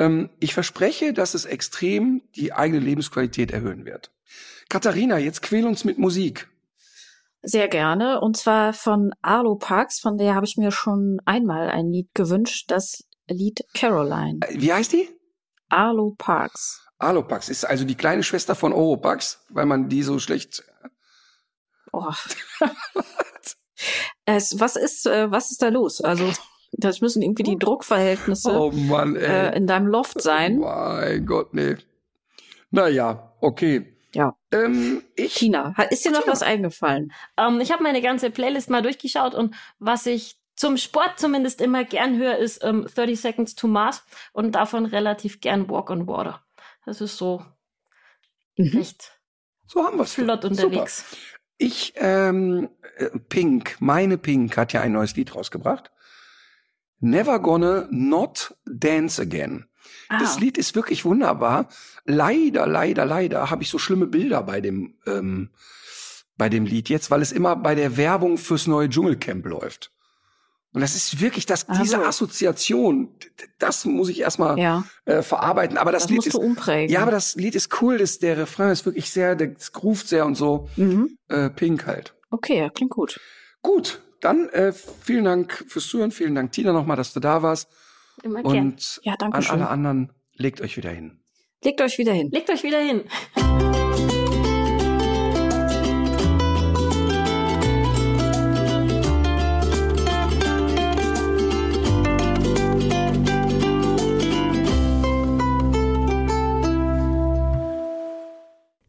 [0.00, 4.10] Ähm, ich verspreche, dass es extrem die eigene Lebensqualität erhöhen wird.
[4.68, 6.48] Katharina, jetzt quäl uns mit Musik.
[7.42, 8.20] Sehr gerne.
[8.20, 12.70] Und zwar von Arlo Parks, von der habe ich mir schon einmal ein Lied gewünscht,
[12.70, 14.40] das Lied Caroline.
[14.42, 15.08] Äh, Wie heißt die?
[15.68, 16.90] Arlo Parks.
[17.00, 20.62] Alopax ist also die kleine Schwester von Oropax, weil man die so schlecht.
[21.92, 22.12] Oh.
[24.26, 26.02] es, was ist, äh, was ist da los?
[26.02, 26.30] Also,
[26.72, 30.58] das müssen irgendwie die Druckverhältnisse Oh Mann, äh, in deinem Loft sein.
[30.58, 31.76] mein Gott, nee.
[32.70, 33.96] Naja, okay.
[34.14, 34.36] Ja.
[34.52, 35.40] Ähm, ich.
[35.42, 36.32] Hat- ist dir noch Tina.
[36.32, 37.12] was eingefallen?
[37.36, 41.84] Ähm, ich habe meine ganze Playlist mal durchgeschaut und was ich zum Sport zumindest immer
[41.84, 44.02] gern höre, ist ähm, 30 Seconds to Mars
[44.32, 46.42] und davon relativ gern Walk on Water.
[46.86, 47.42] Das ist so
[48.56, 48.78] Mhm.
[48.80, 49.12] echt
[49.66, 50.12] So haben wir's.
[50.14, 51.04] flott unterwegs.
[51.56, 55.90] Ich, ähm, äh, Pink, meine Pink hat ja ein neues Lied rausgebracht.
[57.00, 59.66] Never Gonna Not Dance Again.
[60.08, 60.40] Das Ah.
[60.40, 61.68] Lied ist wirklich wunderbar.
[62.04, 65.50] Leider, leider, leider habe ich so schlimme Bilder bei dem, ähm,
[66.36, 69.92] bei dem Lied jetzt, weil es immer bei der Werbung fürs neue Dschungelcamp läuft.
[70.72, 72.02] Und das ist wirklich das, Ach diese so.
[72.04, 73.08] Assoziation,
[73.58, 75.76] das muss ich erstmal Ja, äh, verarbeiten.
[75.78, 76.92] Aber das, das, Lied ist, umprägen.
[76.92, 80.26] ja, aber das Lied ist cool, das, der Refrain ist wirklich sehr, das groovt sehr
[80.26, 81.16] und so, mhm.
[81.28, 82.14] äh, pink halt.
[82.30, 83.20] Okay, klingt gut.
[83.62, 87.68] Gut, dann äh, vielen Dank fürs Zuhören, vielen Dank Tina nochmal, dass du da warst.
[88.22, 88.70] Immer gern.
[88.72, 89.54] Und Ja, danke an schön.
[89.56, 91.20] alle anderen, legt euch wieder hin.
[91.62, 92.30] Legt euch wieder hin.
[92.30, 93.04] Legt euch wieder hin.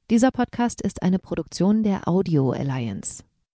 [0.09, 3.23] Dieser Podcast ist eine Produktion der Audio Alliance.